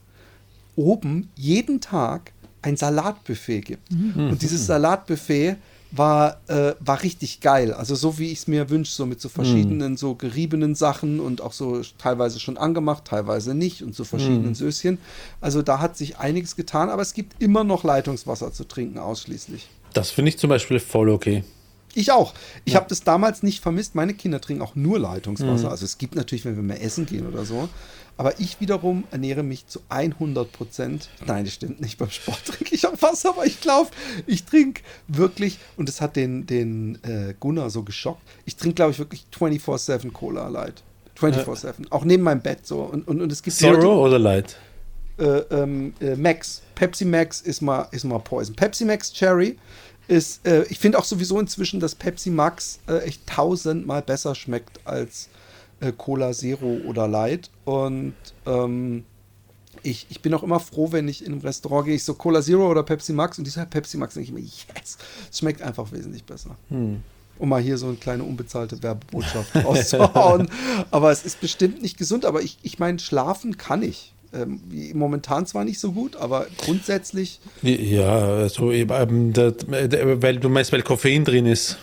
[0.76, 2.32] oben jeden Tag
[2.62, 3.90] ein Salatbuffet gibt.
[4.30, 5.56] Und dieses Salatbuffet
[5.98, 7.72] war, äh, war richtig geil.
[7.72, 11.40] Also so wie ich es mir wünsche, so mit so verschiedenen so geriebenen Sachen und
[11.40, 14.98] auch so teilweise schon angemacht, teilweise nicht und so verschiedenen Söschen.
[15.40, 19.68] Also da hat sich einiges getan, aber es gibt immer noch Leitungswasser zu trinken ausschließlich.
[19.92, 21.44] Das finde ich zum Beispiel voll okay.
[21.96, 22.34] Ich auch.
[22.64, 23.94] Ich habe das damals nicht vermisst.
[23.94, 25.70] Meine Kinder trinken auch nur Leitungswasser.
[25.70, 27.68] Also es gibt natürlich, wenn wir mal essen gehen oder so.
[28.18, 31.08] Aber ich wiederum ernähre mich zu 100 Prozent.
[31.26, 31.98] Nein, das stimmt nicht.
[31.98, 33.90] Beim Sport trinke ich auch Wasser, aber ich glaube,
[34.26, 38.92] ich trinke wirklich, und das hat den, den äh, Gunnar so geschockt, ich trinke, glaube
[38.92, 40.82] ich, wirklich 24-7 Cola Light.
[41.18, 41.90] 24-7.
[41.90, 42.80] Auch neben meinem Bett so.
[42.80, 44.56] Und, und, und es gibt Zero Leute, oder Light?
[45.18, 46.62] äh, ähm, äh, Max.
[46.74, 48.54] Pepsi Max ist mal, ist mal Poison.
[48.54, 49.56] Pepsi Max Cherry
[50.08, 54.80] ist, äh, ich finde auch sowieso inzwischen, dass Pepsi Max äh, echt tausendmal besser schmeckt
[54.84, 55.28] als
[55.80, 57.50] äh, Cola Zero oder Light.
[57.64, 58.14] Und
[58.46, 59.04] ähm,
[59.82, 62.42] ich, ich bin auch immer froh, wenn ich in einem Restaurant gehe, ich so Cola
[62.42, 64.98] Zero oder Pepsi Max und die sagt Pepsi Max, denke ich immer, yes,
[65.30, 66.56] es schmeckt einfach wesentlich besser.
[67.38, 70.48] Um mal hier so eine kleine unbezahlte Werbebotschaft rauszuhauen.
[70.90, 74.14] aber es ist bestimmt nicht gesund, aber ich, ich meine, schlafen kann ich.
[74.32, 74.60] Ähm,
[74.94, 80.72] momentan zwar nicht so gut, aber grundsätzlich Ja, also ähm, der, der, weil du meinst,
[80.72, 81.78] weil Koffein drin ist.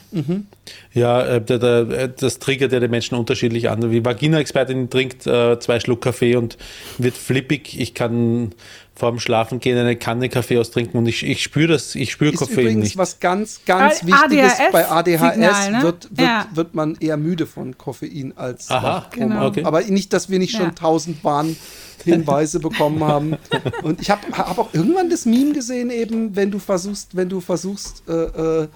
[0.93, 3.89] Ja, äh, äh, das triggert ja die Menschen unterschiedlich an.
[3.89, 6.57] Die Vagina-Expertin trinkt äh, zwei Schluck Kaffee und
[6.97, 7.79] wird flippig.
[7.79, 8.53] Ich kann
[8.95, 12.31] vor dem Schlafen gehen eine Kanne Kaffee austrinken und ich, ich spüre das, ich spüre
[12.33, 12.97] ist Koffein übrigens nicht.
[12.97, 14.53] was ganz, ganz A- Wichtiges.
[14.71, 15.79] Bei ADHS ne?
[15.81, 16.47] wird, wird, Ja.
[16.53, 19.07] wird man eher müde von Koffein als Aha.
[19.11, 19.47] Genau.
[19.47, 19.63] okay.
[19.63, 20.71] Aber nicht, dass wir nicht schon Ja.
[20.71, 23.35] tausend Warnhinweise bekommen haben.
[23.83, 27.41] Und ich habe hab auch irgendwann das Meme gesehen, eben, wenn du versuchst, wenn du
[27.41, 28.11] versuchst, äh,
[28.63, 28.67] äh,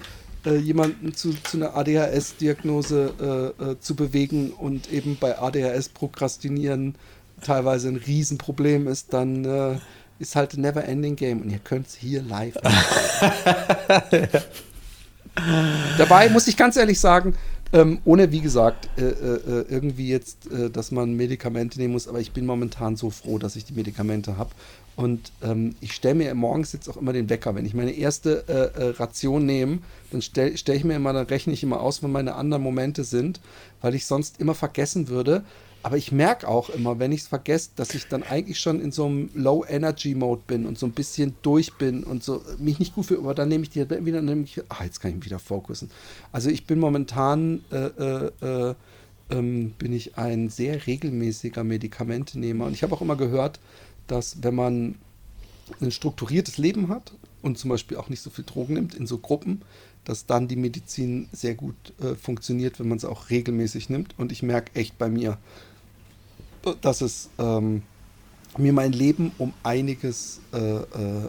[0.47, 6.95] äh, jemanden zu, zu einer ADHS-Diagnose äh, äh, zu bewegen und eben bei ADHS Prokrastinieren
[7.41, 9.75] teilweise ein Riesenproblem ist, dann äh,
[10.19, 11.41] ist halt ein Never-Ending Game.
[11.41, 12.55] Und ihr könnt es hier live
[15.97, 17.35] Dabei muss ich ganz ehrlich sagen,
[17.73, 22.19] ähm, ohne wie gesagt, äh, äh, irgendwie jetzt, äh, dass man Medikamente nehmen muss, aber
[22.19, 24.51] ich bin momentan so froh, dass ich die Medikamente habe.
[24.95, 27.53] Und ähm, ich stelle mir morgens jetzt auch immer den Wecker.
[27.53, 29.79] Wenn ich meine erste äh, äh, Ration nehme,
[30.11, 33.03] dann stelle stell ich mir immer, dann rechne ich immer aus, wann meine anderen Momente
[33.03, 33.39] sind,
[33.81, 35.43] weil ich sonst immer vergessen würde.
[35.83, 38.91] Aber ich merke auch immer, wenn ich es vergesse, dass ich dann eigentlich schon in
[38.91, 42.95] so einem Low-Energy-Mode bin und so ein bisschen durch bin und so äh, mich nicht
[42.95, 43.19] gut fühle.
[43.19, 45.89] Aber dann nehme ich die wieder, nehme ich, ah, jetzt kann ich mich wieder fokussen.
[46.31, 48.75] Also ich bin momentan, äh, äh, äh,
[49.29, 52.65] ähm, bin ich ein sehr regelmäßiger Medikamentenehmer.
[52.65, 53.59] Und ich habe auch immer gehört,
[54.07, 54.95] dass wenn man
[55.81, 59.17] ein strukturiertes Leben hat und zum Beispiel auch nicht so viel Drogen nimmt in so
[59.17, 59.61] Gruppen,
[60.05, 64.17] dass dann die Medizin sehr gut äh, funktioniert, wenn man es auch regelmäßig nimmt.
[64.17, 65.37] Und ich merke echt bei mir,
[66.73, 67.83] dass es ähm,
[68.57, 70.83] mir mein Leben um einiges äh, äh,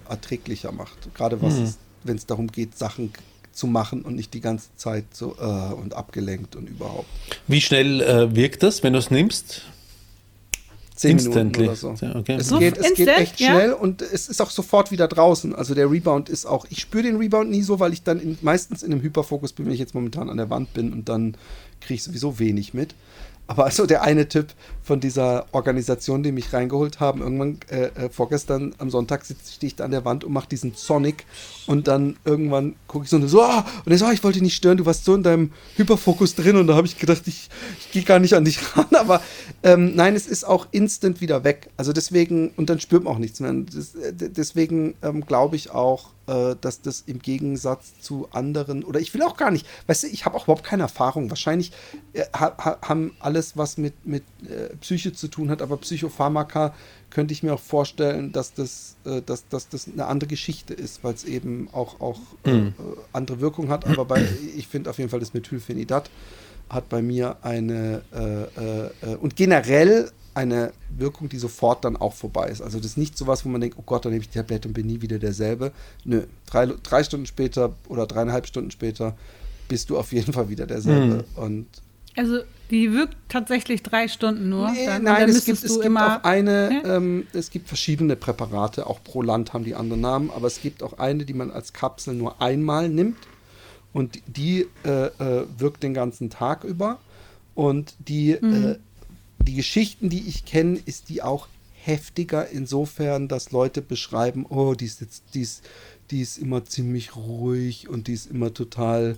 [0.08, 1.14] erträglicher macht.
[1.14, 3.12] Gerade was es, wenn es darum geht, Sachen
[3.52, 7.08] zu machen und nicht die ganze Zeit so äh, und abgelenkt und überhaupt.
[7.48, 9.62] Wie schnell äh, wirkt das, wenn du es nimmst?
[10.94, 11.62] Zehn Instantly.
[11.62, 12.06] Minuten oder so.
[12.06, 12.36] Ja, okay.
[12.40, 13.50] Es, So geht, es geht echt ja?
[13.50, 15.54] schnell und es ist auch sofort wieder draußen.
[15.54, 18.38] Also der Rebound ist auch, ich spüre den Rebound nie so, weil ich dann in,
[18.42, 21.36] meistens in einem Hyperfokus bin, wenn ich jetzt momentan an der Wand bin und dann
[21.80, 22.96] kriege ich sowieso wenig mit.
[23.48, 24.48] Aber also der eine Typ
[24.82, 29.74] von dieser Organisation, die mich reingeholt haben, irgendwann äh, äh, vorgestern am Sonntag sitze ich
[29.74, 31.24] da an der Wand und mache diesen Sonic
[31.66, 34.34] und dann irgendwann gucke ich so und so, ah, und er so, ah, ich wollte
[34.34, 37.22] dich nicht stören, du warst so in deinem Hyperfokus drin und da habe ich gedacht,
[37.24, 37.48] ich,
[37.80, 39.22] ich gehe gar nicht an dich ran, aber
[39.62, 41.70] ähm, nein, es ist auch instant wieder weg.
[41.78, 43.54] Also deswegen, und dann spürt man auch nichts mehr.
[43.54, 49.00] Das, äh, deswegen ähm, glaube ich auch, äh, dass das im Gegensatz zu anderen, oder
[49.00, 51.30] ich will auch gar nicht, weißt du, ich habe auch überhaupt keine Erfahrung.
[51.30, 51.72] Wahrscheinlich
[52.12, 56.74] äh, ha, ha, haben alles, was mit, mit äh, Psyche zu tun hat, aber Psychopharmaka
[57.10, 61.02] könnte ich mir auch vorstellen, dass das, äh, dass, dass das eine andere Geschichte ist,
[61.02, 62.70] weil es eben auch, auch äh,
[63.12, 63.86] andere Wirkung hat.
[63.86, 64.26] Aber bei,
[64.56, 66.10] ich finde auf jeden Fall das Methylphenidat
[66.68, 72.48] hat bei mir eine äh, äh, und generell eine Wirkung, die sofort dann auch vorbei
[72.48, 72.62] ist.
[72.62, 74.38] Also das ist nicht so was, wo man denkt, oh Gott, dann nehme ich die
[74.38, 75.72] Tablette und bin nie wieder derselbe.
[76.04, 79.16] Nö, drei, drei Stunden später oder dreieinhalb Stunden später
[79.68, 81.24] bist du auf jeden Fall wieder derselbe.
[81.36, 81.66] Und
[82.16, 82.38] Also
[82.70, 84.70] die wirkt tatsächlich drei Stunden nur.
[84.70, 86.96] Nee, Dann- nein, dann es gibt, es gibt immer auch eine, Ja?
[86.96, 90.82] ähm, es gibt verschiedene Präparate, auch pro Land haben die andere Namen, aber es gibt
[90.82, 93.16] auch eine, die man als Kapsel nur einmal nimmt
[93.94, 96.98] Und die äh, äh, wirkt den ganzen Tag über.
[97.54, 98.76] Und die, äh,
[99.48, 104.84] die Geschichten, die ich kenne, ist die auch heftiger insofern, dass Leute beschreiben, oh, die
[104.84, 105.64] ist jetzt, die ist,
[106.10, 109.16] die ist immer ziemlich ruhig und die ist immer total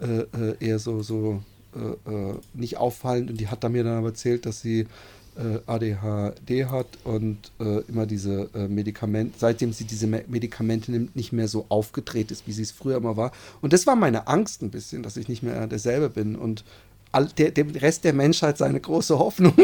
[0.00, 1.44] äh, äh, eher so, so
[1.76, 3.30] äh, äh, nicht auffallend.
[3.30, 4.88] Und die hat da mir dann aber erzählt, dass sie
[5.36, 7.52] äh, ADHD hat und
[7.86, 12.52] immer diese Medikamente, seitdem sie diese Me Medikamente nimmt, nicht mehr so aufgedreht ist, wie
[12.52, 13.30] sie es früher immer war.
[13.62, 16.64] Und das war meine Angst ein bisschen, dass ich nicht mehr derselbe bin und
[17.12, 19.54] all, der, dem Rest der Menschheit seine große Hoffnung,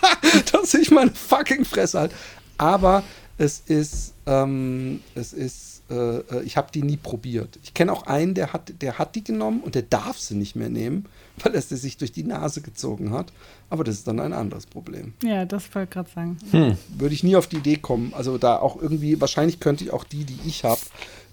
[0.52, 2.12] dass ich meine fucking Fresse halt.
[2.58, 3.02] Aber
[3.38, 7.58] es ist, ähm, es ist, äh, äh, ich habe die nie probiert.
[7.62, 10.56] Ich kenne auch einen, der hat, der hat die genommen und der darf sie nicht
[10.56, 11.06] mehr nehmen,
[11.42, 13.32] weil er sie sich durch die Nase gezogen hat.
[13.68, 16.78] Aber das ist dann ein anderes Problem Ja, das wollte ich gerade sagen.
[16.96, 18.12] würde ich nie auf die Idee kommen.
[18.14, 20.80] Also da auch irgendwie, wahrscheinlich könnte ich auch die, die ich habe,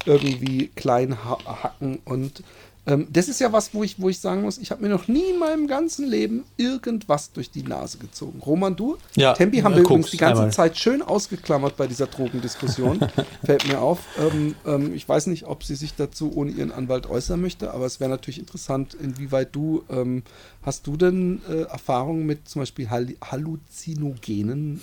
[0.05, 1.99] irgendwie klein ha hacken.
[2.05, 2.43] Und
[2.85, 5.07] ähm, das ist ja was, wo ich, wo ich sagen muss, ich habe mir noch
[5.07, 8.39] nie in meinem ganzen Leben irgendwas durch die Nase gezogen.
[8.45, 8.97] Roman, du?
[9.15, 10.53] Ja, Tempi haben ja, wir übrigens die ganze einmal.
[10.53, 12.99] Zeit schön ausgeklammert bei dieser Drogendiskussion.
[13.45, 13.99] Fällt mir auf.
[14.19, 17.85] Ähm, ähm, ich weiß nicht, ob sie sich dazu ohne ihren Anwalt äußern möchte, aber
[17.85, 20.23] es wäre natürlich interessant, inwieweit du, ähm,
[20.61, 24.81] hast du denn äh, Erfahrungen mit zum Beispiel Hall halluzinogenen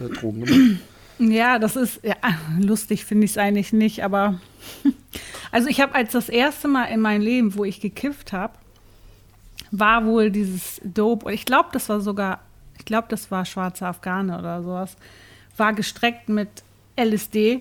[0.00, 0.80] äh, äh, Drogen gemacht?
[1.18, 2.14] Ja, das ist ja,
[2.58, 4.38] lustig, finde ich es eigentlich nicht, aber
[5.52, 8.54] also ich habe als das erste Mal in meinem Leben, wo ich gekifft habe,
[9.70, 12.40] war wohl dieses Dope, und ich glaube, das war sogar,
[12.78, 14.96] ich glaube, das war schwarze Afghane oder sowas,
[15.56, 16.48] war gestreckt mit
[16.96, 17.58] LSD.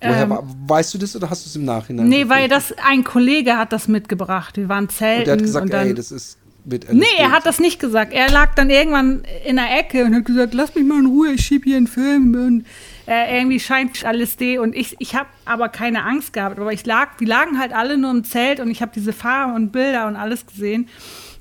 [0.00, 2.08] Woher, Ähm, weißt du das oder hast du es im Nachhinein?
[2.08, 2.50] Nee, weil gefunden?
[2.50, 4.56] das ein Kollege hat das mitgebracht.
[4.56, 6.98] Wir waren Und zelten der hat gesagt, und dann ey, das ist mit LSD.
[6.98, 8.12] Nee, er hat das nicht gesagt.
[8.12, 11.32] Er lag dann irgendwann in der Ecke und hat gesagt, lass mich mal in Ruhe,
[11.32, 12.34] ich schieb hier einen Film.
[12.34, 12.66] Und
[13.06, 16.58] äh, irgendwie scheint LSD und ich, ich habe aber keine Angst gehabt.
[16.58, 19.54] Aber ich lag, wir lagen halt alle nur im Zelt und ich habe diese Farben
[19.54, 20.88] und Bilder und alles gesehen.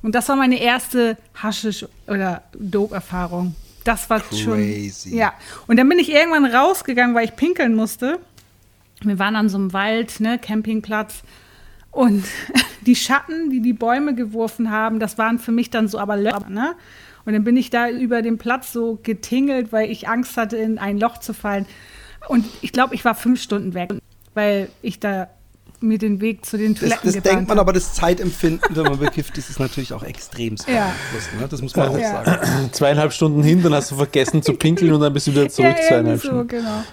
[0.02, 3.56] Und das war meine erste Haschisch- oder Dope-Erfahrung.
[3.84, 4.57] Das war schon.
[4.57, 5.15] Crazy.
[5.15, 5.34] Ja.
[5.68, 8.19] Und dann bin ich irgendwann rausgegangen, weil ich pinkeln musste.
[9.02, 11.23] Wir waren an so einem Wald, ne, Campingplatz.
[11.95, 12.26] Und
[12.85, 16.45] die Schatten, die die Bäume geworfen haben, das waren für mich dann so aber Löcher,
[16.49, 16.76] ne?
[17.26, 20.77] Und dann bin ich da über den Platz so getingelt, weil ich Angst hatte, in
[20.77, 21.65] ein Loch zu fallen.
[22.27, 23.93] Und ich glaube, ich war fünf Stunden weg,
[24.35, 25.30] weil ich da
[25.80, 27.63] mir den Weg zu den Das, Toiletten das gebahnt denkt man, hab.
[27.63, 30.88] aber das Zeitempfinden, wenn man bekifft ist, ist natürlich auch extrem Ja.
[31.39, 31.47] ne?
[31.49, 32.23] Das muss man auch Ja.
[32.23, 32.69] sagen.
[32.73, 35.76] Zweieinhalb Stunden hin, dann hast du vergessen zu pinkeln und dann bist du wieder zurück
[35.80, 36.47] ja, zweieinhalb so, Stunden.
[36.49, 36.84] genau.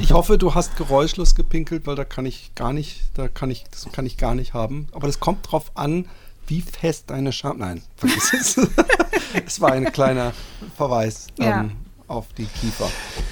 [0.00, 3.64] Ich hoffe, du hast geräuschlos gepinkelt, weil da kann ich gar nicht, da kann ich,
[3.70, 4.88] das kann ich gar nicht haben.
[4.92, 6.06] Aber das kommt drauf an,
[6.46, 7.58] wie fest deine Scham.
[7.58, 8.56] Nein, vergiss es.
[9.46, 10.32] es war ein kleiner
[10.76, 11.60] Verweis Ja.
[11.62, 11.72] ähm,
[12.08, 12.90] auf die Kiefer.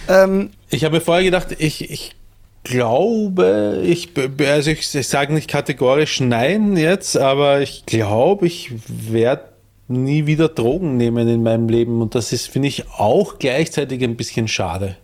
[0.09, 2.17] Ähm, Ich habe mir vorher gedacht, ich, ich
[2.65, 4.11] glaube, ich,
[4.41, 9.51] also ich, ich sage nicht kategorisch nein jetzt, aber ich glaube, ich werde
[9.87, 14.17] nie wieder Drogen nehmen in meinem Leben und das ist, finde ich, auch gleichzeitig ein
[14.17, 14.97] bisschen schade.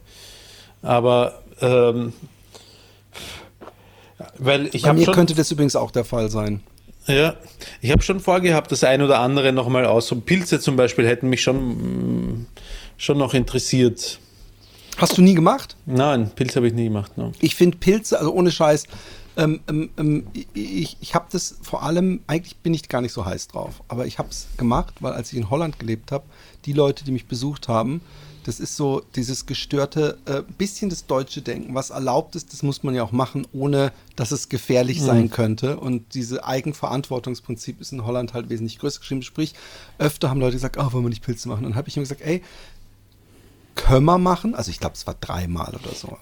[0.83, 2.13] Aber ähm,
[4.39, 6.61] weil ich bei mir schon, könnte das übrigens auch der Fall sein.
[7.07, 7.35] ja,
[7.81, 10.15] ich habe schon vorgehabt, das ein oder andere nochmal aus.
[10.25, 12.47] Pilze zum Beispiel hätten mich schon, mm,
[12.97, 14.19] schon noch interessiert.
[14.97, 15.77] Hast du nie gemacht?
[15.87, 17.17] Nein, Pilze habe ich nie gemacht.
[17.17, 17.33] No.
[17.41, 18.85] Ich finde Pilze, also ohne Scheiß,
[19.37, 23.25] ähm, ähm, ähm, ich, ich habe das vor allem, eigentlich bin ich gar nicht so
[23.25, 26.25] heiß drauf, aber ich habe es gemacht, weil als ich in Holland gelebt habe,
[26.67, 28.03] die Leute, die mich besucht haben,
[28.51, 31.73] das ist so dieses gestörte, äh, bisschen das deutsche Denken.
[31.77, 35.79] Was erlaubt ist, das muss man ja auch machen, ohne dass es gefährlich sein könnte.
[35.79, 39.23] Und diese Eigenverantwortungsprinzip ist in Holland halt wesentlich größer geschrieben.
[39.23, 39.55] Sprich,
[39.99, 41.65] öfter haben Leute gesagt, oh, wollen wir nicht Pilze machen?
[41.65, 42.43] Und dann habe ich immer gesagt, ey,
[43.77, 46.19] können wir machen, also ich glaube, es war dreimal oder so.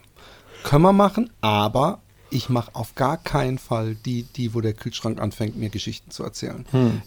[0.64, 5.20] Können wir machen, aber ich mache auf gar keinen Fall die, die, wo der Kühlschrank
[5.20, 6.64] anfängt, mir Geschichten zu erzählen.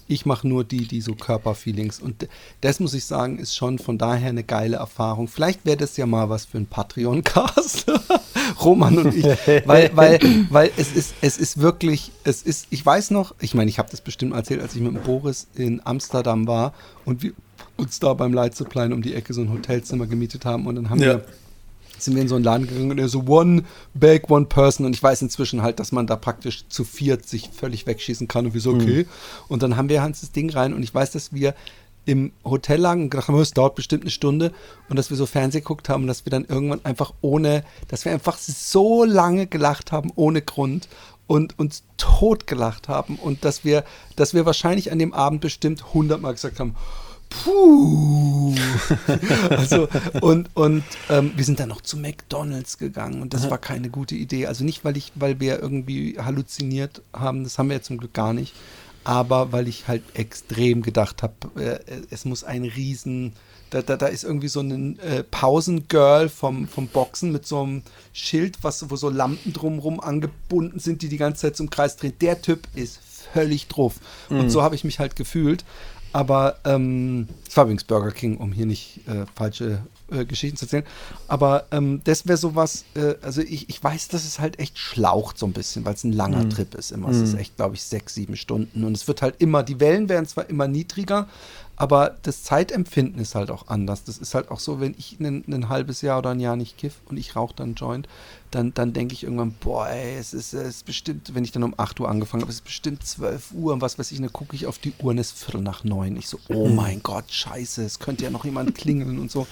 [0.08, 2.00] Ich mache nur die, die so Körperfeelings.
[2.00, 2.28] Und
[2.62, 5.28] das muss ich sagen, ist schon von daher eine geile Erfahrung.
[5.28, 7.86] Vielleicht wäre das ja mal was für ein Patreon-Cast.
[8.64, 9.26] Roman und ich.
[9.66, 10.20] Weil, weil,
[10.50, 13.90] weil es ist, es ist wirklich, es ist, ich weiß noch, ich meine, ich habe
[13.90, 16.74] das bestimmt erzählt, als ich mit dem Boris in Amsterdam war
[17.06, 17.34] und wir
[17.78, 20.90] uns da beim Light Supply um die Ecke so ein Hotelzimmer gemietet haben und dann
[20.90, 21.16] haben Ja.
[21.16, 21.26] wir
[22.06, 23.64] sind wir in so einen Laden gegangen und er so one
[23.94, 24.86] bag, one person.
[24.86, 28.46] Und ich weiß inzwischen halt, dass man da praktisch zu viert sich völlig wegschießen kann
[28.46, 29.06] und wir so, okay.
[29.48, 31.56] Und dann haben wir Hans das Ding rein und ich weiß, dass wir
[32.06, 34.52] im Hotel lagen und gedacht haben, es dauert bestimmt eine Stunde.
[34.90, 38.06] Und dass wir so Fernseh geguckt haben und dass wir dann irgendwann einfach ohne, dass
[38.06, 40.88] wir einfach so lange gelacht haben, ohne Grund
[41.28, 45.94] und uns tot gelacht haben und dass wir, dass wir wahrscheinlich an dem Abend bestimmt
[45.94, 46.76] hundertmal gesagt haben,
[47.32, 48.54] puh.
[49.50, 49.88] also,
[50.22, 54.16] und und ähm, wir sind dann noch zu McDonalds gegangen und das war keine gute
[54.16, 54.48] Idee.
[54.48, 58.14] Also nicht, weil ich, weil wir irgendwie halluziniert haben, das haben wir ja zum Glück
[58.14, 58.54] gar nicht,
[59.04, 61.80] aber weil ich halt extrem gedacht habe, äh,
[62.10, 63.34] es muss ein riesen
[63.72, 67.84] da, da, da ist irgendwie so ein äh, Pausengirl vom, vom Boxen mit so einem
[68.12, 72.14] Schild, was, wo so Lampen drumherum angebunden sind, die die ganze Zeit zum Kreis drehen.
[72.20, 73.00] Der Typ ist
[73.34, 73.96] völlig drauf.
[74.30, 75.64] Und so habe ich mich halt gefühlt.
[76.14, 79.82] Aber ähm, es war übrigens Burger King, um hier nicht äh, falsche
[80.12, 80.84] äh, Geschichten zu erzählen.
[81.28, 85.38] Aber ähm, das wäre sowas, äh, also ich, ich weiß, dass es halt echt schlaucht
[85.38, 87.10] so ein bisschen, weil es ein langer Trip ist immer.
[87.10, 88.84] Es ist echt, glaube ich, sechs, sieben Stunden.
[88.84, 91.28] Und es wird halt immer, die Wellen werden zwar immer niedriger,
[91.82, 94.04] aber das Zeitempfinden ist halt auch anders.
[94.04, 97.02] Das ist halt auch so, wenn ich ein, halbes Jahr oder ein Jahr nicht kiff
[97.06, 98.08] und ich rauche dann Joint,
[98.52, 101.64] dann, dann denke ich irgendwann, boah, ey, es ist, es ist bestimmt, wenn ich dann
[101.64, 104.32] um 8 Uhr angefangen habe, es ist bestimmt 12 Uhr und was weiß ich, dann
[104.32, 106.18] gucke ich auf die Uhr und es ist Viertel nach neun.
[106.18, 109.48] Ich so, oh mein Gott, scheiße, es könnte ja noch jemand klingeln und so.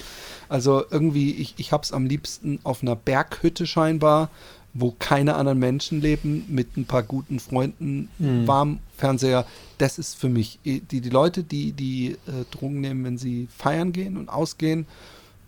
[0.49, 4.29] Also irgendwie, ich, ich habe es am liebsten auf einer Berghütte scheinbar,
[4.73, 8.09] wo keine anderen Menschen leben, mit ein paar guten Freunden,
[8.45, 9.45] warm Fernseher.
[9.77, 13.91] Das ist für mich, die, die Leute, die, die äh, Drogen nehmen, wenn sie feiern
[13.91, 14.85] gehen und ausgehen,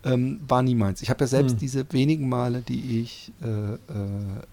[0.04, 1.02] ähm, war nie meins.
[1.02, 3.78] Ich habe ja selbst diese wenigen Male, die ich äh, äh,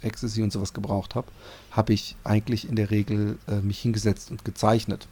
[0.02, 1.28] Ecstasy und sowas gebraucht habe,
[1.72, 5.08] habe ich eigentlich in der Regel äh, mich hingesetzt und gezeichnet.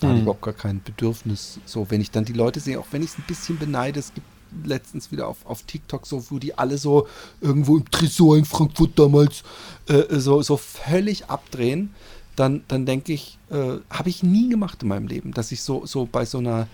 [0.00, 1.60] Da hatte ich überhaupt gar kein Bedürfnis.
[1.64, 4.12] So, wenn ich dann die Leute sehe, auch wenn ich es ein bisschen beneide, es
[4.12, 4.26] gibt
[4.64, 7.06] letztens wieder auf, auf TikTok so, wo die alle so
[7.40, 9.42] irgendwo im Tresor in Frankfurt damals
[9.88, 11.94] äh, so, so völlig abdrehen,
[12.36, 15.84] dann, dann denke ich, äh, habe ich nie gemacht in meinem Leben, dass ich so,
[15.86, 16.66] so bei so einer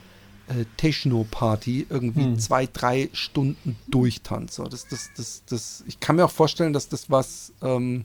[0.48, 4.64] äh, Techno-Party irgendwie zwei, drei Stunden durchtanze.
[4.70, 8.04] Das, das, das, das, ich kann mir auch vorstellen, dass das was ähm,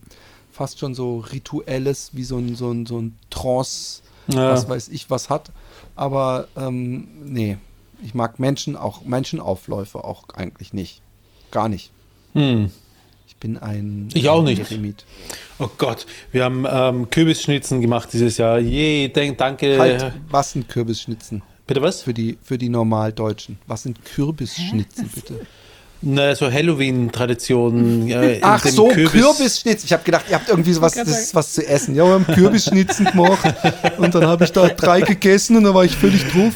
[0.52, 4.52] fast schon so rituelles, wie so ein, so ein, so ein Trance, Ja.
[4.52, 5.52] was weiß ich, was hat.
[5.96, 7.58] Aber ähm, nee,
[8.04, 11.02] ich mag Menschen auch, Menschenaufläufe auch eigentlich nicht.
[11.52, 11.92] Gar nicht.
[12.34, 12.72] Hm.
[13.28, 14.60] Ich bin ein Ich auch nicht.
[14.60, 15.06] Eremit.
[15.60, 18.60] Oh Gott, wir haben ähm, Kürbisschnitzen gemacht dieses Jahr.
[18.60, 19.80] Je, denk, danke.
[19.80, 21.42] Halt, was sind Kürbisschnitzen?
[21.66, 22.02] Bitte was?
[22.02, 23.58] Für die, für die Normaldeutschen.
[23.68, 25.46] Was sind Kürbisschnitzen, bitte?
[26.06, 28.10] Na, so Halloween-Traditionen.
[28.10, 29.64] in Ach dem so, Kürbis-.
[29.66, 31.96] Ich habe gedacht, ihr habt irgendwie sowas, das ist was zu essen.
[31.96, 33.54] Ja, wir haben Kürbisschnitzen gemacht
[33.98, 36.54] und dann habe ich da drei gegessen und dann war ich völlig drauf.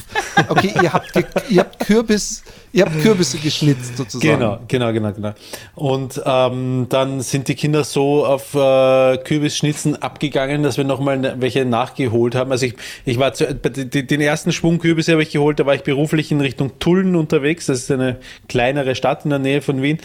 [0.48, 1.12] Okay, ihr habt,
[1.48, 2.42] ihr habt Kürbis,
[2.78, 4.38] ihr habt Kürbisse geschnitzt sozusagen.
[4.38, 5.32] Genau, genau, genau, genau.
[5.74, 11.36] Und ähm, dann sind die Kinder so auf äh, Kürbisschnitzen abgegangen, dass wir nochmal ne-
[11.38, 12.52] welche nachgeholt haben.
[12.52, 12.74] Also ich,
[13.04, 16.40] ich war zu, den ersten Schwung Kürbisse habe ich geholt, da war ich beruflich in
[16.40, 17.66] Richtung Tulln unterwegs.
[17.66, 18.16] Das ist eine
[18.48, 19.98] kleinere Stadt in der Nähe von Wien.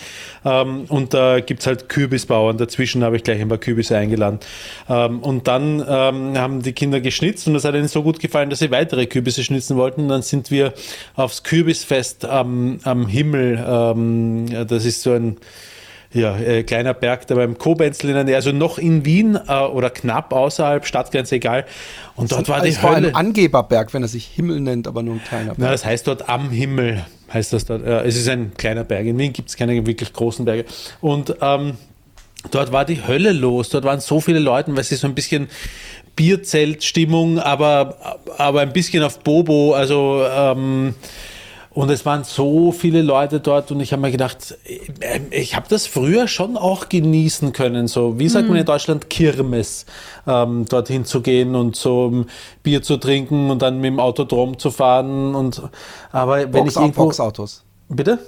[0.43, 2.57] Ähm, und da gibt's halt Kürbisbauern.
[2.57, 4.39] Dazwischen habe ich gleich ein paar Kürbisse eingeladen.
[4.89, 8.49] Ähm, und dann ähm, haben die Kinder geschnitzt und das hat ihnen so gut gefallen,
[8.49, 10.01] dass sie weitere Kürbisse schnitzen wollten.
[10.01, 10.73] Und dann sind wir
[11.15, 13.63] aufs Kürbisfest am, am Himmel.
[13.65, 15.37] Ähm, das ist so ein
[16.13, 19.59] ja, äh, kleiner Berg da beim Kobenzel in der Nähe, also noch in Wien äh,
[19.61, 21.65] oder knapp außerhalb, Stadtgrenze egal.
[22.15, 23.09] Und dort war die Hölle.
[23.09, 25.71] ein Angeberberg, wenn er sich Himmel nennt, aber nur ein kleiner Na, Berg.
[25.71, 27.03] das heißt dort am Himmel,
[27.33, 27.85] heißt das dort.
[27.85, 29.05] Ja, es ist ein kleiner Berg.
[29.07, 30.65] In Wien gibt es keine wirklich großen Berge.
[31.01, 31.77] Und ähm,
[32.51, 33.69] dort war die Hölle los.
[33.69, 35.47] Dort waren so viele Leute, weil es ist so ein bisschen
[36.15, 39.73] Bierzeltstimmung, aber, aber ein bisschen auf Bobo.
[39.73, 40.93] Also ähm,
[41.73, 45.65] und es waren so viele Leute dort und ich habe mir gedacht, äh, ich habe
[45.69, 47.87] das früher schon auch genießen können.
[47.87, 49.85] So, wie sagt man in Deutschland, Kirmes,
[50.27, 52.25] ähm, dorthin zu gehen und so um
[52.61, 55.33] Bier zu trinken und dann mit dem Autodrom zu fahren.
[55.33, 55.61] Und
[56.11, 57.63] aber wenn Box, ich irgendwo, Boxautos.
[57.89, 58.19] bitte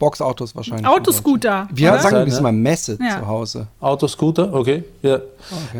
[0.00, 0.86] Boxautos wahrscheinlich.
[0.86, 1.68] Autoscooter.
[1.72, 2.00] Wir oder?
[2.00, 2.40] sagen das ja.
[2.40, 3.20] immer Messe Ja.
[3.20, 3.66] zu Hause.
[3.80, 5.20] Autoscooter, okay, ja.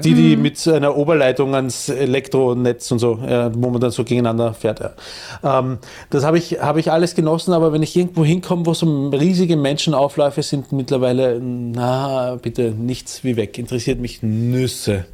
[0.05, 4.05] Die, die mit so einer Oberleitung ans Elektronetz und so, ja, wo man dann so
[4.05, 4.81] gegeneinander fährt.
[4.81, 5.59] Ja.
[5.59, 5.79] Ähm,
[6.11, 9.57] das habe ich, habe ich alles genossen, aber wenn ich irgendwo hinkomme, wo so riesige
[9.57, 13.59] Menschenaufläufe sind, mittlerweile, na, bitte nichts wie weg.
[13.59, 15.07] Interessiert mich Nüsse.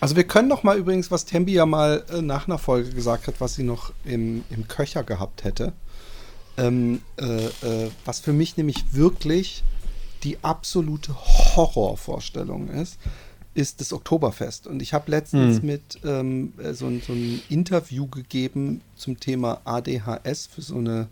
[0.00, 3.26] Also wir können noch mal übrigens, was Tembi ja mal äh, nach einer Folge gesagt
[3.26, 5.74] hat, was sie noch im, im Köcher gehabt hätte.
[6.58, 9.62] Ähm, äh, äh, was für mich nämlich wirklich
[10.24, 12.98] die absolute Horrorvorstellung ist,
[13.54, 14.66] ist das Oktoberfest.
[14.66, 20.46] Und ich habe letztens mit ähm, äh, so, so ein Interview gegeben zum Thema ADHS
[20.46, 21.08] für so eine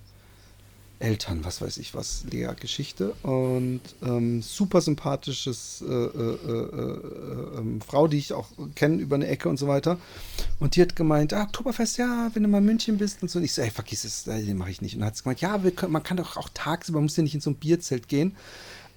[0.99, 3.13] Eltern, was weiß ich was, Lea-Geschichte.
[3.23, 9.17] Und ähm, super sympathisches äh, äh, äh, äh, ähm, Frau, die ich auch kenne über
[9.17, 9.99] eine Ecke und so weiter.
[10.59, 13.39] Und die hat gemeint, ah, Oktoberfest, ja, wenn du mal in München bist und so.
[13.39, 14.95] Und ich so, ey, vergiss es, den mache ich nicht.
[14.95, 17.23] Und dann hat sie gemeint, ja, können, man kann doch auch tagsüber, man muss ja
[17.23, 18.35] nicht in so ein Bierzelt gehen.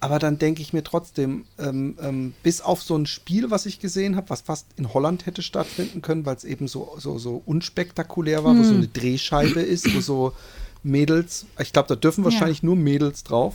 [0.00, 3.80] aber dann denke ich mir trotzdem, ähm, ähm, bis auf so ein Spiel, was ich
[3.80, 7.42] gesehen habe, was fast in Holland hätte stattfinden können, weil es eben so, so, so
[7.44, 10.32] unspektakulär war, wo so eine Drehscheibe ist, wo so
[10.82, 13.54] Mädels, ich glaube, da dürfen wahrscheinlich nur Mädels drauf,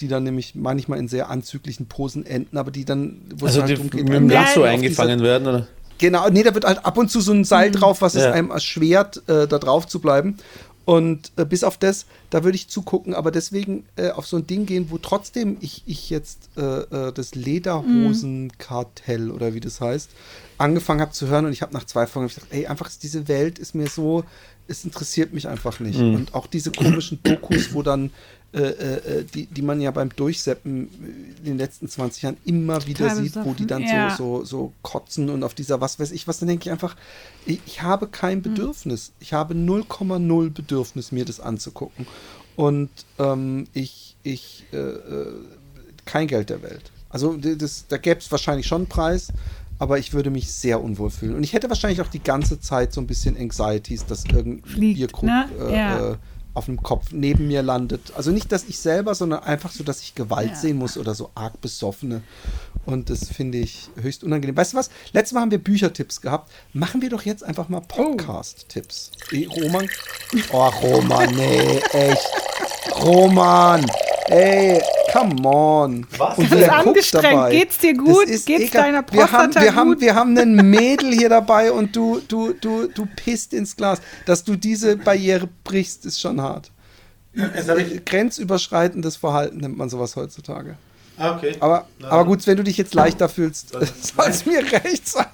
[0.00, 3.60] die dann nämlich manchmal in sehr anzüglichen Posen enden, aber die dann, wo es Also
[3.62, 5.66] halt die darum geht, mit dem ja, Lasso eingefangen werden, oder?
[5.98, 8.30] Genau, nee, da wird halt ab und zu so ein Seil drauf, was es Ja.
[8.32, 10.36] einem erschwert, äh, da drauf zu bleiben.
[10.84, 14.46] Und äh, bis auf das, da würde ich zugucken, aber deswegen äh, auf so ein
[14.46, 20.10] Ding gehen, wo trotzdem ich, ich jetzt äh, äh, das Lederhosenkartell oder wie das heißt,
[20.58, 23.28] angefangen habe zu hören und ich habe nach zwei Folgen gedacht, ey, einfach ist diese
[23.28, 24.24] Welt ist mir so,
[24.66, 25.98] es interessiert mich einfach nicht.
[25.98, 28.10] Und auch diese komischen Dokus, wo dann
[28.50, 30.88] äh, äh, die, die man ja beim Durchseppen
[31.38, 34.16] in den letzten 20 Jahren immer wieder Teilweise sieht, wo die dann ja.
[34.16, 36.96] so, so, so kotzen und auf dieser was weiß ich was, dann denke ich einfach,
[37.44, 39.12] ich, ich habe kein Bedürfnis.
[39.20, 42.06] Ich habe 0,0 Bedürfnis, mir das anzugucken.
[42.56, 45.34] Und ähm, ich, ich, äh, äh,
[46.06, 46.90] kein Geld der Welt.
[47.10, 49.28] Also das, da gäbe es wahrscheinlich schon einen Preis,
[49.78, 51.34] aber ich würde mich sehr unwohl fühlen.
[51.36, 54.62] Und ich hätte wahrscheinlich auch die ganze Zeit so ein bisschen Anxieties, dass irgendein
[54.94, 55.48] Bierkrug ne?
[55.68, 56.10] äh, Ja.
[56.12, 56.16] äh,
[56.54, 58.12] auf dem Kopf neben mir landet.
[58.16, 60.56] Also nicht, dass ich selber, sondern einfach so, dass ich Gewalt Ja.
[60.56, 62.22] sehen muss oder so arg besoffene.
[62.84, 64.56] Und das finde ich höchst unangenehm.
[64.56, 64.90] Weißt du was?
[65.12, 66.50] Letztes Mal haben wir Büchertipps gehabt.
[66.72, 69.12] Machen wir doch jetzt einfach mal Podcast-Tipps.
[69.30, 69.88] Eh, Roman?
[70.52, 72.26] Oh, Roman, nee, echt.
[73.04, 73.86] Roman,
[74.28, 74.80] ey,
[75.12, 76.06] come on.
[76.16, 76.38] Was?
[76.38, 77.50] Und Du bist angestrengt.
[77.50, 78.26] Geht's dir gut?
[78.46, 80.00] Geht's deiner wir haben, Prostata wir haben, gut?
[80.00, 84.00] wir haben einen Mädel hier dabei und du, du, du, du pisst ins Glas.
[84.26, 86.70] Dass du diese Barriere brichst, ist schon hart.
[88.04, 90.76] Grenzüberschreitendes Verhalten nennt man sowas heutzutage.
[91.16, 91.56] Ah, okay.
[91.58, 95.26] Aber, aber gut, wenn du dich jetzt leichter fühlst, soll es mir recht sein.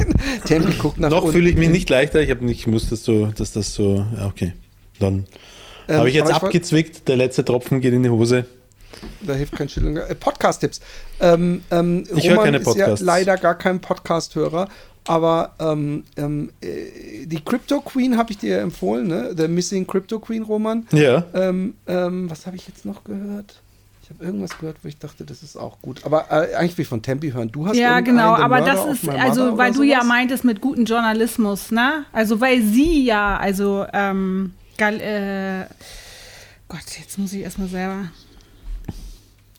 [0.47, 1.33] Tempi guckt nach Noch unten.
[1.33, 2.23] fühle ich mich nicht leichter.
[2.23, 4.07] Ich habe nicht gewusst, dass, du, dass das so.
[4.17, 4.55] Ja, okay.
[4.99, 5.27] Dann
[5.89, 7.07] Ähm, habe ich jetzt abgezwickt.
[7.09, 8.47] Der letzte Tropfen geht in die Hose.
[9.23, 9.97] Da hilft kein Schütteln.
[9.97, 10.81] Äh, Podcast-Tipps.
[11.21, 13.05] Ähm, ähm, Ich höre Roman keine ist ja Podcasts.
[13.05, 14.69] leider gar kein Podcast-Hörer,
[15.07, 19.35] aber ähm, ähm, äh, die Crypto Queen habe ich dir empfohlen, ne?
[19.37, 20.87] The Missing Crypto Queen, Roman.
[20.93, 21.25] Ja.
[21.35, 23.61] Ähm, ähm, was habe ich jetzt noch gehört?
[24.03, 26.05] Ich habe irgendwas gehört, wo ich dachte, das ist auch gut.
[26.05, 27.51] Aber äh, eigentlich will ich von Tempi hören.
[27.51, 30.09] Du hast Ja, genau, The aber Murder das ist, also, weil du ja sowas?
[30.09, 32.05] meintest mit guten Journalismus, ne?
[32.13, 35.65] Also, weil sie ja, also, ähm, gal, äh,
[36.69, 38.11] Gott, jetzt muss ich erstmal selber.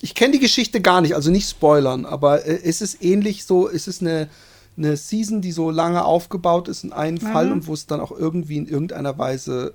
[0.06, 3.66] Ich kenne die Geschichte gar nicht, also nicht spoilern, aber äh, ist es ähnlich so,
[3.66, 4.30] ist es eine,
[4.78, 8.12] eine Season, die so lange aufgebaut ist in einem Fall und wo es dann auch
[8.12, 9.74] irgendwie in irgendeiner Weise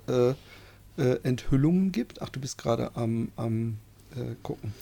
[0.97, 2.21] äh, äh, Enthüllungen gibt?
[2.21, 3.79] Ach, du bist gerade am, am
[4.15, 4.73] äh, gucken.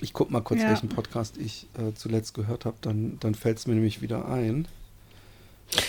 [0.00, 0.70] Ich guck mal kurz, Ja.
[0.70, 4.66] welchen Podcast ich äh, zuletzt gehört habe, dann, dann fällt es mir nämlich wieder ein.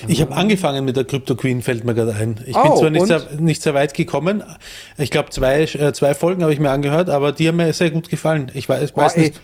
[0.07, 2.39] Ich habe angefangen mit der Crypto Queen, fällt mir gerade ein.
[2.45, 4.43] Ich Oh, bin zwar nicht sehr, nicht sehr weit gekommen.
[4.97, 7.89] Ich glaube, zwei, äh, zwei Folgen habe ich mir angehört, aber die haben mir sehr
[7.91, 8.51] gut gefallen.
[8.53, 9.39] Ich weiß, weiß ey, nicht,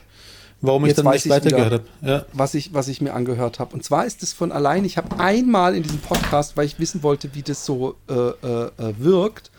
[0.62, 1.84] warum ich dann nicht ich weitergehört habe.
[2.02, 2.26] Ja.
[2.34, 3.74] was ich, was ich mir angehört habe.
[3.74, 7.02] Und zwar ist es von allein, ich habe einmal in diesem Podcast, weil ich wissen
[7.02, 9.52] wollte, wie das so äh, äh, äh, wirkt.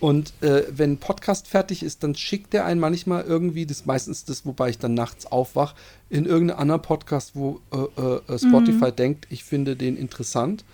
[0.00, 3.86] Und äh, wenn ein Podcast fertig ist, dann schickt der einen manchmal irgendwie, das ist
[3.86, 5.74] meistens das, wobei ich dann nachts aufwach,
[6.08, 10.64] in irgendeinen anderen Podcast, wo äh, äh, Spotify denkt, ich finde den interessant.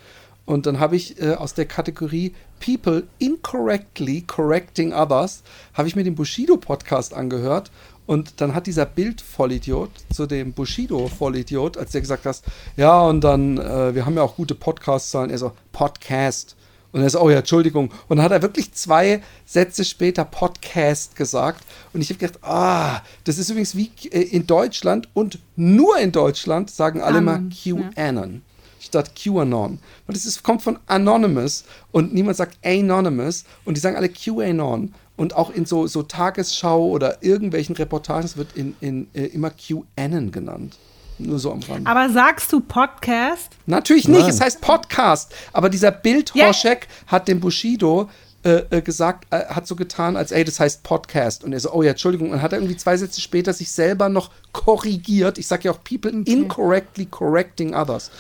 [0.47, 5.43] Und dann habe ich äh, aus der Kategorie People incorrectly correcting others,
[5.73, 7.71] habe ich mir den Bushido-Podcast angehört.
[8.07, 12.43] Und dann hat dieser Bild-Vollidiot zu dem Bushido-Vollidiot, als der gesagt hat,
[12.77, 16.57] ja, und dann, äh, wir haben ja auch gute Podcast-Zahlen, er so, Podcast.
[16.95, 17.91] Und er so, oh ja, Entschuldigung.
[18.07, 21.65] Und dann hat er wirklich zwei Sätze später Podcast gesagt.
[21.93, 26.13] Und ich habe gedacht, ah, das ist übrigens wie äh, in Deutschland und nur in
[26.13, 28.43] Deutschland sagen alle mal Anon, QAnon
[28.79, 29.81] statt QAnon.
[30.07, 34.95] Und es ist, kommt von Anonymous und niemand sagt Anonymous und die sagen alle QAnon.
[35.17, 40.31] Und auch in so, so Tagesschau oder irgendwelchen Reportagen wird in, in, äh, immer QAnon
[40.31, 40.79] genannt.
[41.19, 41.87] Nur so am Rand.
[41.87, 43.51] Aber sagst du Podcast?
[43.67, 44.31] Natürlich nicht, Nein.
[44.31, 45.33] es heißt Podcast.
[45.53, 46.47] Aber dieser Bild Ja.
[46.47, 48.09] Horschek hat dem Bushido
[48.43, 51.45] äh, äh, gesagt, äh, hat so getan, als ey, das heißt Podcast.
[51.45, 52.31] Und er so, oh ja, Entschuldigung.
[52.31, 55.39] Und hat er irgendwie zwei Sätze später sich selber noch korrigiert.
[55.39, 58.11] Ich sage ja auch people incorrectly correcting others.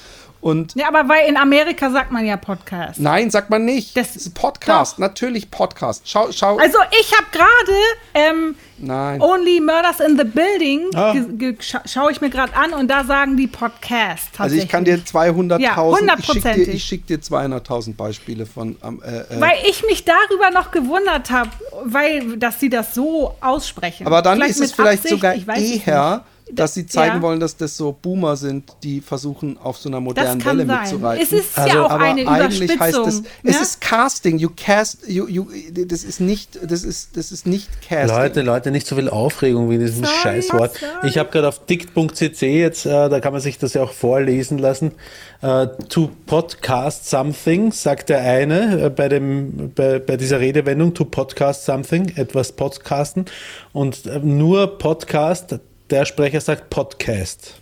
[0.44, 3.00] Und Ja, aber weil in Amerika sagt man ja Podcast.
[3.00, 3.96] nein, sagt man nicht.
[3.96, 4.98] Das- ist Podcast, Doch.
[4.98, 6.02] natürlich Podcast.
[6.04, 6.58] Schau, schau.
[6.58, 7.78] Also ich habe gerade
[8.12, 9.22] ähm, nein.
[9.22, 11.14] Only Murders in the Building Ah.
[11.60, 14.28] scha schaue ich mir gerade an und da sagen die Podcast.
[14.38, 15.34] also ich kann dir tatsächlich.
[15.34, 19.56] 200.000, Ja, ich schicke dir, ich schick dir 200.000 Beispiele von ähm, äh, äh, Weil
[19.66, 21.48] ich mich darüber noch gewundert habe,
[21.84, 24.06] weil dass sie das so aussprechen.
[24.06, 26.22] Aber dann Vielleicht ist es vielleicht Absicht, sogar ich weiß es eher
[26.52, 27.22] dass sie zeigen Ja.
[27.22, 30.66] wollen, dass das so Boomer sind, die versuchen, auf so einer modernen Das kann Welle
[30.68, 30.82] sein.
[30.82, 31.22] mitzureiten.
[31.24, 33.28] Es ist Also, ja auch aber eine eigentlich heißt es ne?
[33.50, 34.38] ist Casting.
[34.38, 38.16] You cast, you, you, das ist nicht, das ist, das ist nicht Casting.
[38.16, 40.74] Leute, Leute, nicht so viel Aufregung wie diesem Sorry, Scheißwort.
[40.78, 41.08] sorry.
[41.08, 44.58] Ich habe gerade auf dict.cc jetzt, äh, da kann man sich das ja auch vorlesen
[44.58, 44.92] lassen.
[45.40, 51.04] Äh, to podcast something, sagt der eine äh, bei, dem, bei, bei dieser Redewendung, to
[51.06, 53.24] podcast something, etwas podcasten.
[53.72, 55.58] Und äh, nur Podcast,
[55.90, 57.54] der Sprecher sagt Podcast.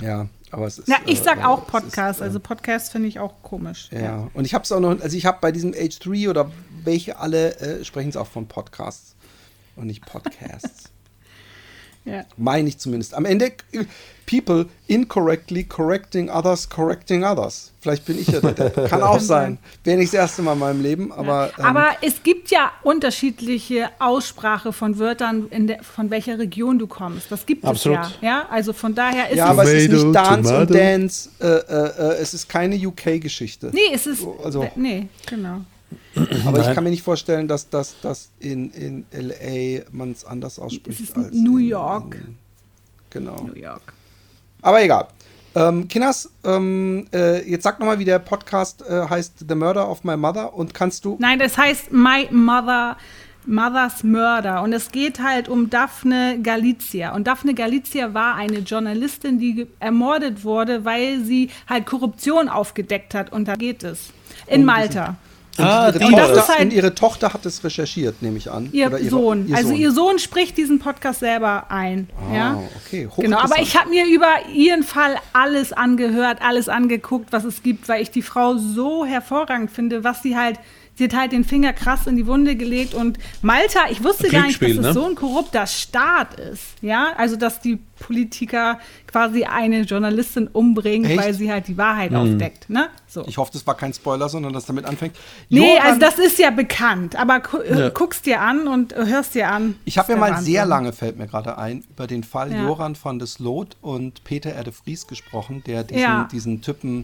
[0.00, 0.88] Ja, aber es ist.
[0.88, 2.20] Ja, ich sag äh, auch es ist, Podcast.
[2.20, 3.88] äh, Also Podcast finde ich auch komisch.
[3.92, 6.50] Ja, und ich habe es auch noch, also ich habe bei diesem H3 oder
[6.84, 9.14] welche alle äh, sprechen es auch von Podcasts
[9.76, 10.90] und nicht Podcasts.
[12.06, 12.24] Ja.
[12.36, 13.14] Meine ich zumindest.
[13.14, 13.52] Am Ende,
[14.26, 17.72] people incorrectly correcting others, correcting others.
[17.80, 18.70] Vielleicht bin ich ja der.
[18.88, 19.58] kann auch sein.
[19.84, 21.50] Wäre nicht das erste Mal in meinem Leben, aber.
[21.58, 26.86] ähm, Aber es gibt ja unterschiedliche Aussprache von Wörtern, in der, von welcher Region du
[26.86, 27.30] kommst.
[27.30, 27.98] Das gibt Absolut.
[28.00, 28.28] es ja.
[28.28, 28.48] ja.
[28.50, 29.50] Also von daher ist ja, es.
[29.50, 30.70] aber es ist nicht Tomato, Dance und.
[30.74, 31.28] Dance.
[31.40, 33.70] Äh, äh, äh, es ist keine UK-Geschichte.
[33.72, 34.24] nee, es ist.
[34.44, 35.60] Also- nee, genau.
[36.46, 36.74] Aber ich Nein.
[36.74, 41.00] kann mir nicht vorstellen, dass das dass in, in LA man es anders ausspricht.
[41.00, 42.14] Es ist als New in- York.
[42.14, 42.38] In,
[43.10, 43.42] genau.
[43.42, 43.92] New York.
[44.62, 45.08] Aber egal.
[45.54, 50.04] Ähm, Kinas, ähm, äh, jetzt sag nochmal, wie der Podcast äh, heißt The Murder of
[50.04, 51.16] My Mother und kannst du.
[51.18, 52.96] Nein, das heißt My Mother.
[53.48, 54.62] Mothers Murder.
[54.62, 57.14] Und es geht halt um Daphne Galizia.
[57.14, 63.30] Und Daphne Galizia war eine Journalistin, die ermordet wurde, weil sie halt Korruption aufgedeckt hat.
[63.32, 64.10] Und da geht es.
[64.48, 65.16] In Malta.
[65.58, 68.68] Ah, ihre, Tochter, halt- und ihre Tochter hat es recherchiert, nehme ich an.
[68.72, 69.48] Ihr Oder ihre- Sohn.
[69.48, 69.76] ihr Also Sohn.
[69.78, 72.08] ihr Sohn spricht diesen Podcast selber ein.
[72.30, 72.62] Ah, ja?
[72.84, 73.08] okay.
[73.16, 77.88] Genau, aber ich habe mir über ihren Fall alles angehört, alles angeguckt, was es gibt,
[77.88, 80.58] weil ich die Frau so hervorragend finde, was sie halt,
[80.96, 84.46] sie hat halt den Finger krass in die Wunde gelegt und Malta, ich wusste gar
[84.46, 84.92] nicht, dass es ne?
[84.92, 91.18] so ein korrupter Staat ist, ja, also dass die Politiker quasi eine Journalistin umbringen, Echt?
[91.18, 92.88] weil sie halt die Wahrheit aufdeckt, ne?
[93.08, 93.24] So.
[93.26, 95.16] Ich hoffe, das war kein Spoiler, sondern dass damit anfängt.
[95.48, 97.88] Nee, Johann- also das ist ja bekannt, aber gu Ja.
[97.88, 99.76] guckst dir an und hörst dir an.
[99.86, 100.52] Ich habe ja mal Wahnsinn.
[100.52, 102.64] sehr lange, fällt mir gerade ein, über den Fall Ja.
[102.64, 106.28] Joran van der Sloot und Peter Erde Vries gesprochen, der diesen, Ja.
[106.30, 107.02] diesen Typen,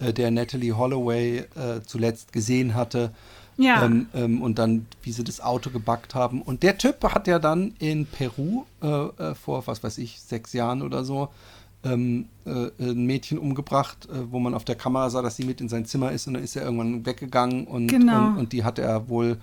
[0.00, 3.12] äh, der Natalie Holloway äh, zuletzt gesehen hatte.
[3.56, 3.84] Ja.
[3.84, 6.42] Ähm, ähm, und dann, wie sie das Auto gebackt haben.
[6.42, 10.52] Und der Typ hat ja dann in Peru äh, äh, vor, was weiß ich, sechs
[10.52, 11.30] Jahren oder so,
[11.84, 15.60] ähm, äh, ein Mädchen umgebracht, äh, wo man auf der Kamera sah, dass sie mit
[15.60, 18.28] in sein Zimmer ist und dann ist er irgendwann weggegangen und, Genau.
[18.28, 19.38] und, und die hat er wohl,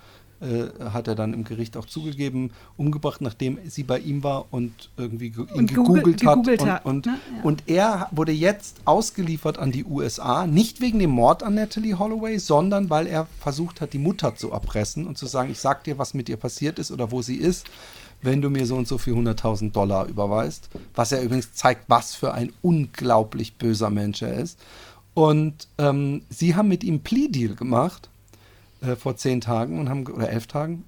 [0.92, 5.30] hat er dann im Gericht auch zugegeben, umgebracht, nachdem sie bei ihm war und irgendwie
[5.30, 6.34] ge ihn Und gegoogelt- gegoogelt hat.
[6.44, 7.18] gegoogelt und, hat, und, ne?
[7.38, 7.44] Ja.
[7.44, 12.38] und er wurde jetzt ausgeliefert an die USA, nicht wegen dem Mord an Natalie Holloway,
[12.38, 15.98] sondern weil er versucht hat, die Mutter zu erpressen und zu sagen, ich sag dir,
[15.98, 17.66] was mit ihr passiert ist oder wo sie ist,
[18.22, 20.70] wenn du mir so und so viel 100.000 Dollar überweist.
[20.96, 24.60] Was ja übrigens zeigt, was für ein unglaublich böser Mensch er ist.
[25.14, 28.10] Und ähm, sie haben mit ihm Plea-Deal gemacht
[28.86, 30.86] äh, vor zehn Tagen und haben, oder elf Tagen,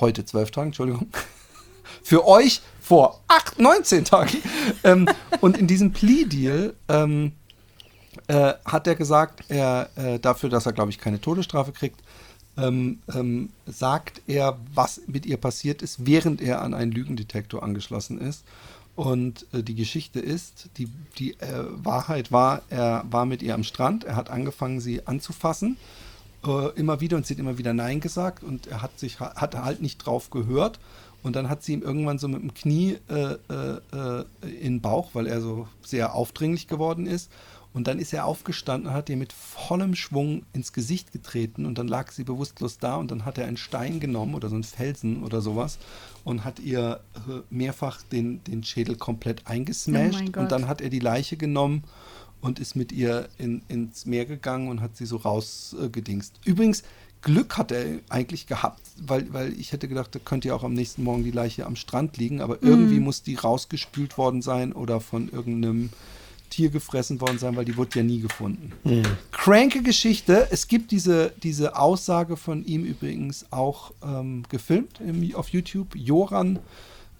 [0.00, 1.08] heute zwölf Tagen, Entschuldigung,
[2.02, 4.38] für euch vor acht, 19 Tagen.
[4.84, 5.08] ähm,
[5.40, 7.32] und in diesem Plea-Deal ähm,
[8.28, 12.00] äh, hat er gesagt, er äh, dafür, dass er, glaube ich, keine Todesstrafe kriegt,
[12.56, 18.20] ähm, ähm, sagt er, was mit ihr passiert ist, während er an einen Lügendetektor angeschlossen
[18.20, 18.44] ist.
[18.94, 23.62] Und äh, die Geschichte ist, die, die äh, Wahrheit war, er war mit ihr am
[23.62, 25.76] Strand, er hat angefangen, sie anzufassen,
[26.46, 29.54] äh, immer wieder und sie hat immer wieder Nein gesagt und er hat sich hat
[29.56, 30.78] halt nicht drauf gehört.
[31.22, 34.24] Und dann hat sie ihm irgendwann so mit dem Knie äh, äh, äh,
[34.60, 37.32] in den Bauch, weil er so sehr aufdringlich geworden ist.
[37.72, 41.76] Und dann ist er aufgestanden und hat ihr mit vollem Schwung ins Gesicht getreten und
[41.76, 44.64] dann lag sie bewusstlos da und dann hat er einen Stein genommen oder so einen
[44.64, 45.78] Felsen oder sowas
[46.24, 50.44] und hat ihr äh, mehrfach den, den Schädel komplett Oh eingesmashed Gott.
[50.44, 51.82] und dann hat er die Leiche genommen
[52.40, 56.40] und ist mit ihr in, ins Meer gegangen und hat sie so rausgedingst.
[56.44, 56.82] Übrigens,
[57.22, 60.74] Glück hat er eigentlich gehabt, weil, weil ich hätte gedacht, da könnte ja auch am
[60.74, 65.00] nächsten Morgen die Leiche am Strand liegen, aber irgendwie muss die rausgespült worden sein oder
[65.00, 65.90] von irgendeinem
[66.50, 68.72] Tier gefressen worden sein, weil die wurde ja nie gefunden.
[69.32, 70.46] Cranke Geschichte.
[70.50, 75.96] Es gibt diese, diese Aussage von ihm übrigens auch ähm, gefilmt im, auf YouTube.
[75.96, 76.60] Joran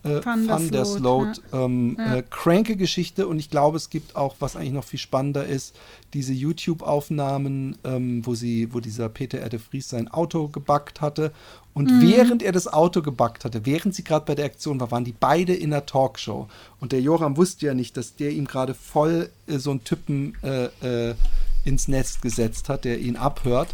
[0.06, 1.40] äh, Van der der Sloot, Sloot.
[1.52, 2.16] Ähm, Ja.
[2.16, 5.74] äh, cranke Geschichte und ich glaube, es gibt auch, was eigentlich noch viel spannender ist,
[6.14, 11.32] diese YouTube-Aufnahmen, ähm, wo sie, wo dieser Peter Erde Vries sein Auto gebackt hatte.
[11.74, 12.00] Und Mhm.
[12.00, 15.14] während er das Auto gebackt hatte, während sie gerade bei der Aktion war, waren die
[15.18, 16.48] beide in einer Talkshow.
[16.80, 20.34] Und der Joram wusste ja nicht, dass der ihm gerade voll äh, so einen Typen
[20.42, 21.14] äh, äh,
[21.64, 23.68] ins Nest gesetzt hat, der ihn abhört.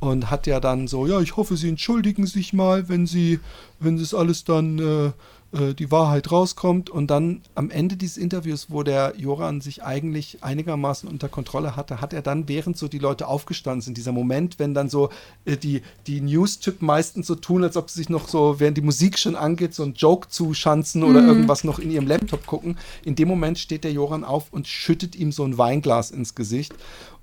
[0.00, 3.40] Und hat ja dann so, ja, ich hoffe, Sie entschuldigen sich mal, wenn Sie,
[3.80, 5.10] wenn Sie es alles dann, äh,
[5.52, 6.90] äh, die Wahrheit rauskommt.
[6.90, 12.00] Und dann am Ende dieses Interviews, wo der Joran sich eigentlich einigermaßen unter Kontrolle hatte,
[12.00, 15.10] hat er dann, während so die Leute aufgestanden sind, dieser Moment, wenn dann so
[15.44, 18.82] äh, die, die News-Typen meistens so tun, als ob sie sich noch so, während die
[18.82, 22.76] Musik schon angeht, so einen Joke zuschanzen oder irgendwas noch in ihrem Laptop gucken.
[23.04, 26.74] In dem Moment steht der Joran auf und schüttet ihm so ein Weinglas ins Gesicht.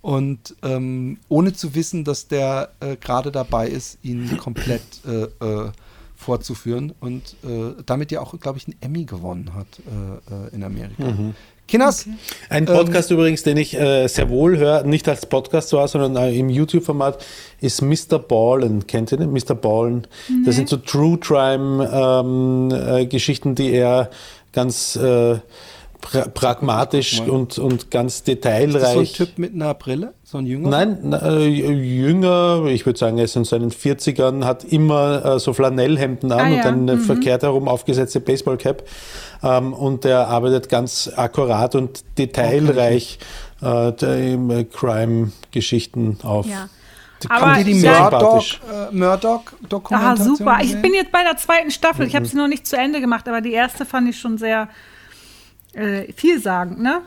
[0.01, 5.71] Und ähm, ohne zu wissen, dass der äh, gerade dabei ist, ihn komplett äh, äh,
[6.15, 10.63] vorzuführen und äh, damit ja auch, glaube ich, einen Emmy gewonnen hat äh, äh, in
[10.63, 11.13] Amerika.
[11.67, 12.07] Kinas,
[12.47, 16.31] Ein Podcast übrigens, den ich äh, sehr wohl höre, nicht als Podcast zwar, sondern äh,
[16.37, 17.25] im YouTube-Format,
[17.59, 18.19] ist Mr.
[18.19, 18.85] Ballen.
[18.85, 19.31] Kennt ihr den?
[19.31, 19.55] Mr.
[19.55, 20.05] Ballen.
[20.45, 24.11] Das sind so True Crime-Geschichten, die er
[24.51, 25.39] ganz äh,
[26.01, 29.13] pra pragmatisch und, und ganz ist das so ein detailreich.
[29.13, 30.13] Typ mit einer Brille?
[30.23, 30.69] So ein Jünger?
[30.69, 35.53] Nein, äh, jünger, ich würde sagen, er ist in seinen 40ern, hat immer äh, so
[35.53, 38.83] Flanellhemden an Ah, und ja, eine verkehrt herum aufgesetzte Baseballcap.
[39.43, 43.19] Ähm, und er arbeitet ganz akkurat und detailreich
[43.61, 46.45] äh, der- im, äh, Crime-Geschichten auf.
[46.47, 46.69] Ja.
[47.23, 48.09] Die Aber kommen die die Ja.
[48.09, 48.61] Murdoch, sympathisch.
[48.69, 50.57] äh, Ah, Dokumentation super.
[50.61, 52.05] Ich bin jetzt bei der zweiten Staffel.
[52.05, 52.17] Ich Mhm.
[52.17, 54.67] habe sie noch nicht zu Ende gemacht, aber die erste fand ich schon sehr
[55.75, 57.01] äh, vielsagend, ne?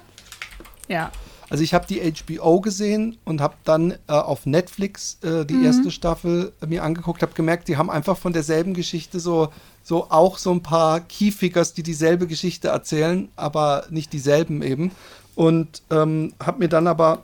[0.88, 1.10] Ja.
[1.50, 5.64] Also ich habe die HBO gesehen und habe dann äh, auf Netflix äh, die Mhm.
[5.64, 9.48] erste Staffel äh, mir angeguckt, habe gemerkt, die haben einfach von derselben Geschichte so
[9.82, 14.90] so auch so ein paar Keyfigures, die dieselbe Geschichte erzählen, aber nicht dieselben eben.
[15.34, 17.22] Und ähm, habe mir dann aber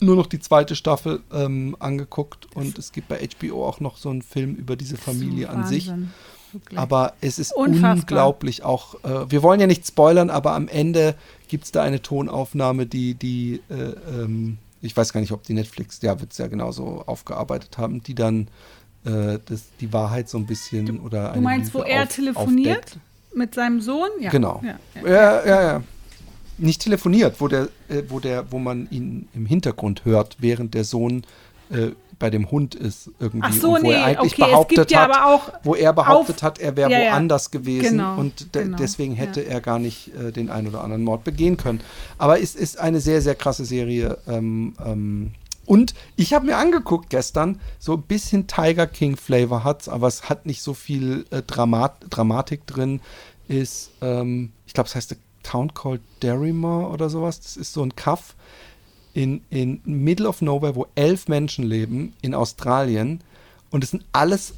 [0.00, 4.10] nur noch die zweite Staffel ähm, angeguckt und es gibt bei HBO auch noch so
[4.10, 5.90] einen Film über diese Familie an sich.
[6.54, 6.78] Wirklich.
[6.78, 7.94] Aber es ist Unfassbar.
[7.96, 8.94] unglaublich auch.
[9.04, 11.14] Äh, wir wollen ja nicht spoilern, aber am Ende
[11.48, 13.74] gibt es da eine Tonaufnahme, die, die, äh,
[14.22, 18.02] ähm, ich weiß gar nicht, ob die Netflix, ja, wird es ja genauso aufgearbeitet haben,
[18.02, 18.48] die dann
[19.04, 22.78] äh, das, die Wahrheit so ein bisschen oder Du meinst, wo Lüge er auf- telefoniert
[22.84, 22.98] aufdeckt.
[23.34, 24.08] mit seinem Sohn?
[24.20, 24.30] Ja.
[24.30, 24.62] Genau.
[24.64, 25.08] Ja, ja.
[25.10, 25.82] Ja, ja, ja.
[26.56, 30.84] Nicht telefoniert, wo der, äh, wo der, wo man ihn im Hintergrund hört, während der
[30.84, 31.24] Sohn
[31.70, 31.88] äh,
[32.24, 33.46] bei dem Hund ist irgendwie.
[33.46, 35.92] Ach so, wo nee, er eigentlich okay, es behauptet ja hat, aber auch wo er
[35.92, 39.48] behauptet auf- hat, er wäre Ja, woanders gewesen Genau, und de genau, deswegen hätte ja.
[39.50, 41.82] er gar nicht äh, den einen oder anderen Mord begehen können.
[42.16, 44.16] Aber es ist eine sehr, sehr krasse Serie.
[44.26, 45.32] Ähm, ähm,
[45.66, 50.30] und ich habe mir angeguckt gestern, so ein bisschen Tiger King Flavor hat's, aber es
[50.30, 53.02] hat nicht so viel äh, Dramat Dramatik drin.
[53.48, 57.38] Ist, ähm, ich glaube, es heißt A Town Called Derrimore oder sowas.
[57.42, 58.34] Das ist so ein Kaff
[59.14, 63.20] in, in Middle of Nowhere, wo elf Menschen leben in Australien.
[63.70, 64.54] Und es sind alles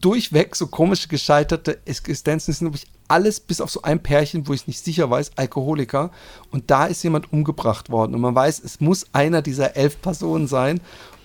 [0.00, 2.52] durchweg so komische gescheiterte Existenzen.
[2.52, 6.10] Es sind nämlich alles bis auf so ein Pärchen, wo ich nicht sicher weiß, Alkoholiker.
[6.50, 8.14] Und da ist jemand umgebracht worden.
[8.14, 10.80] Und man weiß, es muss einer dieser elf Personen sein.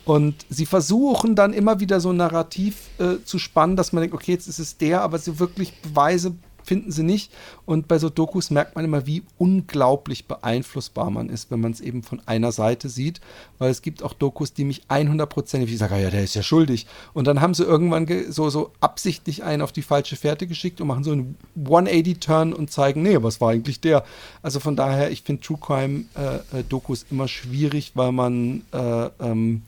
[0.06, 4.16] Und sie versuchen dann immer wieder so ein Narrativ äh, zu spannen, dass man denkt,
[4.16, 6.34] okay, jetzt ist es der, aber so wirklich Beweise
[6.64, 7.32] finden sie nicht.
[7.66, 11.82] Und bei so Dokus merkt man immer, wie unglaublich beeinflussbar man ist, wenn man es
[11.82, 13.22] eben von einer Seite sieht.
[13.58, 16.88] Weil es gibt auch Dokus, die mich 100%, ich sage, ja, der ist ja schuldig.
[17.14, 20.82] Und dann haben sie irgendwann ge- so, so absichtlich einen auf die falsche Fährte geschickt
[20.82, 24.04] und machen so einen 180-Turn und zeigen, nee, was war eigentlich der?
[24.42, 29.62] Also von daher, ich finde True Crime-Dokus immer schwierig, weil man äh, ähm,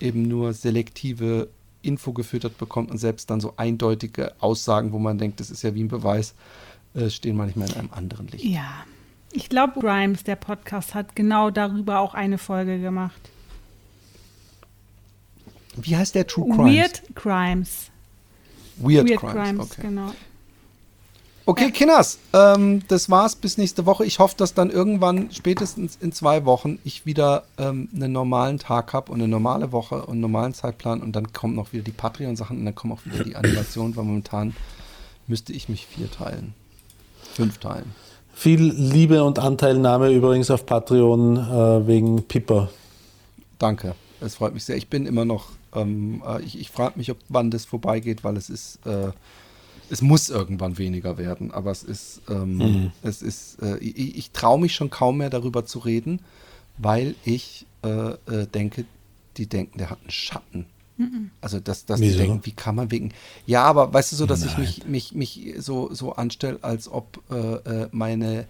[0.00, 1.48] eben nur selektive
[1.82, 5.74] Info gefüttert bekommt und selbst dann so eindeutige Aussagen, wo man denkt, das ist ja
[5.74, 6.34] wie ein Beweis,
[6.94, 8.44] äh, stehen manchmal in einem anderen Licht.
[8.44, 8.84] Ja.
[9.32, 13.20] Ich glaube, Grimes, der Podcast, hat genau darüber auch eine Folge gemacht.
[15.76, 16.76] Wie heißt der True Crimes?
[16.76, 17.90] Weird Crimes.
[18.76, 19.34] Weird, Weird Crimes.
[19.34, 19.82] Crimes, okay.
[19.82, 20.12] genau.
[21.48, 24.04] Okay, Kinders, ähm, das war's bis nächste Woche.
[24.04, 28.92] Ich hoffe, dass dann irgendwann, spätestens in zwei Wochen, ich wieder ähm, einen normalen Tag
[28.92, 31.92] habe und eine normale Woche und einen normalen Zeitplan und dann kommen noch wieder die
[31.92, 34.54] Patreon-Sachen und dann kommen auch wieder die Animationen, weil momentan
[35.26, 36.52] müsste ich mich vier teilen.
[37.32, 37.94] Fünf teilen.
[38.34, 42.68] Viel Liebe und Anteilnahme übrigens auf Patreon äh, wegen Pippa.
[43.58, 43.94] Danke.
[44.20, 44.76] Es freut mich sehr.
[44.76, 48.36] Ich bin immer noch, ähm, äh, ich, ich frage mich, ob wann das vorbeigeht, weil
[48.36, 49.12] es ist, äh,
[49.90, 54.60] es muss irgendwann weniger werden, aber es ist, ähm, es ist, äh, ich, ich traue
[54.60, 56.20] mich schon kaum mehr darüber zu reden,
[56.76, 58.84] weil ich äh, äh, denke,
[59.36, 60.66] die denken, der hat einen Schatten.
[61.40, 63.12] Also dass, dass die denken, wie kann man wegen.
[63.46, 67.22] Ja, aber weißt du so, dass ich mich, mich, mich so, so anstelle, als ob
[67.30, 68.46] äh, äh, meine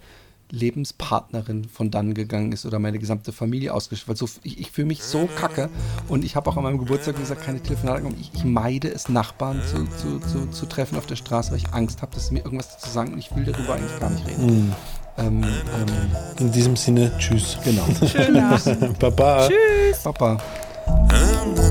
[0.51, 4.09] Lebenspartnerin von dann gegangen ist oder meine gesamte Familie ausgeschlossen.
[4.09, 5.69] Weil so, ich, ich fühle mich so kacke
[6.07, 8.07] und ich habe auch an meinem Geburtstag gesagt, keine Telefonate.
[8.19, 11.73] Ich, ich meide es, Nachbarn zu, zu, zu, zu, treffen auf der Straße, weil ich
[11.73, 14.27] Angst habe, dass sie mir irgendwas dazu sagen und ich will darüber eigentlich gar nicht
[14.27, 14.69] reden.
[14.69, 14.75] Mm.
[15.17, 15.51] Ähm, ähm,
[16.39, 17.57] In diesem Sinne, tschüss.
[17.63, 17.85] Genau.
[18.99, 19.47] Baba.
[19.47, 20.03] Tschüss.
[20.03, 20.37] Baba.
[21.07, 21.63] Tschüss.
[21.63, 21.69] Baba.